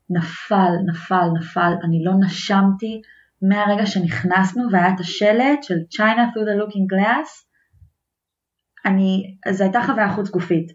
נפל, 0.10 0.72
נפל, 0.86 1.28
נפל, 1.40 1.74
אני 1.84 2.04
לא 2.04 2.12
נשמתי 2.20 3.02
מהרגע 3.42 3.86
שנכנסנו 3.86 4.64
והיה 4.72 4.90
את 4.96 5.00
השלט 5.00 5.64
של 5.64 5.76
China 5.96 6.22
through 6.34 6.48
the 6.48 6.62
looking 6.62 6.96
glass, 6.96 7.46
אני, 8.86 9.38
זו 9.52 9.64
הייתה 9.64 9.82
חוויה 9.86 10.14
חוץ 10.14 10.30
גופית. 10.30 10.72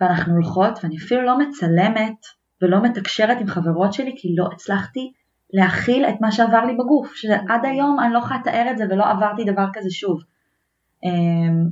ואנחנו 0.00 0.34
הולכות 0.34 0.78
ואני 0.82 0.96
אפילו 0.96 1.22
לא 1.22 1.38
מצלמת 1.38 2.16
ולא 2.62 2.82
מתקשרת 2.82 3.40
עם 3.40 3.46
חברות 3.46 3.92
שלי 3.92 4.14
כי 4.16 4.34
לא 4.36 4.48
הצלחתי 4.52 5.12
להכיל 5.52 6.04
את 6.04 6.14
מה 6.20 6.32
שעבר 6.32 6.64
לי 6.64 6.74
בגוף, 6.74 7.14
שעד 7.14 7.64
היום 7.64 8.00
אני 8.00 8.12
לא 8.12 8.18
יכולה 8.18 8.40
לתאר 8.40 8.70
את 8.70 8.78
זה 8.78 8.84
ולא 8.90 9.10
עברתי 9.10 9.44
דבר 9.44 9.66
כזה 9.72 9.90
שוב. 9.90 10.20
אמ, 11.04 11.68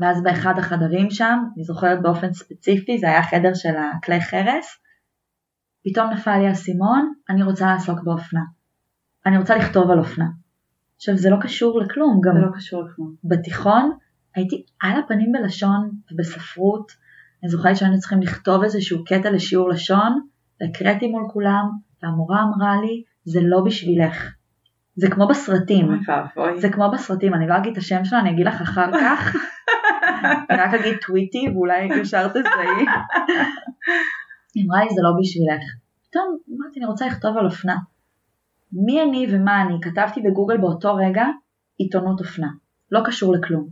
ואז 0.00 0.22
באחד 0.22 0.58
החדרים 0.58 1.10
שם, 1.10 1.38
אני 1.56 1.64
זוכרת 1.64 2.02
באופן 2.02 2.32
ספציפי, 2.32 2.98
זה 2.98 3.06
היה 3.06 3.22
חדר 3.22 3.54
של 3.54 3.74
הכלי 3.76 4.20
חרס, 4.20 4.78
פתאום 5.84 6.10
נפל 6.10 6.38
לי 6.38 6.48
האסימון, 6.48 7.12
אני 7.30 7.42
רוצה 7.42 7.66
לעסוק 7.66 7.98
באופנה. 8.04 8.40
אני 9.26 9.38
רוצה 9.38 9.56
לכתוב 9.56 9.90
על 9.90 9.98
אופנה. 9.98 10.26
עכשיו 10.96 11.16
זה 11.16 11.30
לא 11.30 11.36
קשור 11.40 11.80
לכלום, 11.80 12.20
גם 12.24 12.36
לא 12.36 12.48
קשור 12.56 12.82
לכלום. 12.82 13.14
בתיכון 13.24 13.90
הייתי 14.34 14.64
על 14.82 14.98
הפנים 14.98 15.32
בלשון 15.32 15.90
ובספרות, 16.12 16.92
אני 17.42 17.50
זוכרת 17.50 17.76
שהיינו 17.76 17.98
צריכים 17.98 18.22
לכתוב 18.22 18.62
איזשהו 18.62 19.04
קטע 19.04 19.30
לשיעור 19.30 19.68
לשון, 19.68 20.20
והקראתי 20.60 21.06
מול 21.06 21.28
כולם, 21.32 21.70
והמורה 22.02 22.42
אמרה 22.42 22.80
לי, 22.80 23.02
זה 23.24 23.40
לא 23.42 23.60
בשבילך. 23.64 24.32
זה 24.96 25.10
כמו 25.10 25.28
בסרטים. 25.28 25.88
זה 26.56 26.68
כמו 26.68 26.90
בסרטים, 26.90 27.34
אני 27.34 27.48
לא 27.48 27.56
אגיד 27.56 27.72
את 27.72 27.78
השם 27.78 28.04
שלה, 28.04 28.20
אני 28.20 28.30
אגיד 28.30 28.46
לך 28.46 28.60
אחר 28.60 28.90
כך. 29.00 29.36
אני 30.50 30.58
רק 30.58 30.74
אגיד 30.74 30.96
טוויטי 31.06 31.48
ואולי 31.48 31.88
ישר 32.00 32.28
תזהי. 32.28 32.42
היא 34.54 34.64
אמרה 34.66 34.84
לי 34.84 34.90
זה 34.90 35.02
לא 35.02 35.10
בשבילך. 35.20 35.64
פתאום 36.10 36.36
אמרתי 36.58 36.80
אני 36.80 36.86
רוצה 36.86 37.06
לכתוב 37.06 37.36
על 37.38 37.44
אופנה. 37.44 37.76
מי 38.72 39.02
אני 39.02 39.26
ומה 39.30 39.62
אני, 39.62 39.74
כתבתי 39.82 40.20
בגוגל 40.20 40.56
באותו 40.56 40.94
רגע 40.94 41.24
עיתונות 41.78 42.20
אופנה. 42.20 42.48
לא 42.90 43.00
קשור 43.04 43.32
לכלום. 43.32 43.68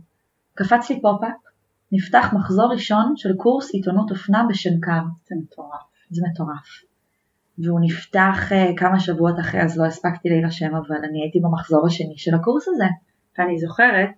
קפץ 0.53 0.89
לי 0.89 1.01
pop-up, 1.01 1.31
נפתח 1.91 2.33
מחזור 2.33 2.71
ראשון 2.71 3.13
של 3.15 3.35
קורס 3.37 3.73
עיתונות 3.73 4.11
אופנה 4.11 4.45
בשנקר. 4.49 5.01
זה 5.29 5.35
מטורף. 5.43 5.81
זה 6.09 6.21
מטורף. 6.31 6.83
והוא 7.57 7.79
נפתח 7.83 8.49
uh, 8.49 8.77
כמה 8.77 8.99
שבועות 8.99 9.39
אחרי 9.39 9.61
אז 9.61 9.77
לא 9.77 9.85
הספקתי 9.85 10.29
להירשם 10.29 10.75
אבל 10.75 10.95
אני 11.09 11.21
הייתי 11.21 11.39
במחזור 11.39 11.87
השני 11.87 12.17
של 12.17 12.35
הקורס 12.35 12.67
הזה. 12.67 12.85
ואני 13.37 13.59
זוכרת 13.59 14.09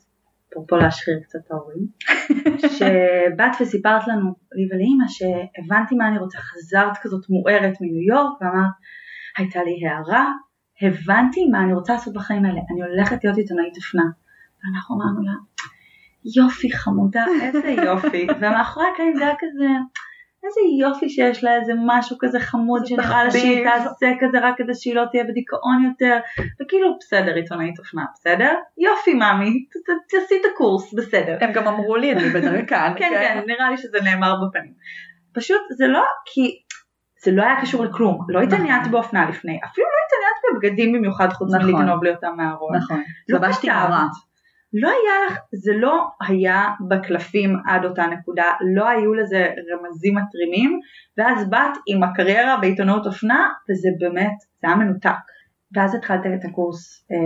אפרופו 0.50 0.76
להשחיר 0.76 1.20
קצת 1.24 1.52
ההורים, 1.52 1.88
שבאת 2.78 3.62
וסיפרת 3.62 4.08
לנו, 4.08 4.36
לי 4.52 4.67
ולאימא, 4.72 5.06
שהבנתי 5.08 5.96
מה 5.96 6.08
אני 6.08 6.17
רוצה, 6.17 6.38
חזרת 6.38 6.98
כזאת 7.02 7.30
מוארת 7.30 7.74
מניו 7.82 8.02
יורק 8.02 8.41
ואמרת, 8.41 8.72
הייתה 9.38 9.63
לי 9.63 9.88
הערה, 9.88 10.32
הבנתי 10.82 11.46
מה 11.52 11.63
אני 11.63 11.74
רוצה 11.74 11.94
לעשות 11.94 12.13
בחיים 12.13 12.46
האלה, 12.46 12.60
אני 12.72 12.82
הולכת 12.82 13.24
להיות 13.24 13.38
עיתונאית 13.38 13.78
אופנה. 13.78 14.04
ואנחנו 14.63 14.96
אמרנו 14.96 15.22
לה, 15.22 15.34
יופי 16.36 16.72
חמודה, 16.72 17.26
איזה 17.41 17.70
יופי, 17.70 18.28
ומאחורי 18.39 18.86
הקלעים 18.94 19.15
זה 19.15 19.24
היה 19.24 19.36
כזה, 19.39 19.67
איזה 20.44 20.60
יופי 20.82 21.10
שיש 21.10 21.44
לה 21.44 21.56
איזה 21.56 21.74
משהו 21.86 22.17
כזה 22.20 22.39
חמוד 22.39 22.86
שנראה 22.86 23.24
לה 23.24 23.32
שהיא 23.32 23.65
תעשה 23.65 24.08
כזה 24.20 24.39
רק 24.41 24.58
כדי 24.58 24.76
שהיא 24.76 24.96
לא 24.96 25.04
תהיה 25.12 25.24
בדיכאון 25.24 25.84
יותר. 25.84 26.17
וכאילו 26.62 26.98
בסדר 27.00 27.36
עיתונאית 27.36 27.80
אופנה 27.80 28.06
בסדר? 28.13 28.54
יופי 28.78 29.13
מאמי 29.13 29.65
תעשי 30.10 30.36
את 30.41 30.46
הקורס 30.54 30.94
בסדר. 30.94 31.38
הם 31.41 31.52
גם 31.52 31.67
אמרו 31.67 31.96
לי 31.96 32.12
אני 32.12 32.30
בדרכן 32.30 32.94
כן? 33.00 33.10
כן 33.10 33.41
נראה 33.48 33.70
לי 33.70 33.78
שזה 33.78 33.98
נאמר 34.04 34.36
בפנים. 34.46 34.74
פשוט 35.34 35.62
זה 35.78 35.88
לא 35.88 36.04
כי 36.26 36.62
זה 37.24 37.32
לא 37.32 37.44
היה 37.44 37.62
קשור 37.62 37.86
לכלום 37.86 38.26
לא 38.30 38.42
נכון. 38.42 38.54
התעניינת 38.54 38.92
באופנה 38.92 39.30
לפני 39.30 39.60
אפילו 39.66 39.88
לא 39.88 39.98
התעניינת 40.06 40.64
בבגדים 40.64 40.94
במיוחד 40.94 41.30
חוץ 41.30 41.54
נכון. 41.54 41.72
מלגנוב 41.72 42.04
לי 42.04 42.10
אותם 42.10 42.34
מהארון 42.38 42.76
נכון 42.76 43.02
לבשתי 43.30 43.68
נורא 43.68 44.08
לא 44.74 44.88
היה 44.88 45.28
לך, 45.28 45.40
זה 45.54 45.72
לא 45.76 46.08
היה 46.28 46.68
בקלפים 46.90 47.56
עד 47.68 47.86
אותה 47.86 48.06
נקודה, 48.08 48.46
לא 48.74 48.90
היו 48.90 49.14
לזה 49.14 49.48
רמזים 49.74 50.18
מתרימים, 50.18 50.80
ואז 51.18 51.50
באת 51.50 51.78
עם 51.88 52.04
הקריירה 52.04 52.58
בעיתונות 52.62 53.06
אופנה, 53.06 53.50
וזה 53.70 53.90
באמת, 54.00 54.34
זה 54.62 54.68
היה 54.68 54.76
מנותק. 54.76 55.10
ואז 55.76 55.96
התחלת 55.96 56.22
את 56.40 56.46
הקורס 56.46 57.06
אה, 57.12 57.18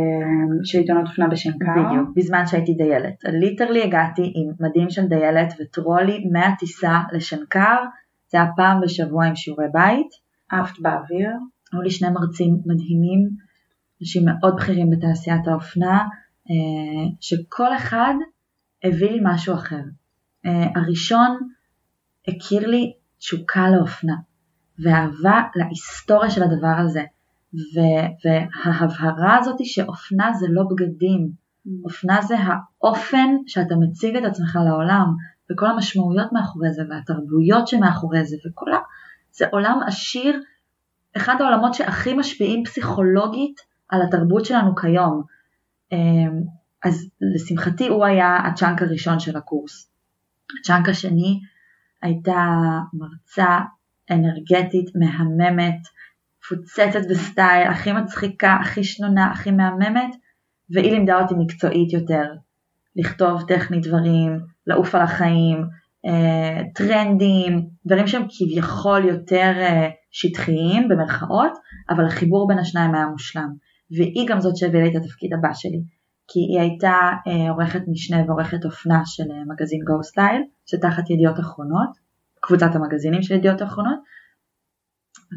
של 0.63 0.79
עיתונות 0.79 1.07
אופנה 1.07 1.27
בשנקר. 1.27 1.71
בדיוק, 1.85 2.09
בזמן 2.15 2.45
שהייתי 2.45 2.73
דיילת. 2.73 3.13
ליטרלי 3.23 3.83
הגעתי 3.83 4.33
עם 4.35 4.51
מדים 4.59 4.89
של 4.89 5.07
דיילת 5.07 5.53
וטרולי 5.59 6.23
מהטיסה 6.31 6.99
לשנקר, 7.11 7.83
זה 8.31 8.41
היה 8.41 8.51
פעם 8.55 8.81
בשבוע 8.81 9.25
עם 9.25 9.35
שיעורי 9.35 9.65
בית. 9.73 10.07
עפת 10.49 10.79
באוויר. 10.79 11.29
היו 11.73 11.81
לי 11.81 11.91
שני 11.91 12.09
מרצים 12.09 12.57
מדהימים, 12.65 13.29
אנשים 14.01 14.23
מאוד 14.25 14.55
בכירים 14.55 14.89
בתעשיית 14.89 15.47
האופנה. 15.47 16.07
אה, 16.49 17.11
שכל 17.21 17.75
אחד 17.75 18.13
הביא 18.83 19.11
לי 19.11 19.19
משהו 19.23 19.53
אחר. 19.53 19.81
אה, 20.45 20.67
הראשון 20.75 21.37
הכיר 22.27 22.67
לי 22.67 22.93
תשוקה 23.19 23.69
לאופנה 23.69 24.15
ואהבה 24.79 25.41
להיסטוריה 25.55 26.29
של 26.29 26.43
הדבר 26.43 26.75
הזה 26.85 27.03
וההבהרה 28.25 29.37
הזאת 29.37 29.57
שאופנה 29.63 30.33
זה 30.33 30.45
לא 30.49 30.63
בגדים, 30.69 31.29
mm. 31.29 31.69
אופנה 31.83 32.21
זה 32.21 32.35
האופן 32.39 33.35
שאתה 33.47 33.75
מציג 33.75 34.15
את 34.15 34.23
עצמך 34.23 34.59
לעולם 34.65 35.05
וכל 35.51 35.65
המשמעויות 35.65 36.33
מאחורי 36.33 36.73
זה 36.73 36.81
והתרבויות 36.89 37.67
שמאחורי 37.67 38.25
זה 38.25 38.35
וכל 38.47 38.73
ה... 38.73 38.77
זה 39.31 39.45
עולם 39.51 39.79
עשיר, 39.87 40.41
אחד 41.17 41.35
העולמות 41.39 41.73
שהכי 41.73 42.13
משפיעים 42.13 42.63
פסיכולוגית 42.63 43.61
על 43.89 44.01
התרבות 44.01 44.45
שלנו 44.45 44.75
כיום. 44.75 45.23
אמ, 45.91 46.41
אז 46.83 47.09
לשמחתי 47.35 47.87
הוא 47.87 48.05
היה 48.05 48.37
ה 48.37 48.44
chunk 48.44 48.81
הראשון 48.81 49.19
של 49.19 49.37
הקורס. 49.37 49.91
ה 50.59 50.64
chunk 50.64 50.89
השני 50.89 51.39
הייתה 52.01 52.49
מרצה 52.93 53.59
אנרגטית, 54.11 54.95
מהממת, 54.95 55.81
מפוצצת 56.43 56.99
בסטייל, 57.09 57.67
הכי 57.67 57.91
מצחיקה, 57.91 58.57
הכי 58.61 58.83
שנונה, 58.83 59.31
הכי 59.31 59.51
מהממת, 59.51 60.15
והיא 60.69 60.91
לימדה 60.91 61.21
אותי 61.21 61.33
מקצועית 61.37 61.93
יותר, 61.93 62.33
לכתוב 62.95 63.43
טכנית 63.47 63.87
דברים, 63.87 64.39
לעוף 64.67 64.95
על 64.95 65.01
החיים, 65.01 65.65
אה, 66.05 66.61
טרנדים, 66.73 67.67
דברים 67.85 68.07
שהם 68.07 68.23
כביכול 68.29 69.05
יותר 69.05 69.53
אה, 69.57 69.89
שטחיים 70.11 70.89
במרכאות, 70.89 71.51
אבל 71.89 72.05
החיבור 72.05 72.47
בין 72.47 72.59
השניים 72.59 72.95
היה 72.95 73.07
מושלם. 73.07 73.49
והיא 73.91 74.27
גם 74.27 74.41
זאת 74.41 74.57
שהביאה 74.57 74.83
לי 74.83 74.89
את 74.89 74.95
התפקיד 74.95 75.33
הבא 75.33 75.53
שלי, 75.53 75.81
כי 76.27 76.39
היא 76.39 76.59
הייתה 76.59 76.95
אה, 77.27 77.49
עורכת 77.51 77.81
משנה 77.87 78.23
ועורכת 78.27 78.65
אופנה 78.65 79.01
של 79.05 79.23
מגזין 79.47 79.79
גו 79.87 80.03
סטייל, 80.03 80.41
שתחת 80.65 81.09
ידיעות 81.09 81.39
אחרונות, 81.39 81.89
קבוצת 82.39 82.75
המגזינים 82.75 83.21
של 83.21 83.35
ידיעות 83.35 83.61
אחרונות, 83.63 83.99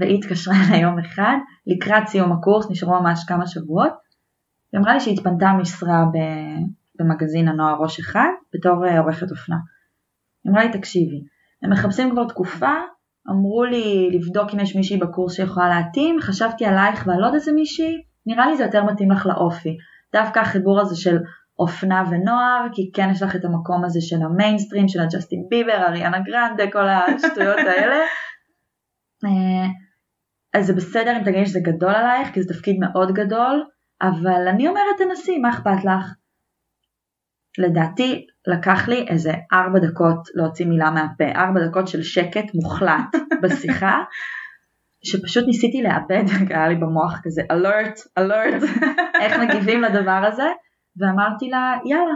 והיא 0.01 0.19
התקשרה 0.19 0.55
אליי 0.69 0.81
יום 0.81 0.99
אחד, 0.99 1.37
לקראת 1.67 2.09
סיום 2.09 2.33
הקורס, 2.33 2.71
נשארו 2.71 3.01
ממש 3.01 3.25
כמה 3.29 3.47
שבועות, 3.47 3.93
היא 4.73 4.81
אמרה 4.81 4.95
לי 4.95 5.01
שהיא 5.01 5.15
התפנתה 5.15 5.53
משרה 5.53 6.05
במגזין 6.99 7.49
הנוער 7.49 7.77
ראש 7.83 8.01
אחד, 8.01 8.31
בתור 8.55 8.87
אה, 8.87 9.01
עורכת 9.01 9.31
אופנה. 9.31 9.57
היא 10.45 10.53
אמרה 10.53 10.65
לי, 10.65 10.73
תקשיבי, 10.73 11.21
הם 11.63 11.73
מחפשים 11.73 12.11
כבר 12.11 12.29
תקופה, 12.29 12.75
אמרו 13.31 13.65
לי 13.65 14.09
לבדוק 14.13 14.55
אם 14.55 14.61
יש 14.61 14.77
מישהי 14.77 14.97
בקורס 14.97 15.37
שיכולה 15.37 15.69
להתאים, 15.69 16.17
חשבתי 16.21 16.67
עלייך 16.67 17.07
ועל 17.07 17.25
עוד 17.25 17.35
איזה 17.35 17.53
מישהי, 17.53 18.03
נראה 18.27 18.47
לי 18.47 18.57
זה 18.57 18.65
יותר 18.65 18.85
מתאים 18.85 19.11
לך 19.11 19.27
לאופי. 19.27 19.77
דווקא 20.13 20.41
החיבור 20.41 20.81
הזה 20.81 20.97
של 20.97 21.19
אופנה 21.59 22.05
ונוער, 22.11 22.67
כי 22.73 22.91
כן 22.95 23.09
יש 23.11 23.23
לך 23.23 23.37
את 23.37 23.45
המקום 23.45 23.85
הזה 23.85 24.01
של 24.01 24.17
המיינסטרים, 24.23 24.89
של 24.89 25.01
הג'סטין 25.01 25.45
ביבר, 25.49 25.87
אריאנה 25.89 26.19
גרנדה, 26.21 26.71
כל 26.73 26.89
השטויות 26.89 27.59
האלה. 27.59 27.97
אה, 29.25 29.67
אז 30.55 30.67
זה 30.67 30.73
בסדר 30.73 31.17
אם 31.17 31.25
תגידי 31.25 31.47
שזה 31.47 31.61
גדול 31.61 31.95
עלייך, 31.95 32.29
כי 32.33 32.43
זה 32.43 32.55
תפקיד 32.55 32.77
מאוד 32.81 33.13
גדול, 33.13 33.65
אבל 34.03 34.49
אני 34.49 34.69
אומרת 34.69 34.97
תנסי, 34.99 35.39
מה 35.39 35.51
אכפת 35.51 35.85
לך? 35.85 36.15
לדעתי 37.59 38.27
לקח 38.47 38.89
לי 38.89 39.07
איזה 39.09 39.33
ארבע 39.53 39.79
דקות 39.79 40.29
להוציא 40.35 40.67
מילה 40.67 40.91
מהפה, 40.91 41.25
ארבע 41.37 41.67
דקות 41.67 41.89
של 41.89 42.03
שקט 42.03 42.55
מוחלט 42.55 43.17
בשיחה, 43.43 44.03
שפשוט 45.05 45.47
ניסיתי 45.47 45.83
לאבד, 45.83 46.25
היה 46.51 46.69
לי 46.69 46.75
במוח 46.75 47.21
כזה 47.23 47.43
אלרט, 47.51 48.01
אלרט, 48.19 48.63
איך 49.23 49.39
מגיבים 49.39 49.83
לדבר 49.83 50.25
הזה, 50.27 50.49
ואמרתי 50.97 51.51
לה 51.51 51.77
יאללה, 51.85 52.15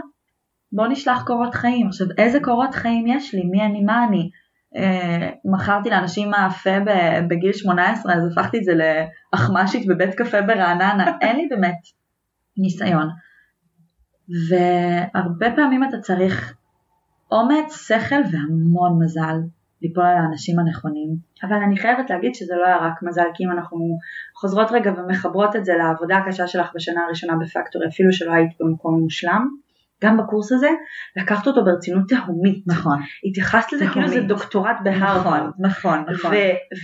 בוא 0.71 0.87
נשלח 0.87 1.23
קורות 1.27 1.55
חיים. 1.55 1.87
עכשיו 1.87 2.07
איזה 2.17 2.39
קורות 2.39 2.75
חיים 2.75 3.07
יש 3.07 3.33
לי, 3.33 3.41
מי 3.51 3.65
אני, 3.65 3.83
מה 3.83 4.05
אני? 4.07 4.29
אה, 4.75 5.29
מכרתי 5.45 5.89
לאנשים 5.89 6.29
מאפה 6.29 6.79
בגיל 7.27 7.53
18 7.53 8.13
אז 8.13 8.31
הפכתי 8.31 8.57
את 8.57 8.63
זה 8.63 8.73
לאחמ"שית 9.33 9.87
בבית 9.87 10.15
קפה 10.15 10.41
ברעננה, 10.41 11.11
אין 11.21 11.35
לי 11.35 11.47
באמת 11.49 11.79
ניסיון. 12.57 13.09
והרבה 14.29 15.55
פעמים 15.55 15.83
אתה 15.83 15.99
צריך 15.99 16.53
אומץ, 17.31 17.87
שכל 17.87 18.21
והמון 18.31 19.03
מזל 19.03 19.35
ליפול 19.81 20.03
על 20.03 20.17
האנשים 20.17 20.59
הנכונים. 20.59 21.09
אבל 21.43 21.55
אני 21.55 21.77
חייבת 21.77 22.09
להגיד 22.09 22.35
שזה 22.35 22.55
לא 22.55 22.65
היה 22.65 22.77
רק 22.77 23.03
מזל, 23.03 23.25
כי 23.33 23.45
אם 23.45 23.51
אנחנו 23.51 23.97
חוזרות 24.35 24.71
רגע 24.71 24.91
ומחברות 24.97 25.55
את 25.55 25.65
זה 25.65 25.73
לעבודה 25.77 26.17
הקשה 26.17 26.47
שלך 26.47 26.71
בשנה 26.75 27.05
הראשונה 27.05 27.33
בפקטורי, 27.35 27.87
אפילו 27.87 28.13
שלא 28.13 28.31
היית 28.31 28.51
במקום 28.59 28.99
מושלם, 28.99 29.47
גם 30.03 30.17
בקורס 30.17 30.51
הזה, 30.51 30.69
לקחת 31.21 31.47
אותו 31.47 31.65
ברצינות 31.65 32.09
תהומית. 32.09 32.63
נכון. 32.67 32.99
התייחסת 33.29 33.73
לזה 33.73 33.85
כאילו 33.93 34.07
זה 34.07 34.21
דוקטורט 34.21 34.77
בהרווארד. 34.83 35.51
נכון, 35.59 35.99
נכון, 35.99 36.03
נכון. 36.13 36.31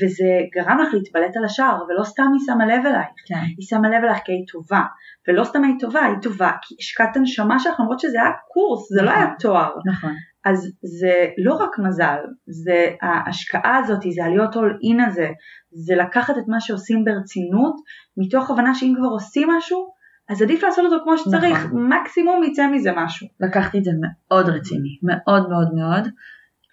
וזה 0.03 0.25
גרם 0.55 0.79
לך 0.79 0.93
להתבלט 0.93 1.37
על 1.37 1.45
השער, 1.45 1.83
ולא 1.89 2.03
סתם 2.03 2.27
היא 2.33 2.41
שמה 2.45 2.65
לב 2.65 2.85
אלייך. 2.85 3.07
כן. 3.27 3.43
היא 3.57 3.67
שמה 3.69 3.89
לב 3.89 4.03
אלייך 4.03 4.19
כי 4.25 4.31
היית 4.31 4.49
טובה. 4.51 4.81
ולא 5.27 5.43
סתם 5.43 5.63
היית 5.63 5.79
טובה, 5.79 6.05
היית 6.05 6.21
טובה 6.21 6.51
כי 6.61 6.75
השקעת 6.79 7.17
הנשמה 7.17 7.59
שלך 7.59 7.79
למרות 7.79 7.99
שזה 7.99 8.21
היה 8.21 8.31
קורס, 8.53 8.89
זה 8.93 9.01
לא 9.01 9.11
נכון. 9.11 9.23
היה 9.23 9.33
תואר. 9.39 9.71
נכון. 9.85 10.13
אז 10.45 10.71
זה 10.99 11.27
לא 11.37 11.53
רק 11.53 11.79
מזל, 11.79 12.17
זה 12.47 12.87
ההשקעה 13.01 13.77
הזאת, 13.77 14.01
זה 14.15 14.25
הלהיות 14.25 14.55
all 14.55 14.59
in 14.59 15.07
הזה, 15.07 15.29
זה 15.71 15.95
לקחת 15.95 16.37
את 16.37 16.43
מה 16.47 16.59
שעושים 16.59 17.05
ברצינות, 17.05 17.75
מתוך 18.17 18.51
הבנה 18.51 18.75
שאם 18.75 18.93
כבר 18.97 19.07
עושים 19.07 19.49
משהו, 19.57 19.91
אז 20.29 20.41
עדיף 20.41 20.63
לעשות 20.63 20.85
אותו 20.85 21.03
כמו 21.03 21.17
שצריך, 21.17 21.65
נכון. 21.65 21.93
מקסימום 21.93 22.43
יצא 22.43 22.67
מזה 22.71 22.91
משהו. 22.95 23.27
לקחתי 23.39 23.77
את 23.79 23.83
זה 23.83 23.91
מאוד 24.01 24.49
רציני, 24.49 24.99
מאוד 25.03 25.49
מאוד 25.49 25.73
מאוד, 25.73 26.07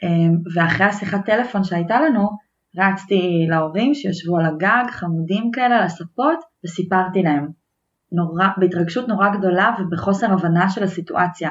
אמ, 0.03 0.37
ואחרי 0.55 0.87
השיחת 0.87 1.27
טלפון 1.27 1.65
שהייתה 1.65 2.01
לנו, 2.01 2.29
רצתי 2.79 3.47
להורים 3.51 3.95
שישבו 3.95 4.39
על 4.39 4.47
הגג, 4.47 4.91
חמודים 4.91 5.51
כאלה, 5.51 5.77
על 5.77 5.83
הספות, 5.83 6.39
וסיפרתי 6.65 7.23
להם. 7.23 7.49
נורא, 8.13 8.47
בהתרגשות 8.57 9.09
נורא 9.09 9.29
גדולה 9.29 9.75
ובחוסר 9.79 10.33
הבנה 10.33 10.69
של 10.69 10.83
הסיטואציה. 10.83 11.51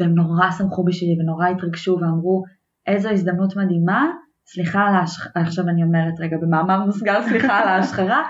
והם 0.00 0.14
נורא 0.14 0.50
שמחו 0.50 0.84
בשבילי 0.84 1.16
ונורא 1.20 1.46
התרגשו 1.46 1.98
ואמרו, 2.00 2.42
איזו 2.86 3.08
הזדמנות 3.08 3.56
מדהימה, 3.56 4.10
סליחה 4.46 4.80
על 4.80 4.94
ההשחרה, 4.94 5.42
עכשיו 5.42 5.68
אני 5.68 5.82
אומרת 5.82 6.14
רגע 6.20 6.36
במאמר 6.42 6.84
מוסגר, 6.84 7.22
סליחה 7.28 7.58
על 7.58 7.68
ההשחרה, 7.68 8.22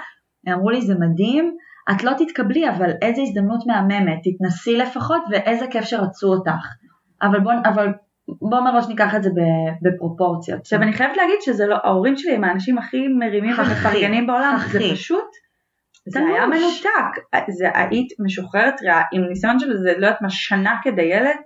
הם 0.47 0.55
אמרו 0.55 0.71
לי 0.71 0.83
זה 0.83 0.95
מדהים, 0.95 1.57
את 1.91 2.05
לא 2.05 2.13
תתקבלי 2.19 2.69
אבל 2.69 2.91
איזו 3.03 3.23
הזדמנות 3.23 3.67
מהממת, 3.67 4.19
תתנסי 4.25 4.77
לפחות 4.77 5.23
ואיזה 5.31 5.67
כיף 5.67 5.85
שרצו 5.85 6.27
אותך. 6.27 6.67
אבל 7.23 7.41
בוא, 7.41 7.53
אבל 7.65 7.93
בוא 8.29 8.61
מראש 8.61 8.89
ניקח 8.89 9.15
את 9.15 9.23
זה 9.23 9.31
בפרופורציות. 9.83 10.61
עכשיו 10.61 10.83
אני 10.83 10.93
חייבת 10.93 11.17
להגיד 11.17 11.37
שזה 11.41 11.67
לא, 11.67 11.77
ההורים 11.85 12.17
שלי 12.17 12.35
הם 12.35 12.45
האנשים 12.45 12.79
הכי 12.79 13.09
מרימים 13.09 13.55
ומפרגנים 13.59 14.27
בעולם, 14.27 14.57
זה. 14.73 14.79
פשוט, 14.93 15.29
זה. 16.09 16.21
היה 16.21 16.47
מנותק, 16.47 17.41
זה 17.49 17.69
היית 17.75 18.13
משוחררת 18.25 18.83
ריאה 18.83 19.03
עם 19.13 19.23
ניסיון 19.29 19.59
של 19.59 19.77
זה, 19.77 19.93
לא 19.99 20.07
יודעת 20.07 20.23
מה, 20.23 20.31
שנה 20.31 20.77
כדיילת, 20.83 21.37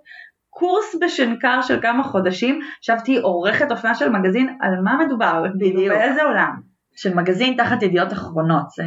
קורס 0.51 0.97
בשנקר 1.01 1.63
של 1.63 1.81
כמה 1.83 2.05
חודשים, 2.05 2.61
ישבתי 2.83 3.17
עורכת 3.19 3.71
אופנה 3.71 3.95
של 3.95 4.09
מגזין, 4.09 4.57
על 4.61 4.81
מה 4.85 4.99
מדובר, 5.07 5.45
בדיוק. 5.55 5.95
באיזה 5.95 6.23
עולם. 6.23 6.53
של 6.97 7.15
מגזין 7.15 7.55
תחת 7.57 7.83
ידיעות 7.83 8.13
אחרונות, 8.13 8.71
זה 8.71 8.85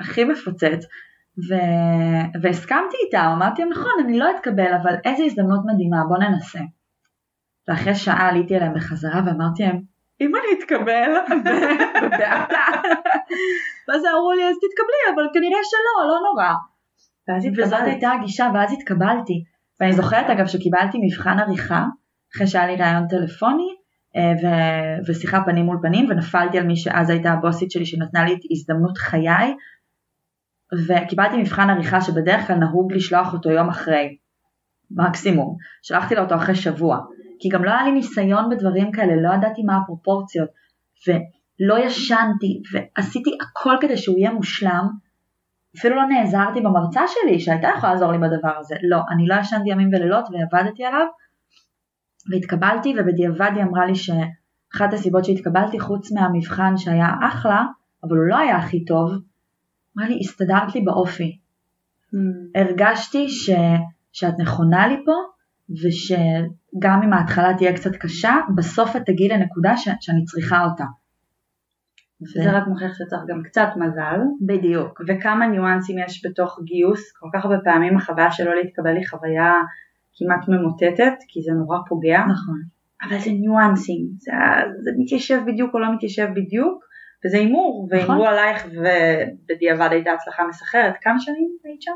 הכי 0.00 0.24
מפוצץ. 0.24 0.84
ו... 1.48 1.54
והסכמתי 2.42 2.96
איתם, 3.06 3.30
אמרתי 3.36 3.62
להם 3.62 3.70
נכון, 3.70 3.92
אני 4.04 4.18
לא 4.18 4.30
אתקבל, 4.36 4.74
אבל 4.82 4.94
איזו 5.04 5.24
הזדמנות 5.24 5.60
מדהימה, 5.66 6.04
בוא 6.08 6.18
ננסה. 6.18 6.60
ואחרי 7.68 7.94
שעה 7.94 8.28
עליתי 8.28 8.56
אליהם 8.56 8.74
בחזרה 8.74 9.20
ואמרתי 9.26 9.62
להם, 9.62 9.80
אם 10.20 10.32
אני 10.36 10.58
אתקבל, 10.58 11.10
בבעתה. 12.02 12.64
ואז 13.88 14.02
אמרו 14.04 14.32
לי, 14.32 14.44
אז 14.44 14.56
תתקבלי, 14.56 15.14
אבל 15.14 15.28
כנראה 15.34 15.58
שלא, 15.62 16.08
לא 16.08 16.18
נורא. 16.30 16.54
ואז 17.28 17.46
וזאת 17.46 17.72
התקבלת. 17.72 17.92
הייתה 17.92 18.12
הגישה, 18.12 18.50
ואז 18.54 18.72
התקבלתי. 18.72 19.44
ואני 19.80 19.92
זוכרת 19.92 20.30
אגב 20.30 20.46
שקיבלתי 20.46 20.98
מבחן 21.02 21.38
עריכה, 21.38 21.84
אחרי 22.34 22.46
שהיה 22.46 22.66
לי 22.66 22.76
ראיון 22.76 23.08
טלפוני, 23.08 23.68
אה, 24.16 24.32
ו- 24.42 25.10
ושיחה 25.10 25.40
פנים 25.44 25.64
מול 25.64 25.78
פנים, 25.82 26.06
ונפלתי 26.10 26.58
על 26.58 26.66
מי 26.66 26.76
שאז 26.76 27.10
הייתה 27.10 27.32
הבוסית 27.32 27.70
שלי 27.70 27.86
שנתנה 27.86 28.24
לי 28.24 28.32
את 28.32 28.40
הזדמנות 28.50 28.98
חיי, 28.98 29.54
וקיבלתי 30.88 31.36
מבחן 31.36 31.70
עריכה 31.70 32.00
שבדרך 32.00 32.46
כלל 32.46 32.56
נהוג 32.56 32.92
לשלוח 32.92 33.32
אותו 33.32 33.50
יום 33.50 33.68
אחרי, 33.68 34.16
מקסימום. 34.90 35.56
שלחתי 35.82 36.14
לו 36.14 36.22
אותו 36.22 36.34
אחרי 36.34 36.54
שבוע, 36.54 36.98
כי 37.40 37.48
גם 37.48 37.64
לא 37.64 37.70
היה 37.70 37.82
לי 37.82 37.92
ניסיון 37.92 38.50
בדברים 38.50 38.92
כאלה, 38.92 39.22
לא 39.22 39.34
ידעתי 39.34 39.62
מה 39.62 39.76
הפרופורציות, 39.76 40.48
ולא 41.08 41.78
ישנתי, 41.78 42.62
ועשיתי 42.72 43.38
הכל 43.40 43.74
כדי 43.80 43.96
שהוא 43.96 44.18
יהיה 44.18 44.32
מושלם, 44.32 44.88
אפילו 45.78 45.96
לא 45.96 46.06
נעזרתי 46.06 46.60
במרצה 46.60 47.00
שלי 47.06 47.40
שהייתה 47.40 47.68
יכולה 47.76 47.92
לעזור 47.92 48.12
לי 48.12 48.18
בדבר 48.18 48.56
הזה, 48.58 48.74
לא, 48.82 48.98
אני 49.10 49.26
לא 49.26 49.34
ישנתי 49.34 49.70
ימים 49.70 49.88
ולילות 49.88 50.24
ועבדתי 50.32 50.84
עליו, 50.84 51.06
והתקבלתי 52.30 52.94
ובדיעבד 52.98 53.50
היא 53.54 53.64
אמרה 53.64 53.86
לי 53.86 53.94
שאחת 53.94 54.92
הסיבות 54.92 55.24
שהתקבלתי 55.24 55.80
חוץ 55.80 56.12
מהמבחן 56.12 56.76
שהיה 56.76 57.08
אחלה, 57.22 57.64
אבל 58.04 58.16
הוא 58.16 58.26
לא 58.28 58.36
היה 58.36 58.56
הכי 58.56 58.84
טוב, 58.84 59.12
אמרה 59.96 60.08
לי 60.08 60.18
הסתדרת 60.20 60.74
לי 60.74 60.80
באופי, 60.80 61.38
Hmm. 62.14 62.60
הרגשתי 62.60 63.28
ש, 63.28 63.50
שאת 64.12 64.34
נכונה 64.38 64.86
לי 64.86 64.96
פה 65.04 65.12
ושגם 65.70 67.00
אם 67.04 67.12
ההתחלה 67.12 67.54
תהיה 67.58 67.76
קצת 67.76 67.96
קשה, 67.96 68.34
בסוף 68.56 68.96
את 68.96 69.02
תגיעי 69.06 69.28
לנקודה 69.28 69.76
ש, 69.76 69.88
שאני 70.00 70.24
צריכה 70.24 70.64
אותה. 70.64 70.84
זה 72.20 72.52
רק 72.52 72.66
מוכיח 72.66 72.94
שצריך 72.94 73.22
גם 73.28 73.42
קצת 73.42 73.68
מזל, 73.76 74.20
בדיוק. 74.46 75.00
וכמה 75.08 75.46
ניואנסים 75.46 75.96
יש 75.98 76.26
בתוך 76.26 76.60
גיוס, 76.64 77.12
כל 77.12 77.28
כך 77.34 77.44
הרבה 77.44 77.58
פעמים 77.64 77.96
החוויה 77.96 78.30
שלא 78.30 78.54
להתקבל 78.54 78.96
היא 78.96 79.08
חוויה 79.10 79.52
כמעט 80.16 80.48
ממוטטת, 80.48 81.14
כי 81.28 81.42
זה 81.42 81.52
נורא 81.52 81.78
פוגע, 81.88 82.18
נכון. 82.18 82.62
אבל 83.02 83.18
זה 83.18 83.30
ניואנסים, 83.30 84.06
זה, 84.18 84.32
זה 84.80 84.90
מתיישב 84.98 85.40
בדיוק 85.46 85.74
או 85.74 85.78
לא 85.78 85.94
מתיישב 85.94 86.28
בדיוק, 86.34 86.84
וזה 87.26 87.36
הימור, 87.38 87.88
נכון. 87.90 87.98
והימרו 87.98 88.26
עלייך 88.26 88.66
ובדיעבד 88.66 89.88
הייתה 89.90 90.12
הצלחה 90.12 90.42
מסחררת. 90.48 90.94
כמה 91.00 91.20
שנים 91.20 91.56
היית 91.64 91.82
שם? 91.82 91.92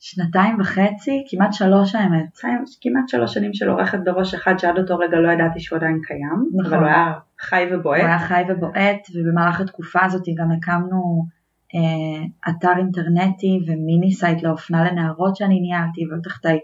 שנתיים 0.00 0.60
וחצי, 0.60 1.24
כמעט 1.30 1.52
שלוש 1.52 1.94
האמת. 1.94 2.38
כמעט 2.80 3.08
שלוש 3.08 3.34
שנים 3.34 3.54
של 3.54 3.68
עורכת 3.68 3.98
בראש 4.04 4.34
אחד 4.34 4.58
שעד 4.58 4.78
אותו 4.78 4.98
רגע 4.98 5.16
לא 5.16 5.32
ידעתי 5.32 5.60
שהוא 5.60 5.76
עדיין 5.76 6.00
קיים, 6.02 6.48
נכון. 6.54 6.72
אבל 6.72 6.82
הוא 6.82 6.86
היה 6.86 7.12
חי 7.40 7.64
הוא 7.70 7.78
ובועט. 7.78 8.00
היה 8.00 8.18
חי 8.18 8.42
ובועט 8.48 9.06
ובמהלך 9.14 9.60
התקופה 9.60 10.04
הזאת 10.04 10.22
גם 10.38 10.50
הקמנו 10.52 11.26
אה, 11.74 12.50
אתר 12.50 12.72
אינטרנטי 12.78 13.58
ו 13.66 13.75
mini 13.75 14.12
site 14.12 14.42
לאופנה 14.42 14.90
לנערות 14.90 15.36
שאני 15.36 15.60
ניהלתי 15.60 16.06
והיו 16.10 16.22
תחתיי 16.22 16.58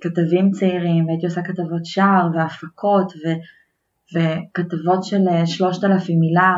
כתבים 0.00 0.50
צעירים 0.50 1.06
והייתי 1.06 1.26
עושה 1.26 1.42
כתבות 1.42 1.84
שער 1.84 2.28
והפקות 2.34 3.12
ו, 3.12 3.28
וכתבות 4.14 5.04
של 5.04 5.28
אה, 5.28 5.46
שלושת 5.46 5.84
אלפים 5.84 6.20
מילה 6.20 6.56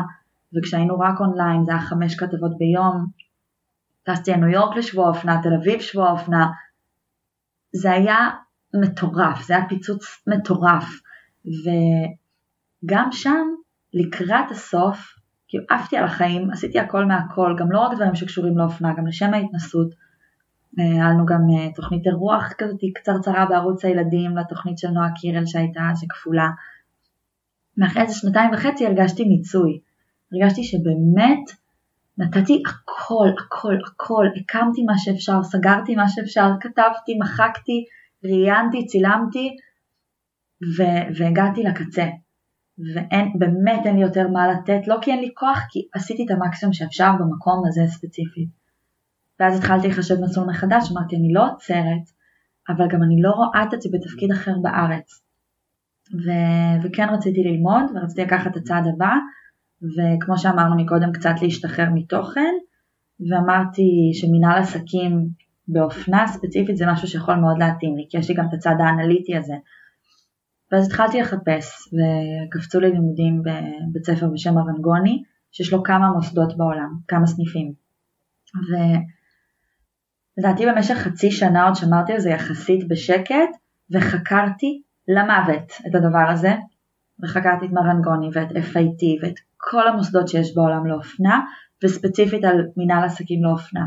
וכשהיינו 0.57 0.99
רק 0.99 1.19
אונליין 1.19 1.65
זה 1.65 1.71
היה 1.71 1.81
חמש 1.81 2.15
כתבות 2.15 2.57
ביום. 2.57 3.07
טסתי 4.03 4.31
לניו 4.31 4.49
יורק 4.49 4.77
לשבוע 4.77 5.09
אופנה, 5.09 5.41
תל 5.43 5.53
אביב 5.53 5.79
שבוע 5.79 6.11
אופנה. 6.11 6.47
זה 7.75 7.91
היה 7.91 8.29
מטורף, 8.81 9.45
זה 9.45 9.55
היה 9.55 9.69
פיצוץ 9.69 10.05
מטורף. 10.27 11.01
וגם 11.45 13.11
שם 13.11 13.47
לקראת 13.93 14.51
הסוף, 14.51 15.15
כאילו 15.47 15.63
עפתי 15.69 15.97
על 15.97 16.03
החיים, 16.03 16.51
עשיתי 16.51 16.79
הכל 16.79 17.05
מהכל, 17.05 17.55
גם 17.59 17.71
לא 17.71 17.79
רק 17.79 17.95
דברים 17.95 18.15
שקשורים 18.15 18.57
לאופנה, 18.57 18.93
גם 18.97 19.07
לשם 19.07 19.33
ההתנסות. 19.33 19.87
אה, 20.79 20.85
היה 20.85 21.09
לנו 21.09 21.25
גם 21.25 21.41
אה, 21.57 21.73
תוכנית 21.75 22.07
אירוח 22.07 22.53
כזאת 22.57 22.79
קצרצרה 22.95 23.45
בערוץ 23.45 23.85
הילדים 23.85 24.37
לתוכנית 24.37 24.77
של 24.77 24.87
נועה 24.87 25.09
קירל 25.15 25.45
שהייתה 25.45 25.81
אז 25.91 26.03
ואחרי 27.77 28.01
איזה 28.01 28.13
שנתיים 28.13 28.51
וחצי 28.53 28.85
הרגשתי 28.85 29.23
מיצוי. 29.23 29.79
הרגשתי 30.31 30.63
שבאמת 30.63 31.51
נתתי 32.17 32.63
הכל, 32.67 33.29
הכל, 33.45 33.75
הכל, 33.85 34.25
הקמתי 34.35 34.83
מה 34.83 34.93
שאפשר, 34.97 35.43
סגרתי 35.43 35.95
מה 35.95 36.09
שאפשר, 36.09 36.49
כתבתי, 36.61 37.17
מחקתי, 37.19 37.85
ראיינתי, 38.23 38.85
צילמתי, 38.85 39.55
ו- 40.77 41.17
והגעתי 41.17 41.63
לקצה. 41.63 42.07
ואין, 42.93 43.31
באמת 43.39 43.81
אין 43.85 43.95
לי 43.95 44.01
יותר 44.01 44.27
מה 44.27 44.47
לתת, 44.47 44.87
לא 44.87 44.97
כי 45.01 45.11
אין 45.11 45.19
לי 45.19 45.31
כוח, 45.33 45.59
כי 45.69 45.87
עשיתי 45.93 46.25
את 46.25 46.31
המקסימום 46.31 46.73
שאפשר 46.73 47.11
במקום 47.19 47.63
הזה 47.67 47.81
ספציפית. 47.87 48.49
ואז 49.39 49.57
התחלתי 49.57 49.87
לחשב 49.87 50.15
מסלול 50.21 50.47
מחדש, 50.47 50.91
אמרתי 50.91 51.15
אני 51.15 51.33
לא 51.33 51.51
עוצרת, 51.51 52.05
אבל 52.69 52.87
גם 52.89 53.03
אני 53.03 53.21
לא 53.21 53.29
רואה 53.29 53.63
את 53.63 53.73
עצמי 53.73 53.91
בתפקיד 53.91 54.31
אחר 54.31 54.53
בארץ. 54.61 55.22
ו- 56.13 56.83
וכן 56.83 57.07
רציתי 57.13 57.43
ללמוד 57.43 57.83
ורציתי 57.95 58.21
לקחת 58.21 58.51
את 58.51 58.57
הצעד 58.57 58.87
הבא, 58.87 59.13
וכמו 59.81 60.37
שאמרנו 60.37 60.83
מקודם 60.83 61.11
קצת 61.11 61.35
להשתחרר 61.41 61.87
מתוכן, 61.93 62.53
ואמרתי 63.29 64.11
שמנהל 64.13 64.61
עסקים 64.61 65.27
באופנה 65.67 66.27
ספציפית 66.27 66.77
זה 66.77 66.85
משהו 66.87 67.07
שיכול 67.07 67.35
מאוד 67.35 67.57
להתאים 67.59 67.97
לי, 67.97 68.05
כי 68.09 68.17
יש 68.17 68.29
לי 68.29 68.35
גם 68.35 68.45
את 68.49 68.53
הצד 68.53 68.75
האנליטי 68.79 69.37
הזה. 69.37 69.53
ואז 70.71 70.87
התחלתי 70.87 71.21
לחפש, 71.21 71.93
וקפצו 71.93 72.79
לי 72.79 72.91
לימודים 72.91 73.41
בבית 73.41 74.05
ספר 74.05 74.27
בשם 74.33 74.57
ארנגוני, 74.57 75.23
שיש 75.51 75.73
לו 75.73 75.83
כמה 75.83 76.11
מוסדות 76.11 76.57
בעולם, 76.57 76.89
כמה 77.07 77.27
סניפים. 77.27 77.73
ולדעתי 80.37 80.65
במשך 80.65 80.93
חצי 80.93 81.31
שנה 81.31 81.65
עוד 81.65 81.75
שמרתי 81.75 82.13
על 82.13 82.19
זה 82.19 82.29
יחסית 82.29 82.87
בשקט, 82.87 83.49
וחקרתי 83.91 84.81
למוות 85.07 85.71
את 85.87 85.95
הדבר 85.95 86.29
הזה, 86.29 86.55
וחקרתי 87.23 87.65
את 87.65 87.71
מרנגוני 87.71 88.29
ואת 88.33 88.51
FIT 88.51 89.03
ואת 89.21 89.39
כל 89.57 89.87
המוסדות 89.87 90.27
שיש 90.27 90.55
בעולם 90.55 90.87
לאופנה, 90.87 91.39
וספציפית 91.83 92.43
על 92.43 92.67
מנהל 92.77 93.03
עסקים 93.03 93.43
לאופנה. 93.43 93.85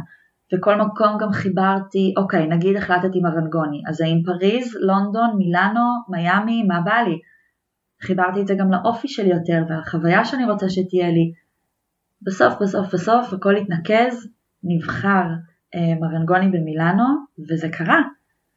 וכל 0.54 0.76
מקום 0.80 1.18
גם 1.20 1.32
חיברתי, 1.32 2.14
אוקיי, 2.16 2.46
נגיד 2.46 2.76
החלטתי 2.76 3.20
מרנגוני, 3.20 3.82
אז 3.88 4.00
האם 4.00 4.22
פריז, 4.24 4.76
לונדון, 4.80 5.36
מילאנו, 5.36 5.80
מיאמי, 6.08 6.62
מה 6.62 6.80
בא 6.80 6.94
לי? 6.94 7.20
חיברתי 8.02 8.40
את 8.40 8.46
זה 8.46 8.54
גם 8.54 8.72
לאופי 8.72 9.08
שלי 9.08 9.28
יותר 9.28 9.64
והחוויה 9.68 10.24
שאני 10.24 10.44
רוצה 10.44 10.68
שתהיה 10.68 11.10
לי. 11.10 11.32
בסוף 12.22 12.54
בסוף 12.62 12.94
בסוף 12.94 13.32
הכל 13.32 13.56
התנקז, 13.56 14.28
נבחר 14.64 15.24
אה, 15.74 15.94
מרנגוני 16.00 16.48
במילאנו, 16.48 17.04
וזה 17.50 17.68
קרה. 17.68 18.00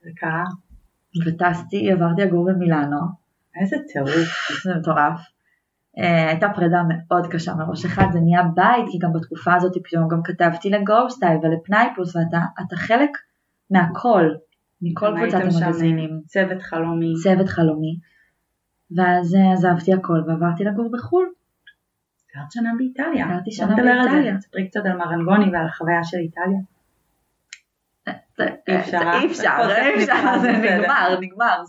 זה 0.03 0.10
קרה. 0.16 0.43
וטסתי, 1.26 1.91
עברתי 1.91 2.22
לגור 2.22 2.45
במילאנו. 2.45 2.99
איזה 3.62 3.76
טירוף. 3.93 4.64
זה 4.64 4.76
מטורף. 4.76 5.20
אה, 5.97 6.28
הייתה 6.30 6.47
פרידה 6.55 6.82
מאוד 6.88 7.28
קשה 7.28 7.53
מראש 7.55 7.86
אחד, 7.86 8.05
זה 8.14 8.20
נהיה 8.20 8.43
בית, 8.43 8.86
כי 8.91 8.97
גם 8.97 9.14
בתקופה 9.14 9.55
הזאת 9.55 9.74
פתאום 9.84 10.07
גם 10.07 10.24
כתבתי 10.24 10.70
לגוסטייל 10.70 11.38
ולפנאי 11.43 11.88
פלוס, 11.95 12.16
ואתה 12.16 12.76
חלק 12.76 13.10
מהכל, 13.72 14.26
מכל 14.82 15.16
קבוצת 15.18 15.39
המגזינים. 15.41 16.22
צוות 16.26 16.62
חלומי. 16.62 17.14
צוות 17.24 17.49
חלומי. 17.49 17.99
ואז 18.97 19.36
אה, 19.36 19.53
עזבתי 19.53 19.93
הכל 19.93 20.22
ועברתי 20.28 20.64
לגור 20.64 20.91
בחו"ל. 20.93 21.30
גרת 22.36 22.51
שנה 22.51 22.70
באיטליה. 22.78 23.28
גרתי 23.28 23.51
שנה 23.51 23.76
באיטליה. 23.76 24.38
תספרי 24.38 24.68
קצת 24.68 24.82
על 24.86 24.97
מרנגוני 24.97 25.51
ועל 25.53 25.66
החוויה 25.66 26.03
של 26.03 26.18
איטליה. 26.18 26.60
אי 28.68 28.80
אפשר, 28.80 29.12
אי 29.22 29.26
אפשר, 29.26 29.58
אי 29.70 30.04
אפשר, 30.04 30.40
זה 30.42 30.52
נגמר, 30.52 31.20
נגמר, 31.22 31.64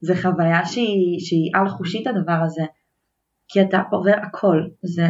זה 0.00 0.14
חוויה 0.22 0.64
שהיא 0.64 1.50
על 1.54 1.68
חושית 1.68 2.06
הדבר 2.06 2.38
הזה. 2.44 2.62
כי 3.48 3.62
אתה 3.62 3.82
עובר 3.90 4.14
הכל, 4.22 4.62
זה 4.82 5.06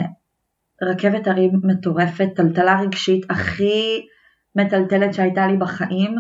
רכבת 0.83 1.27
הרים 1.27 1.51
מטורפת, 1.65 2.29
טלטלה 2.37 2.81
רגשית 2.81 3.31
הכי 3.31 4.07
מטלטלת 4.57 5.15
שהייתה 5.15 5.47
לי 5.47 5.57
בחיים, 5.57 6.17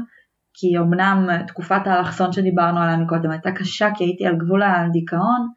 כי 0.55 0.78
אמנם 0.78 1.28
תקופת 1.47 1.86
האלכסון 1.86 2.32
שדיברנו 2.32 2.80
עליה 2.80 2.97
מקודם 2.97 3.30
הייתה 3.30 3.53
קשה 3.53 3.88
כי 3.97 4.05
הייתי 4.05 4.26
על 4.26 4.36
גבול 4.36 4.62
הדיכאון, 4.62 5.49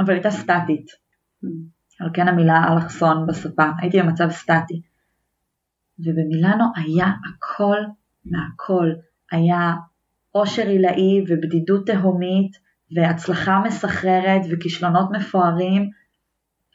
אבל 0.00 0.14
הייתה 0.14 0.30
סטטית. 0.30 0.86
Mm. 1.44 1.48
על 2.00 2.10
כן 2.14 2.28
המילה 2.28 2.72
אלכסון 2.72 3.26
בשפה, 3.26 3.64
הייתי 3.80 4.02
במצב 4.02 4.30
סטטי. 4.30 4.82
ובמילאנו 5.98 6.64
היה 6.76 7.06
הכל 7.06 7.76
מהכל, 8.24 8.92
היה 9.32 9.72
עושר 10.30 10.66
עילאי 10.66 11.24
ובדידות 11.28 11.86
תהומית 11.86 12.52
והצלחה 12.94 13.62
מסחררת 13.66 14.42
וכישלונות 14.50 15.10
מפוארים, 15.12 15.90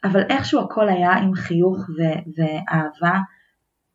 אבל 0.04 0.22
איכשהו 0.30 0.60
הכל 0.60 0.88
היה 0.88 1.12
עם 1.12 1.34
חיוך 1.34 1.78
ו- 1.78 2.20
ואהבה. 2.36 3.18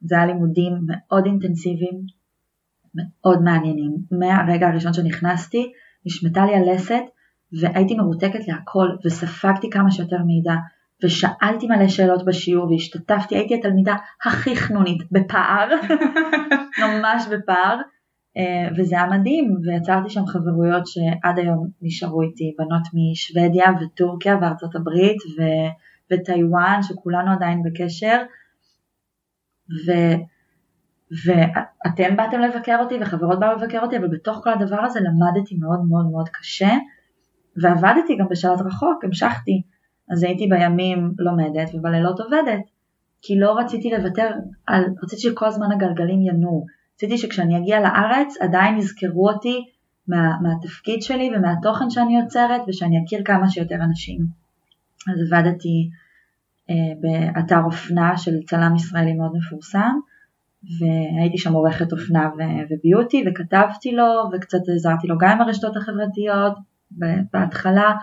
זה 0.02 0.16
היה 0.16 0.26
לימודים 0.26 0.74
מאוד 0.88 1.26
אינטנסיביים, 1.26 2.02
מאוד 2.96 3.42
מעניינים. 3.42 3.98
מהרגע 4.12 4.68
הראשון 4.68 4.94
שנכנסתי, 4.94 5.72
נשמטה 6.06 6.46
לי 6.46 6.56
הלסת 6.56 7.04
והייתי 7.60 7.96
מרותקת 7.96 8.48
להכל 8.48 8.88
וספגתי 9.06 9.70
כמה 9.70 9.92
שיותר 9.92 10.24
מידע 10.26 10.54
ושאלתי 11.04 11.68
מלא 11.68 11.88
שאלות 11.88 12.26
בשיעור 12.26 12.72
והשתתפתי, 12.72 13.36
הייתי 13.36 13.56
התלמידה 13.56 13.96
הכי 14.26 14.56
חנונית 14.56 15.12
בפער, 15.12 15.70
ממש 16.84 17.26
בפער. 17.32 17.82
אה, 18.38 18.70
וזה 18.78 18.96
היה 18.96 19.08
מדהים, 19.08 19.58
ויצרתי 19.64 20.10
שם 20.10 20.26
חברויות 20.26 20.88
שעד 20.88 21.40
היום 21.40 21.68
נשארו 21.82 22.22
איתי, 22.22 22.56
בנות 22.58 22.88
משוודיה 22.94 23.66
וטורקיה 23.82 24.38
וארצות 24.42 24.76
הברית 24.76 25.18
ו... 25.40 25.42
וטיוואן, 26.12 26.80
שכולנו 26.82 27.32
עדיין 27.32 27.64
בקשר, 27.64 28.24
ו... 29.88 29.92
ואתם 31.26 32.16
באתם 32.16 32.40
לבקר 32.40 32.78
אותי 32.80 32.96
וחברות 33.02 33.40
באו 33.40 33.52
לבקר 33.52 33.80
אותי, 33.82 33.98
אבל 33.98 34.08
בתוך 34.08 34.40
כל 34.44 34.50
הדבר 34.50 34.82
הזה 34.82 35.00
למדתי 35.00 35.56
מאוד 35.56 35.80
מאוד 35.90 36.06
מאוד 36.12 36.30
קשה, 36.30 36.70
ועבדתי 37.62 38.18
גם 38.18 38.26
בשעת 38.30 38.62
רחוק, 38.62 39.04
המשכתי, 39.04 39.62
אז 40.12 40.24
הייתי 40.24 40.48
בימים 40.48 41.12
לומדת 41.20 41.70
ובלילות 41.74 42.20
עובדת, 42.20 42.62
כי 43.22 43.40
לא 43.40 43.58
רציתי 43.58 43.90
לוותר, 43.90 44.32
על... 44.68 44.84
רציתי 45.04 45.22
שכל 45.22 45.46
הזמן 45.46 45.72
הגלגלים 45.72 46.22
ינועו. 46.22 46.66
רציתי 46.96 47.18
שכשאני 47.18 47.58
אגיע 47.58 47.80
לארץ 47.80 48.38
עדיין 48.42 48.78
יזכרו 48.78 49.30
אותי 49.30 49.66
מה, 50.08 50.32
מהתפקיד 50.42 51.02
שלי 51.02 51.32
ומהתוכן 51.36 51.90
שאני 51.90 52.20
יוצרת 52.20 52.62
ושאני 52.68 53.04
אכיר 53.06 53.22
כמה 53.26 53.50
שיותר 53.50 53.76
אנשים. 53.76 54.20
אז 55.14 55.20
עבדתי 55.22 55.90
אה, 56.70 56.76
באתר 57.02 57.64
אופנה 57.66 58.18
של 58.18 58.32
צלם 58.48 58.76
ישראלי 58.76 59.14
מאוד 59.14 59.32
מפורסם 59.38 59.94
והייתי 60.80 61.38
שם 61.38 61.54
עורכת 61.54 61.92
אופנה 61.92 62.30
וביוטי 62.70 63.24
וכתבתי 63.28 63.92
לו 63.92 64.30
וקצת 64.34 64.60
עזרתי 64.76 65.08
לו 65.08 65.18
גם 65.18 65.30
עם 65.30 65.42
הרשתות 65.42 65.78
החברתיות 65.78 66.54
בהתחלה 67.34 67.94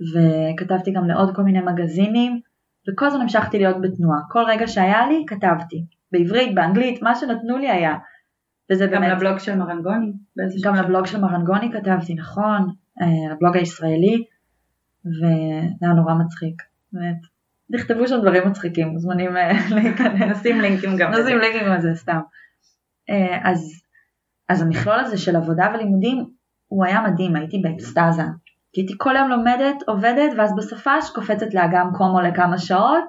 וכתבתי 0.00 0.92
גם 0.92 1.08
לעוד 1.08 1.36
כל 1.36 1.42
מיני 1.42 1.60
מגזינים 1.60 2.40
וכל 2.88 3.06
הזמן 3.06 3.20
המשכתי 3.20 3.58
להיות 3.58 3.80
בתנועה. 3.80 4.18
כל 4.30 4.42
רגע 4.48 4.66
שהיה 4.66 5.06
לי 5.06 5.24
כתבתי, 5.26 5.84
בעברית, 6.12 6.54
באנגלית, 6.54 7.02
מה 7.02 7.14
שנתנו 7.14 7.58
לי 7.58 7.70
היה. 7.70 7.94
וזה 8.72 8.86
גם 8.86 9.00
באמת... 9.02 9.12
לבלוג 9.12 9.38
של 9.38 9.56
מרנגוני? 9.56 10.12
גם 10.64 10.74
לבלוג 10.74 11.06
של 11.06 11.20
מרנגוני 11.20 11.72
כתבתי, 11.72 12.14
נכון, 12.14 12.74
אה, 13.02 13.32
לבלוג 13.34 13.56
הישראלי, 13.56 14.24
וזה 15.06 15.86
היה 15.86 15.92
נורא 15.92 16.14
מצחיק, 16.14 16.62
באמת. 16.92 17.16
נכתבו 17.70 18.08
שם 18.08 18.20
דברים 18.20 18.48
מצחיקים, 18.48 18.88
מוזמנים 18.88 19.36
אה, 19.36 19.52
להיכנס. 19.74 20.38
נשים 20.38 20.60
לינקים 20.60 20.90
גם. 20.98 21.10
נשים 21.12 21.38
לינקים 21.38 21.72
על 21.72 21.80
זה, 21.80 21.94
סתם. 21.94 22.20
אה, 23.10 23.38
אז, 23.50 23.82
אז 24.48 24.62
המכלול 24.62 24.98
הזה 24.98 25.18
של 25.18 25.36
עבודה 25.36 25.72
ולימודים, 25.74 26.30
הוא 26.66 26.84
היה 26.84 27.02
מדהים, 27.02 27.36
הייתי 27.36 27.58
באקסטזה. 27.58 28.22
כי 28.72 28.80
הייתי 28.80 28.94
כל 28.98 29.16
היום 29.16 29.28
לומדת, 29.28 29.82
עובדת, 29.86 30.32
ואז 30.36 30.56
בסופש 30.56 31.10
קופצת 31.14 31.54
לאגם 31.54 31.90
קומו 31.96 32.20
לכמה 32.20 32.58
שעות, 32.58 33.04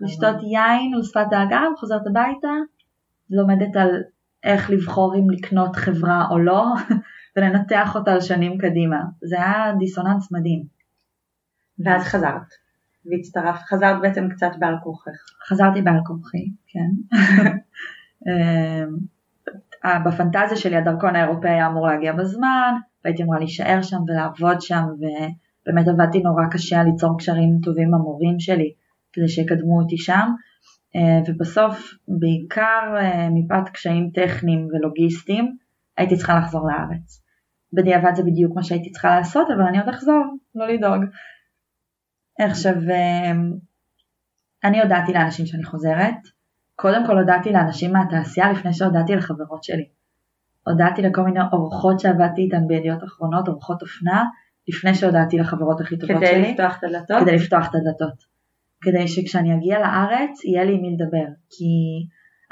לשתות 0.00 0.36
יין 0.42 0.94
על 0.94 1.02
שפת 1.02 1.32
האגם, 1.32 1.72
חוזרת 1.78 2.06
הביתה, 2.06 2.48
לומדת 3.30 3.76
על 3.76 4.02
איך 4.44 4.70
לבחור 4.70 5.14
אם 5.14 5.30
לקנות 5.30 5.76
חברה 5.76 6.26
או 6.30 6.38
לא, 6.38 6.64
ולנתח 7.36 7.94
אותה 7.94 8.20
שנים 8.20 8.58
קדימה. 8.58 9.02
זה 9.22 9.36
היה 9.36 9.72
דיסוננס 9.78 10.32
מדהים. 10.32 10.62
ואז 11.84 12.02
חזרת, 12.02 12.48
והצטרפת, 13.06 13.62
חזרת 13.62 14.00
בעצם 14.00 14.28
קצת 14.28 14.50
בעל 14.58 14.74
כורכך. 14.82 15.10
חזרתי 15.48 15.82
בעל 15.82 16.00
כורכי, 16.06 16.50
כן. 16.68 17.16
אמ, 18.26 18.96
בפנטזיה 20.04 20.56
שלי 20.56 20.76
הדרכון 20.76 21.16
האירופאי 21.16 21.50
היה 21.50 21.66
אמור 21.66 21.86
להגיע 21.86 22.12
בזמן, 22.12 22.74
והייתי 23.04 23.22
אמורה 23.22 23.38
להישאר 23.38 23.82
שם 23.82 23.96
ולעבוד 24.06 24.60
שם, 24.60 24.84
ובאמת 24.96 25.88
עבדתי 25.88 26.18
נורא 26.18 26.42
קשה 26.50 26.82
ליצור 26.82 27.18
קשרים 27.18 27.58
טובים 27.62 27.88
עם 27.88 27.94
המורים 27.94 28.40
שלי, 28.40 28.72
כדי 29.12 29.28
שיקדמו 29.28 29.80
אותי 29.80 29.98
שם. 29.98 30.28
אה, 30.96 31.20
ובסוף 31.26 31.94
בעיקר 32.08 32.94
אה, 32.96 33.28
מפאת 33.30 33.68
קשיים 33.68 34.10
טכניים 34.14 34.68
ולוגיסטיים 34.72 35.56
הייתי 35.96 36.16
צריכה 36.16 36.38
לחזור 36.38 36.68
לארץ. 36.68 37.22
בדיעבד 37.72 38.14
זה 38.14 38.22
בדיוק 38.22 38.56
מה 38.56 38.62
שהייתי 38.62 38.90
צריכה 38.90 39.16
לעשות 39.16 39.48
אבל 39.50 39.62
אני 39.62 39.78
עוד 39.78 39.88
אחזור, 39.88 40.24
לא 40.54 40.68
לדאוג. 40.68 41.04
עכשיו 42.40 42.74
אה, 42.90 43.32
אני 44.64 44.80
הודעתי 44.80 45.12
לאנשים 45.12 45.46
שאני 45.46 45.64
חוזרת, 45.64 46.16
קודם 46.76 47.06
כל 47.06 47.18
הודעתי 47.18 47.52
לאנשים 47.52 47.92
מהתעשייה 47.92 48.52
לפני 48.52 48.72
שהודעתי 48.74 49.16
לחברות 49.16 49.64
שלי. 49.64 49.88
הודעתי 50.68 51.02
לכל 51.02 51.22
מיני 51.22 51.40
אורחות 51.52 52.00
שעבדתי 52.00 52.42
איתן 52.42 52.66
בידיעות 52.66 53.04
אחרונות, 53.04 53.48
אורחות 53.48 53.82
אופנה, 53.82 54.24
לפני 54.68 54.94
שהודעתי 54.94 55.38
לחברות 55.38 55.80
הכי 55.80 55.98
טובות 55.98 56.16
כדי 56.16 56.26
שלי. 56.26 56.42
כדי 56.42 56.52
לפתוח 56.52 56.78
את 56.78 56.84
הדלתות? 56.84 57.20
כדי 57.20 57.34
לפתוח 57.34 57.70
את 57.70 57.74
הדלתות. 57.74 58.24
כדי 58.80 59.08
שכשאני 59.08 59.54
אגיע 59.54 59.78
לארץ 59.78 60.44
יהיה 60.44 60.64
לי 60.64 60.74
עם 60.74 60.80
מי 60.80 60.96
לדבר. 60.96 61.32
כי 61.50 61.64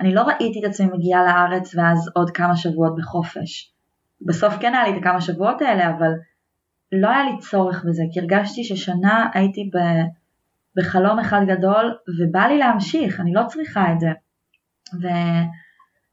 אני 0.00 0.14
לא 0.14 0.22
ראיתי 0.22 0.60
את 0.60 0.64
עצמי 0.64 0.86
מגיעה 0.86 1.24
לארץ 1.24 1.74
ואז 1.74 2.10
עוד 2.14 2.30
כמה 2.30 2.56
שבועות 2.56 2.96
בחופש. 2.96 3.72
בסוף 4.26 4.54
כן 4.60 4.74
היה 4.74 4.84
לי 4.84 4.96
את 4.96 5.00
הכמה 5.00 5.20
שבועות 5.20 5.62
האלה, 5.62 5.90
אבל 5.90 6.12
לא 6.92 7.10
היה 7.10 7.24
לי 7.24 7.38
צורך 7.38 7.84
בזה, 7.88 8.02
כי 8.12 8.20
הרגשתי 8.20 8.64
ששנה 8.64 9.28
הייתי 9.34 9.70
ב, 9.74 9.78
בחלום 10.76 11.18
אחד 11.18 11.40
גדול, 11.46 11.94
ובא 12.18 12.46
לי 12.46 12.58
להמשיך, 12.58 13.20
אני 13.20 13.32
לא 13.32 13.42
צריכה 13.46 13.92
את 13.92 14.00
זה. 14.00 14.08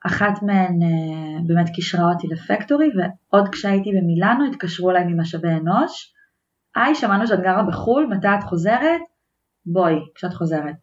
ואחת 0.05 0.43
מהן 0.43 0.81
אה, 0.81 1.39
באמת 1.45 1.69
קישרה 1.69 2.09
אותי 2.13 2.27
לפקטורי, 2.27 2.89
ועוד 2.97 3.49
כשהייתי 3.49 3.89
במילאנו 3.91 4.45
התקשרו 4.45 4.91
אליי 4.91 5.03
ממשאבי 5.07 5.49
אנוש, 5.49 6.13
היי, 6.75 6.95
שמענו 6.95 7.27
שאת 7.27 7.39
גרה 7.39 7.63
בחו"ל, 7.63 8.07
מתי 8.07 8.27
את 8.39 8.43
חוזרת? 8.43 9.01
בואי, 9.65 9.95
כשאת 10.15 10.33
חוזרת. 10.33 10.75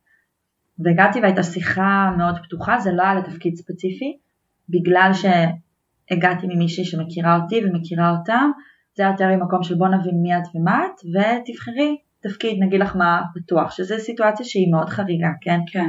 והגעתי 0.79 1.21
והייתה 1.21 1.43
שיחה 1.43 2.11
מאוד 2.19 2.39
פתוחה, 2.39 2.79
זה 2.79 2.93
לא 2.93 3.03
היה 3.03 3.15
לתפקיד 3.15 3.55
ספציפי, 3.55 4.19
בגלל 4.69 5.11
שהגעתי 5.13 6.47
ממישהי 6.47 6.85
שמכירה 6.85 7.37
אותי 7.37 7.61
ומכירה 7.65 8.11
אותם, 8.11 8.51
זה 8.97 9.03
היה 9.03 9.13
יותר 9.13 9.29
ממקום 9.37 9.63
של 9.63 9.75
בוא 9.75 9.89
נבין 9.89 10.23
מי 10.23 10.37
את 10.37 10.43
ומה 10.55 10.85
את, 10.87 11.01
ותבחרי 11.05 11.99
תפקיד, 12.21 12.63
נגיד 12.63 12.81
לך 12.81 12.97
מה 12.97 13.23
פתוח, 13.35 13.71
שזו 13.71 13.95
סיטואציה 13.99 14.47
שהיא 14.47 14.73
מאוד 14.73 14.89
חריגה, 14.89 15.29
כן? 15.41 15.59
כן. 15.73 15.89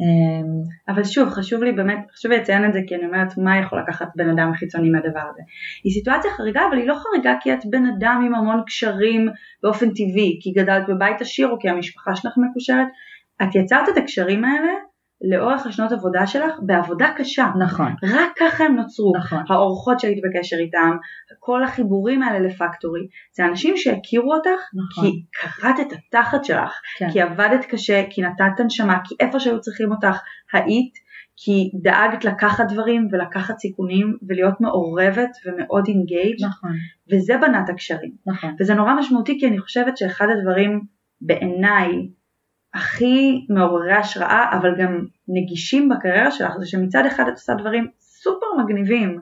אמ, 0.00 0.62
אבל 0.88 1.04
שוב, 1.04 1.28
חשוב 1.28 1.62
לי 1.62 1.72
באמת, 1.72 1.98
חשוב 2.14 2.32
לי 2.32 2.38
לציין 2.38 2.64
את 2.64 2.72
זה 2.72 2.80
כי 2.86 2.94
אני 2.94 3.06
אומרת 3.06 3.38
מה 3.38 3.58
יכול 3.58 3.80
לקחת 3.80 4.08
בן 4.16 4.28
אדם 4.28 4.52
חיצוני 4.54 4.90
מהדבר 4.90 5.20
הזה. 5.30 5.42
היא 5.84 5.92
סיטואציה 5.92 6.30
חריגה 6.30 6.60
אבל 6.68 6.78
היא 6.78 6.86
לא 6.86 6.94
חריגה 6.94 7.34
כי 7.40 7.52
את 7.52 7.66
בן 7.70 7.86
אדם 7.86 8.22
עם 8.26 8.34
המון 8.34 8.62
קשרים 8.66 9.28
באופן 9.62 9.90
טבעי, 9.90 10.38
כי 10.42 10.52
גדלת 10.52 10.88
בבית 10.88 11.20
עשיר 11.20 11.48
או 11.48 11.58
כי 11.60 11.68
המשפחה 11.68 12.16
שלך 12.16 12.32
מקושרת, 12.50 12.86
את 13.42 13.54
יצרת 13.54 13.88
את 13.88 13.96
הקשרים 13.96 14.44
האלה 14.44 14.72
לאורך 15.20 15.66
השנות 15.66 15.92
עבודה 15.92 16.26
שלך 16.26 16.52
בעבודה 16.62 17.12
קשה. 17.16 17.46
נכון. 17.58 17.92
רק 18.02 18.30
ככה 18.38 18.64
הם 18.64 18.76
נוצרו. 18.76 19.12
נכון. 19.16 19.42
האורחות 19.48 20.00
שהיית 20.00 20.18
בקשר 20.24 20.56
איתם, 20.56 20.96
כל 21.38 21.64
החיבורים 21.64 22.22
האלה 22.22 22.38
לפקטורי, 22.38 23.00
זה 23.36 23.44
אנשים 23.44 23.76
שהכירו 23.76 24.34
אותך 24.34 24.60
נכון. 24.74 25.04
כי 25.04 25.22
קראת 25.32 25.80
את 25.80 25.92
התחת 25.92 26.44
שלך, 26.44 26.80
כן. 26.98 27.10
כי 27.12 27.20
עבדת 27.20 27.64
קשה, 27.64 28.02
כי 28.10 28.22
נתת 28.22 28.60
נשמה, 28.64 28.98
כי 29.04 29.14
איפה 29.20 29.40
שהיו 29.40 29.60
צריכים 29.60 29.92
אותך 29.92 30.20
היית, 30.52 31.06
כי 31.36 31.70
דאגת 31.82 32.24
לקחת 32.24 32.64
דברים 32.72 33.08
ולקחת 33.12 33.58
סיכונים 33.58 34.16
ולהיות 34.28 34.60
מעורבת 34.60 35.30
ומאוד 35.46 35.84
engaged 35.88 36.44
נכון, 36.44 36.70
וזה 37.12 37.36
בנת 37.40 37.68
הקשרים. 37.68 38.12
נכון. 38.26 38.54
וזה 38.60 38.74
נורא 38.74 38.94
משמעותי 38.94 39.36
כי 39.40 39.46
אני 39.46 39.58
חושבת 39.58 39.96
שאחד 39.96 40.26
הדברים 40.30 40.80
בעיניי 41.20 42.08
הכי 42.76 43.46
מעוררי 43.50 43.92
השראה 43.92 44.58
אבל 44.58 44.74
גם 44.78 45.04
נגישים 45.28 45.88
בקריירה 45.88 46.30
שלך 46.30 46.52
זה 46.58 46.66
שמצד 46.66 47.06
אחד 47.06 47.24
את 47.28 47.32
עושה 47.32 47.54
דברים 47.54 47.86
סופר 48.00 48.46
מגניבים 48.58 49.20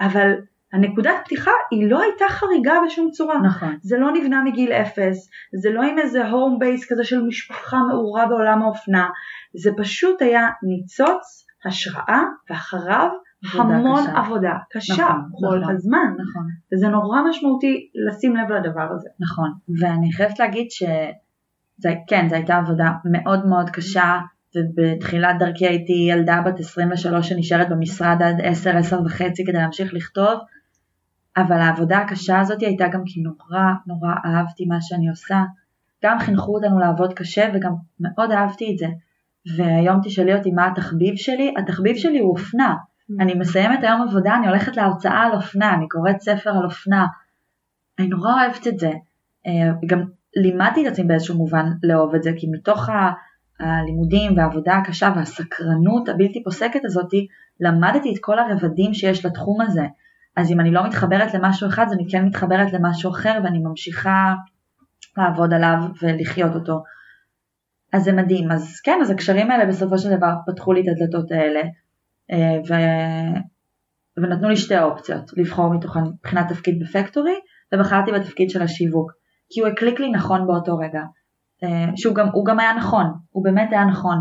אבל 0.00 0.32
הנקודת 0.72 1.14
פתיחה 1.24 1.50
היא 1.70 1.90
לא 1.90 2.02
הייתה 2.02 2.24
חריגה 2.28 2.74
בשום 2.86 3.10
צורה. 3.10 3.38
נכון. 3.38 3.76
זה 3.82 3.98
לא 3.98 4.12
נבנה 4.12 4.42
מגיל 4.44 4.72
אפס, 4.72 5.30
זה 5.62 5.70
לא 5.70 5.82
עם 5.82 5.98
איזה 5.98 6.28
home 6.28 6.58
base 6.58 6.92
כזה 6.92 7.04
של 7.04 7.22
משפחה 7.22 7.78
מעורה 7.78 8.26
בעולם 8.26 8.62
האופנה, 8.62 9.08
זה 9.54 9.70
פשוט 9.76 10.22
היה 10.22 10.48
ניצוץ, 10.62 11.46
השראה 11.64 12.22
ואחריו 12.50 13.08
המון 13.52 14.02
קשה. 14.02 14.18
עבודה 14.18 14.52
קשה 14.70 14.92
נכון, 14.92 15.50
כל 15.50 15.60
נכון. 15.60 15.74
הזמן. 15.74 16.12
נכון. 16.12 16.42
וזה 16.74 16.88
נורא 16.88 17.22
משמעותי 17.28 17.88
לשים 18.06 18.36
לב 18.36 18.52
לדבר 18.52 18.88
הזה. 18.94 19.08
נכון, 19.20 19.50
ואני 19.80 20.12
חייבת 20.12 20.38
להגיד 20.38 20.66
שזה, 21.78 21.94
כן, 22.06 22.28
זו 22.28 22.34
הייתה 22.34 22.56
עבודה 22.56 22.90
מאוד 23.04 23.46
מאוד 23.46 23.70
קשה, 23.70 24.18
ובתחילת 24.56 25.36
דרכי 25.38 25.66
הייתי 25.66 25.92
ילדה 25.92 26.40
בת 26.46 26.60
23 26.60 27.28
שנשארת 27.28 27.68
במשרד 27.68 28.22
עד 28.22 28.40
10-10 28.40 28.94
וחצי 29.04 29.44
כדי 29.44 29.58
להמשיך 29.58 29.94
לכתוב, 29.94 30.40
אבל 31.36 31.60
העבודה 31.60 31.98
הקשה 31.98 32.40
הזאת 32.40 32.62
הייתה 32.62 32.88
גם 32.88 33.02
כי 33.06 33.20
נורא 33.20 33.64
נורא 33.86 34.10
אהבתי 34.24 34.64
מה 34.64 34.76
שאני 34.80 35.08
עושה, 35.08 35.42
גם 36.04 36.18
חינכו 36.18 36.54
אותנו 36.54 36.78
לעבוד 36.78 37.14
קשה 37.14 37.48
וגם 37.54 37.72
מאוד 38.00 38.32
אהבתי 38.32 38.72
את 38.72 38.78
זה, 38.78 38.86
והיום 39.56 40.00
תשאלי 40.04 40.34
אותי 40.34 40.50
מה 40.50 40.66
התחביב 40.66 41.16
שלי, 41.16 41.54
התחביב 41.58 41.96
שלי 41.96 42.18
הוא 42.18 42.30
אופנה, 42.30 42.74
אני 43.20 43.34
מסיימת 43.34 43.78
היום 43.82 44.02
עבודה, 44.02 44.36
אני 44.36 44.48
הולכת 44.48 44.76
להרצאה 44.76 45.22
על 45.22 45.32
אופנה, 45.32 45.74
אני 45.74 45.88
קוראת 45.88 46.20
ספר 46.20 46.50
על 46.50 46.64
אופנה, 46.64 47.06
אני 47.98 48.06
נורא 48.06 48.32
אוהבת 48.32 48.66
את 48.66 48.78
זה. 48.78 48.90
אה, 49.46 49.70
גם 49.86 50.02
לימדתי 50.42 50.86
את 50.86 50.92
עצמי 50.92 51.04
באיזשהו 51.06 51.36
מובן 51.36 51.66
לאהוב 51.82 52.14
את 52.14 52.22
זה, 52.22 52.30
כי 52.36 52.46
מתוך 52.50 52.88
ה- 52.88 53.12
הלימודים 53.60 54.36
והעבודה 54.36 54.76
הקשה 54.76 55.12
והסקרנות 55.16 56.08
הבלתי 56.08 56.44
פוסקת 56.44 56.80
הזאתי, 56.84 57.26
למדתי 57.60 58.12
את 58.12 58.18
כל 58.20 58.38
הרבדים 58.38 58.94
שיש 58.94 59.24
לתחום 59.24 59.60
הזה. 59.60 59.86
אז 60.36 60.50
אם 60.50 60.60
אני 60.60 60.70
לא 60.70 60.86
מתחברת 60.86 61.34
למשהו 61.34 61.68
אחד, 61.68 61.84
אז 61.86 61.92
אני 61.92 62.04
כן 62.10 62.24
מתחברת 62.24 62.72
למשהו 62.72 63.10
אחר 63.10 63.40
ואני 63.44 63.58
ממשיכה 63.58 64.34
לעבוד 65.16 65.52
עליו 65.52 65.78
ולחיות 66.02 66.54
אותו. 66.54 66.82
אז 67.92 68.02
זה 68.02 68.12
מדהים. 68.12 68.52
אז 68.52 68.80
כן, 68.80 68.98
אז 69.02 69.10
הקשרים 69.10 69.50
האלה 69.50 69.66
בסופו 69.66 69.98
של 69.98 70.16
דבר 70.16 70.32
פתחו 70.46 70.72
לי 70.72 70.80
את 70.80 70.86
הדלתות 70.88 71.30
האלה. 71.32 71.60
אה, 72.32 72.58
ו... 72.68 72.74
ונתנו 74.22 74.48
לי 74.48 74.56
שתי 74.56 74.78
אופציות 74.78 75.30
לבחור 75.36 75.74
מתוכן 75.74 76.00
מבחינת 76.00 76.48
תפקיד 76.48 76.82
בפקטורי 76.82 77.34
ובחרתי 77.74 78.12
בתפקיד 78.12 78.50
של 78.50 78.62
השיווק 78.62 79.12
כי 79.50 79.60
הוא 79.60 79.68
הקליק 79.68 80.00
לי 80.00 80.10
נכון 80.10 80.46
באותו 80.46 80.78
רגע. 80.78 81.02
אה, 81.64 81.86
שהוא 81.96 82.14
גם, 82.14 82.28
הוא 82.32 82.44
גם 82.44 82.60
היה 82.60 82.74
נכון, 82.74 83.06
הוא 83.30 83.44
באמת 83.44 83.68
היה 83.70 83.84
נכון. 83.84 84.16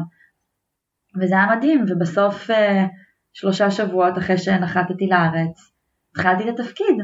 וזה 1.22 1.36
היה 1.36 1.56
מדהים 1.56 1.86
ובסוף 1.88 2.52
אה, 2.52 2.86
שלושה 3.34 3.72
שבועות 3.72 4.18
אחרי 4.18 4.38
שנחתתי 4.38 5.08
לארץ 5.08 5.72
התחלתי 6.12 6.50
את 6.50 6.60
התפקיד. 6.60 6.98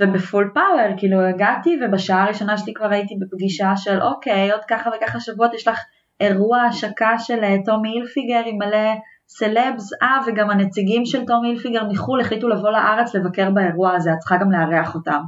ובפול 0.00 0.50
פאוור 0.54 0.96
כאילו 0.96 1.20
הגעתי 1.20 1.78
ובשעה 1.82 2.24
הראשונה 2.24 2.56
שלי 2.58 2.74
כבר 2.74 2.90
הייתי 2.90 3.14
בפגישה 3.20 3.76
של 3.76 4.02
אוקיי 4.02 4.50
עוד 4.50 4.60
ככה 4.68 4.90
וככה 4.96 5.20
שבועות 5.20 5.54
יש 5.54 5.68
לך 5.68 5.80
אירוע 6.20 6.60
השקה 6.60 7.18
של 7.18 7.44
אה, 7.44 7.56
טומי 7.64 7.88
הילפיגר 7.88 8.42
עם 8.46 8.58
מלא 8.58 8.94
סלבס, 9.28 9.92
אה 10.02 10.18
וגם 10.26 10.50
הנציגים 10.50 11.04
של 11.04 11.26
טומי 11.26 11.48
הילפיגר 11.48 11.84
מחו"ל 11.88 12.20
החליטו 12.20 12.48
לבוא 12.48 12.70
לארץ 12.70 13.14
לבקר 13.14 13.50
באירוע 13.50 13.94
הזה, 13.94 14.12
את 14.12 14.18
צריכה 14.18 14.36
גם 14.36 14.52
לארח 14.52 14.94
אותם. 14.94 15.20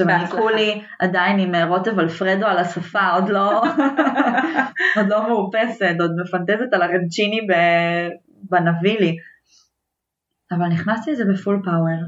חיכו 0.00 0.48
לי 0.48 0.82
עדיין 0.98 1.38
עם 1.38 1.54
אה, 1.54 1.64
רוטב 1.64 1.98
אלפרדו 1.98 2.46
על 2.46 2.58
השפה, 2.58 3.10
עוד 3.10 3.28
לא, 3.28 3.62
עוד 4.96 5.06
לא 5.08 5.28
מאופסת, 5.28 5.94
עוד 6.00 6.10
מפנטזת 6.22 6.72
על 6.72 6.82
הרנצ'יני 6.82 7.40
בנבילי. 8.50 9.16
אבל 10.52 10.66
נכנסתי 10.66 11.12
לזה 11.12 11.24
בפול 11.32 11.62
פאוור, 11.64 12.02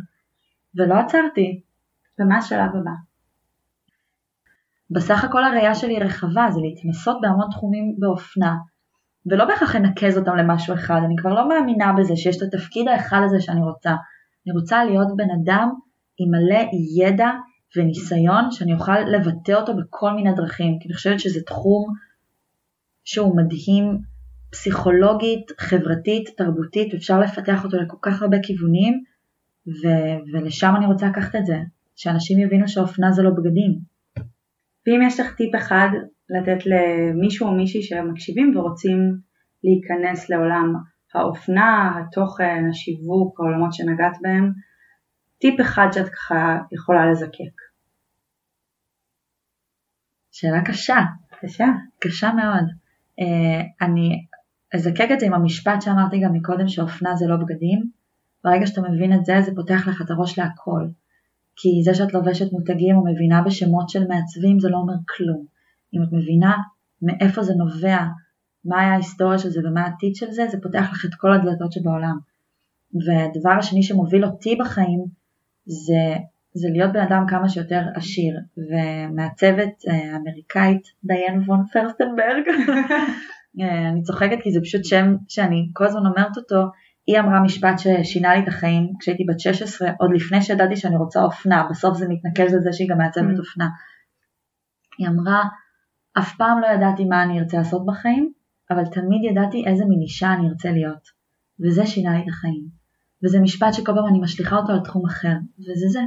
ולא 0.74 0.94
עצרתי. 0.94 1.60
ומה 2.18 2.38
השלב 2.38 2.68
הבא? 2.68 2.90
בסך 4.90 5.24
הכל 5.24 5.44
הראייה 5.44 5.74
שלי 5.74 5.98
רחבה, 5.98 6.46
זה 6.50 6.60
להתנסות 6.60 7.20
בהמון 7.20 7.46
תחומים 7.50 7.96
באופנה, 7.98 8.54
ולא 9.26 9.44
בהכרח 9.44 9.74
לנקז 9.74 10.18
אותם 10.18 10.36
למשהו 10.36 10.74
אחד, 10.74 11.00
אני 11.06 11.14
כבר 11.18 11.34
לא 11.34 11.48
מאמינה 11.48 11.92
בזה 11.98 12.16
שיש 12.16 12.36
את 12.36 12.42
התפקיד 12.42 12.88
האחד 12.88 13.20
הזה 13.24 13.40
שאני 13.40 13.60
רוצה. 13.60 13.90
אני 14.46 14.60
רוצה 14.60 14.84
להיות 14.84 15.08
בן 15.16 15.28
אדם 15.42 15.70
עם 16.18 16.30
מלא 16.30 16.68
ידע 16.98 17.30
וניסיון 17.76 18.50
שאני 18.50 18.74
אוכל 18.74 19.00
לבטא 19.00 19.52
אותו 19.52 19.76
בכל 19.76 20.12
מיני 20.12 20.32
דרכים, 20.32 20.78
כי 20.80 20.88
אני 20.88 20.94
חושבת 20.94 21.20
שזה 21.20 21.42
תחום 21.42 21.94
שהוא 23.04 23.36
מדהים 23.36 23.98
פסיכולוגית, 24.50 25.52
חברתית, 25.58 26.28
תרבותית, 26.36 26.94
אפשר 26.94 27.20
לפתח 27.20 27.64
אותו 27.64 27.76
לכל 27.76 27.96
כך 28.02 28.22
הרבה 28.22 28.36
כיוונים, 28.42 29.02
ו- 29.66 30.32
ולשם 30.32 30.72
אני 30.76 30.86
רוצה 30.86 31.06
לקחת 31.08 31.36
את 31.36 31.46
זה, 31.46 31.58
שאנשים 31.96 32.38
יבינו 32.38 32.68
שאופנה 32.68 33.12
זה 33.12 33.22
לא 33.22 33.30
בגדים. 33.30 33.78
ואם 34.86 35.02
יש 35.06 35.20
לך 35.20 35.34
טיפ 35.34 35.54
אחד 35.54 35.88
לתת 36.30 36.66
למישהו 36.66 37.48
או 37.48 37.52
מישהי 37.52 37.82
שמקשיבים 37.82 38.56
ורוצים 38.56 39.16
להיכנס 39.64 40.30
לעולם 40.30 40.74
האופנה, 41.14 41.98
התוכן, 41.98 42.64
השיווק, 42.70 43.40
העולמות 43.40 43.72
שנגעת 43.72 44.16
בהם, 44.22 44.52
טיפ 45.44 45.60
אחד 45.60 45.86
שאת 45.92 46.08
ככה 46.08 46.58
יכולה 46.72 47.10
לזקק. 47.10 47.60
שאלה 50.32 50.64
קשה. 50.64 50.96
בבקשה. 51.32 51.66
קשה 51.98 52.32
מאוד. 52.32 52.64
Uh, 53.20 53.84
אני 53.86 54.26
אזקק 54.74 55.08
את 55.12 55.20
זה 55.20 55.26
עם 55.26 55.34
המשפט 55.34 55.82
שאמרתי 55.82 56.20
גם 56.20 56.32
מקודם 56.32 56.68
שאופנה 56.68 57.16
זה 57.16 57.26
לא 57.26 57.36
בגדים. 57.36 57.90
ברגע 58.44 58.66
שאתה 58.66 58.80
מבין 58.80 59.12
את 59.12 59.24
זה, 59.24 59.42
זה 59.42 59.54
פותח 59.54 59.88
לך 59.88 60.02
את 60.02 60.10
הראש 60.10 60.38
להכל. 60.38 60.86
כי 61.56 61.68
זה 61.84 61.94
שאת 61.94 62.14
לובשת 62.14 62.52
מותגים 62.52 62.96
או 62.96 63.04
מבינה 63.04 63.42
בשמות 63.42 63.88
של 63.88 64.06
מעצבים 64.08 64.60
זה 64.60 64.68
לא 64.68 64.76
אומר 64.76 64.94
כלום. 65.16 65.46
אם 65.94 66.02
את 66.02 66.08
מבינה 66.12 66.56
מאיפה 67.02 67.42
זה 67.42 67.54
נובע, 67.54 67.98
מה 68.64 68.80
היה 68.80 68.92
ההיסטוריה 68.92 69.38
של 69.38 69.50
זה 69.50 69.60
ומה 69.64 69.80
העתיד 69.80 70.14
של 70.14 70.30
זה, 70.30 70.46
זה 70.50 70.58
פותח 70.62 70.88
לך 70.92 71.04
את 71.04 71.14
כל 71.14 71.32
הדלתות 71.32 71.72
שבעולם. 71.72 72.18
והדבר 73.06 73.58
השני 73.58 73.82
שמוביל 73.82 74.24
אותי 74.24 74.56
בחיים 74.60 75.23
זה, 75.66 76.16
זה 76.54 76.68
להיות 76.72 76.92
בן 76.92 77.00
אדם 77.00 77.24
כמה 77.28 77.48
שיותר 77.48 77.82
עשיר, 77.94 78.34
ומעצבת 78.56 79.72
אה, 79.88 80.16
אמריקאית 80.16 80.82
דיין 81.04 81.42
וון 81.46 81.64
פרסטנברג 81.72 82.44
אה, 83.60 83.88
אני 83.88 84.02
צוחקת 84.02 84.38
כי 84.42 84.52
זה 84.52 84.60
פשוט 84.60 84.84
שם 84.84 85.14
שאני 85.28 85.68
כל 85.72 85.84
הזמן 85.84 86.06
אומרת 86.06 86.36
אותו, 86.36 86.56
היא 87.06 87.20
אמרה 87.20 87.42
משפט 87.42 87.78
ששינה 87.78 88.34
לי 88.34 88.42
את 88.42 88.48
החיים 88.48 88.92
כשהייתי 89.00 89.24
בת 89.24 89.40
16, 89.40 89.90
עוד 89.98 90.10
לפני 90.14 90.42
שידעתי 90.42 90.76
שאני 90.76 90.96
רוצה 90.96 91.22
אופנה, 91.22 91.66
בסוף 91.70 91.98
זה 91.98 92.06
מתנקז 92.08 92.54
לזה 92.54 92.72
שהיא 92.72 92.88
גם 92.90 92.98
מעצבת 92.98 93.36
mm. 93.36 93.38
אופנה. 93.38 93.68
היא 94.98 95.08
אמרה, 95.08 95.42
אף 96.18 96.36
פעם 96.36 96.60
לא 96.60 96.66
ידעתי 96.66 97.04
מה 97.04 97.22
אני 97.22 97.40
ארצה 97.40 97.56
לעשות 97.56 97.86
בחיים, 97.86 98.32
אבל 98.70 98.84
תמיד 98.84 99.24
ידעתי 99.30 99.64
איזה 99.66 99.84
מין 99.84 100.00
אישה 100.02 100.32
אני 100.32 100.48
ארצה 100.48 100.70
להיות, 100.70 101.08
וזה 101.60 101.86
שינה 101.86 102.12
לי 102.12 102.22
את 102.22 102.28
החיים. 102.28 102.83
וזה 103.24 103.40
משפט 103.40 103.72
שכל 103.72 103.92
פעם 103.94 104.06
אני 104.06 104.20
משליכה 104.20 104.56
אותו 104.56 104.72
על 104.72 104.80
תחום 104.80 105.06
אחר, 105.06 105.34
וזה 105.58 105.88
זה. 105.88 106.00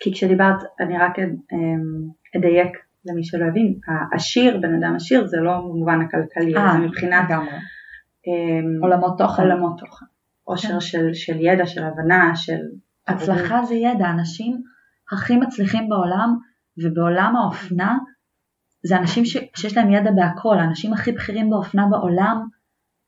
כי 0.00 0.12
כשדיברת, 0.12 0.56
אני 0.80 0.98
רק 0.98 1.18
אמ, 1.18 2.08
אדייק 2.36 2.76
למי 3.04 3.24
שלא 3.24 3.44
הבין, 3.44 3.78
העשיר, 4.12 4.58
בן 4.60 4.74
אדם 4.74 4.96
עשיר, 4.96 5.26
זה 5.26 5.36
לא 5.36 5.58
במובן 5.58 6.00
הכלכלי, 6.00 6.56
אה, 6.56 6.72
זה 6.72 6.78
מבחינת 6.78 7.30
אמ, 7.30 8.82
עולמות 8.82 9.18
תוכן. 9.18 9.42
עולמות 9.42 9.78
תוכן. 9.78 10.06
עושר 10.44 10.68
כן. 10.68 10.80
של, 10.80 11.14
של 11.14 11.40
ידע, 11.40 11.66
של 11.66 11.84
הבנה, 11.84 12.36
של... 12.36 12.58
הצלחה 13.08 13.62
זה 13.62 13.74
ידע, 13.74 14.10
אנשים 14.10 14.62
הכי 15.12 15.36
מצליחים 15.36 15.88
בעולם, 15.88 16.36
ובעולם 16.84 17.36
האופנה, 17.36 17.98
זה 18.86 18.96
אנשים 18.96 19.24
ש, 19.24 19.36
שיש 19.56 19.76
להם 19.76 19.90
ידע 19.90 20.10
בהכל, 20.10 20.58
האנשים 20.58 20.92
הכי 20.92 21.12
בכירים 21.12 21.50
באופנה 21.50 21.86
בעולם 21.86 22.46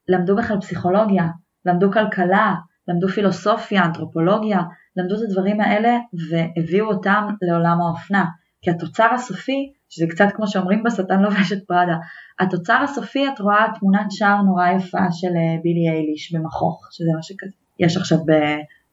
למדו 0.09 0.37
בכלל 0.37 0.61
פסיכולוגיה, 0.61 1.29
למדו 1.67 1.93
כלכלה, 1.93 2.55
למדו 2.89 3.09
פילוסופיה, 3.09 3.85
אנתרופולוגיה, 3.85 4.61
למדו 4.97 5.15
את 5.15 5.21
הדברים 5.29 5.61
האלה 5.61 5.99
והביאו 6.31 6.87
אותם 6.87 7.29
לעולם 7.43 7.81
האופנה. 7.81 8.25
כי 8.63 8.71
התוצר 8.71 9.09
הסופי, 9.15 9.73
שזה 9.89 10.07
קצת 10.11 10.25
כמו 10.35 10.47
שאומרים 10.47 10.83
בשטן 10.83 11.21
לובש 11.21 11.53
את 11.53 11.59
פראדה, 11.67 11.97
התוצר 12.41 12.81
הסופי 12.85 13.29
את 13.29 13.41
רואה 13.41 13.67
תמונת 13.81 14.07
שער 14.11 14.43
נורא 14.43 14.69
יפה 14.69 15.13
של 15.13 15.27
אה, 15.27 15.57
בילי 15.63 15.89
אייליש 15.89 16.35
במכוך, 16.35 16.89
שזה 16.91 17.11
מה 17.17 17.23
שיש 17.23 17.97
עכשיו 17.97 18.19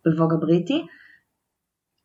בווג 0.06 0.34
הבריטי, 0.34 0.86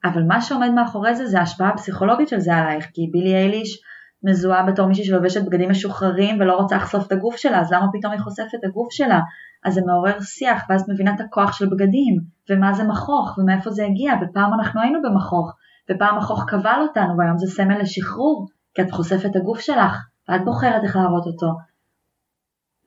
אבל 0.05 0.22
מה 0.22 0.41
שעומד 0.41 0.70
מאחורי 0.70 1.14
זה 1.14 1.26
זה 1.26 1.39
ההשפעה 1.39 1.68
הפסיכולוגית 1.68 2.28
של 2.28 2.41
זה 2.41 2.55
עלייך, 2.55 2.87
כי 2.93 3.09
בילי 3.12 3.35
אייליש 3.35 3.82
מזוהה 4.24 4.62
בתור 4.62 4.86
מישהי 4.86 5.04
שלובשת 5.04 5.44
בגדים 5.44 5.70
משוחררים 5.70 6.40
ולא 6.40 6.56
רוצה 6.56 6.76
לחשוף 6.76 7.06
את 7.06 7.12
הגוף 7.12 7.36
שלה, 7.36 7.60
אז 7.60 7.72
למה 7.72 7.86
פתאום 7.92 8.12
היא 8.12 8.20
חושפת 8.20 8.54
את 8.54 8.64
הגוף 8.64 8.92
שלה? 8.92 9.20
אז 9.64 9.74
זה 9.74 9.80
מעורר 9.86 10.20
שיח, 10.20 10.62
ואז 10.70 10.90
מבינה 10.90 11.14
את 11.14 11.20
הכוח 11.20 11.52
של 11.52 11.66
בגדים, 11.66 12.20
ומה 12.50 12.72
זה 12.72 12.84
מכוך, 12.84 13.38
ומאיפה 13.38 13.70
זה 13.70 13.84
הגיע, 13.84 14.12
ופעם 14.22 14.54
אנחנו 14.54 14.80
היינו 14.80 15.02
במכוך, 15.02 15.52
ופעם 15.90 16.18
מכוך 16.18 16.44
קבל 16.48 16.78
אותנו, 16.88 17.18
והיום 17.18 17.38
זה 17.38 17.46
סמל 17.46 17.78
לשחרור, 17.78 18.46
כי 18.74 18.82
את 18.82 18.90
חושפת 18.90 19.26
את 19.30 19.36
הגוף 19.36 19.60
שלך, 19.60 20.06
ואת 20.28 20.44
בוחרת 20.44 20.84
איך 20.84 20.96
להראות 20.96 21.26
אותו. 21.26 21.46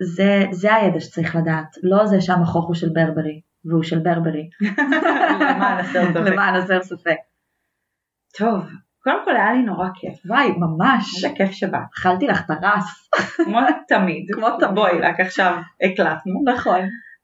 זה, 0.02 0.46
זה 0.52 0.76
הידע 0.76 1.00
שצריך 1.00 1.36
לדעת, 1.36 1.76
לא 1.84 2.06
זה 2.06 2.22
שהמכוך 2.22 2.68
הוא 2.68 2.76
של 2.76 2.90
ברברי, 2.90 3.42
והוא 3.66 3.84
של 3.84 4.00
ברברי. 4.00 4.50
למען 6.26 6.56
הסר 6.56 6.84
ספק. 6.84 7.18
טוב, 8.38 8.66
קודם 9.08 9.26
כל 9.26 9.36
היה 9.36 9.54
לי 9.54 9.62
נורא 9.62 9.88
כיף. 9.96 10.26
וואי, 10.26 10.52
ממש. 10.58 11.16
איזה 11.16 11.36
כיף 11.36 11.52
שבא. 11.52 11.80
אכלתי 11.98 12.28
לך 12.28 12.42
את 12.46 12.50
הרס. 12.50 13.10
כמו 13.46 13.60
תמיד. 13.88 14.26
כמו 14.34 14.48
תמיד. 14.60 14.76
בואי, 14.76 15.00
רק 15.02 15.20
עכשיו 15.20 15.58
הקלטנו. 15.82 16.44
נכון. 16.46 16.80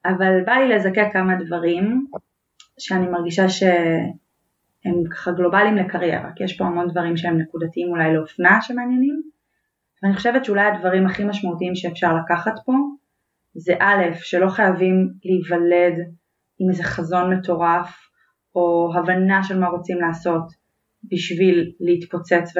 אבל 0.06 0.44
בא 0.46 0.54
לי 0.54 0.76
לזקק 0.76 1.08
כמה 1.14 1.36
דברים 1.36 2.06
שאני 2.80 3.08
מרגישה 3.08 3.50
שהם 3.50 5.04
ככה 5.12 5.32
גלובליים 5.32 5.76
לקריירה, 5.76 6.30
כי 6.36 6.44
יש 6.44 6.58
פה 6.58 6.66
המון 6.66 6.88
דברים 6.92 7.18
שהם 7.18 7.38
נקודתיים 7.38 7.90
אולי 7.90 8.14
לאופנה 8.14 8.62
שמעניינים. 8.62 9.22
ואני 10.04 10.16
חושבת 10.16 10.46
שאולי 10.46 10.66
הדברים 10.66 11.06
הכי 11.06 11.24
משמעותיים 11.24 11.76
שאפשר 11.76 12.16
לקחת 12.16 12.54
פה 12.66 12.74
זה 13.56 13.74
א', 13.80 14.04
שלא 14.16 14.50
חייבים 14.50 15.10
להיוולד 15.26 15.94
עם 16.60 16.70
איזה 16.70 16.84
חזון 16.84 17.34
מטורף 17.34 18.10
או 18.56 18.94
הבנה 18.96 19.44
של 19.44 19.60
מה 19.60 19.68
רוצים 19.68 20.02
לעשות. 20.02 20.63
בשביל 21.12 21.72
להתפוצץ 21.80 22.54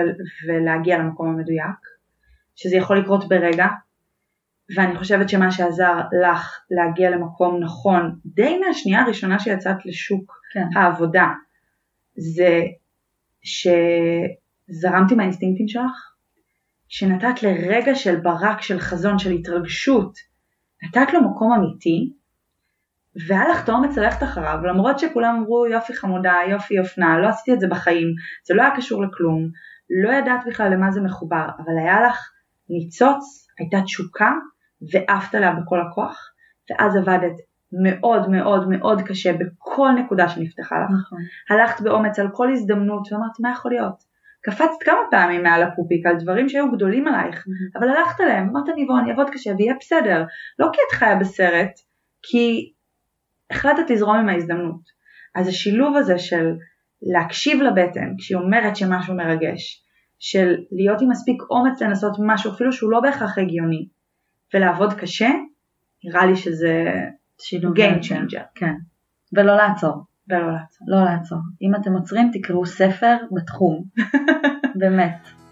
ולהגיע 0.48 0.98
למקום 0.98 1.28
המדויק, 1.28 1.80
שזה 2.56 2.76
יכול 2.76 2.98
לקרות 3.00 3.30
ברגע, 3.30 3.68
ואני 4.76 4.98
חושבת 4.98 5.30
שמה 5.30 5.52
שעזר 5.52 6.02
לך 6.24 6.60
להגיע 6.72 7.10
למקום 7.10 7.64
נכון 7.64 8.16
די 8.26 8.58
מהשנייה 8.58 9.02
הראשונה 9.02 9.40
שיצאת 9.40 9.86
לשוק 9.86 10.42
כן. 10.54 10.80
העבודה, 10.80 11.28
זה 12.16 12.62
שזרמתי 13.44 15.16
מהאינסטינקטים 15.16 15.68
שלך, 15.68 16.14
שנתת 16.88 17.44
לרגע 17.44 17.96
של 17.96 18.16
ברק, 18.16 18.62
של 18.62 18.80
חזון, 18.80 19.20
של 19.20 19.32
התרגשות, 19.32 20.18
נתת 20.84 21.14
לו 21.14 21.30
מקום 21.30 21.54
אמיתי, 21.54 22.14
והיה 23.28 23.50
לך 23.50 23.64
את 23.64 23.70
האומץ 23.70 23.98
ללכת 23.98 24.24
אחריו, 24.24 24.60
למרות 24.64 25.00
שכולם 25.00 25.36
אמרו 25.36 25.66
יופי 25.66 25.94
חמודה, 25.94 26.36
יופי 26.50 26.80
אופנה, 26.80 27.20
לא 27.20 27.28
עשיתי 27.28 27.54
את 27.54 27.60
זה 27.60 27.68
בחיים, 27.68 28.08
זה 28.48 28.54
לא 28.54 28.62
היה 28.62 28.76
קשור 28.76 29.04
לכלום, 29.04 29.50
לא 30.04 30.14
ידעת 30.14 30.40
בכלל 30.48 30.74
למה 30.74 30.92
זה 30.92 31.02
מחובר, 31.02 31.46
אבל 31.58 31.78
היה 31.78 32.02
לך 32.02 32.32
ניצוץ, 32.70 33.48
הייתה 33.60 33.82
תשוקה, 33.82 34.32
ועפת 34.92 35.36
עליה 35.36 35.54
בכל 35.54 35.82
הכוח, 35.82 36.30
ואז 36.70 36.96
עבדת 36.96 37.36
מאוד 37.84 38.30
מאוד 38.30 38.70
מאוד 38.70 39.02
קשה 39.02 39.34
בכל 39.34 39.90
נקודה 39.98 40.30
שנפתחה 40.30 40.76
לך. 40.76 40.92
נכון. 41.02 41.20
הלכת 41.50 41.82
באומץ 41.82 42.20
על 42.20 42.28
כל 42.34 42.52
הזדמנות 42.52 43.08
ואמרת 43.12 43.40
מה 43.40 43.52
יכול 43.52 43.72
להיות. 43.72 44.14
קפצת 44.44 44.84
כמה 44.86 45.00
פעמים 45.12 45.44
מעל 45.44 45.64
הפופיק 45.64 46.06
על 46.06 46.16
דברים 46.20 46.50
שהיו 46.50 46.72
גדולים 46.72 47.08
עלייך, 47.08 47.36
mm-hmm. 47.36 47.80
אבל 47.80 47.90
הלכת 47.90 48.20
עליהם, 48.20 48.50
אמרת 48.50 48.70
אני 48.70 48.86
אבוא, 48.86 49.00
אני 49.00 49.12
אעבוד 49.12 49.30
קשה 49.30 49.52
ויהיה 49.58 49.74
בסדר. 49.80 50.24
לא 50.60 50.70
כי 50.74 50.80
את 50.88 50.92
חיה 50.92 51.16
בסרט, 51.16 51.72
כי 52.24 52.73
החלטת 53.52 53.90
לזרום 53.90 54.18
עם 54.18 54.30
ההזדמנות. 54.30 54.82
אז 55.36 55.48
השילוב 55.48 55.98
הזה 55.98 56.20
של 56.20 56.54
להקשיב 57.02 57.62
לבטן 57.62 58.14
כשהיא 58.18 58.38
אומרת 58.38 58.76
שמשהו 58.76 59.16
מרגש, 59.16 59.84
של 60.20 60.56
להיות 60.72 61.02
עם 61.02 61.10
מספיק 61.10 61.42
אומץ 61.50 61.82
לנסות 61.82 62.18
משהו 62.20 62.54
אפילו 62.54 62.74
שהוא 62.74 62.92
לא 62.92 63.00
בהכרח 63.00 63.38
הגיוני, 63.38 63.88
ולעבוד 64.54 64.94
קשה, 64.94 65.30
נראה 66.04 66.26
לי 66.26 66.36
שזה 66.36 66.84
game 67.52 68.04
changer. 68.04 68.44
כן, 68.56 68.74
ולא 69.34 69.56
לעצור. 69.56 70.04
ולא 70.30 70.52
לעצור. 70.52 70.88
לא 70.88 71.04
לעצור. 71.04 71.38
אם 71.62 71.76
אתם 71.76 71.94
עוצרים 71.94 72.32
תקראו 72.34 72.66
ספר 72.66 73.16
בתחום, 73.32 73.84
באמת. 74.80 75.43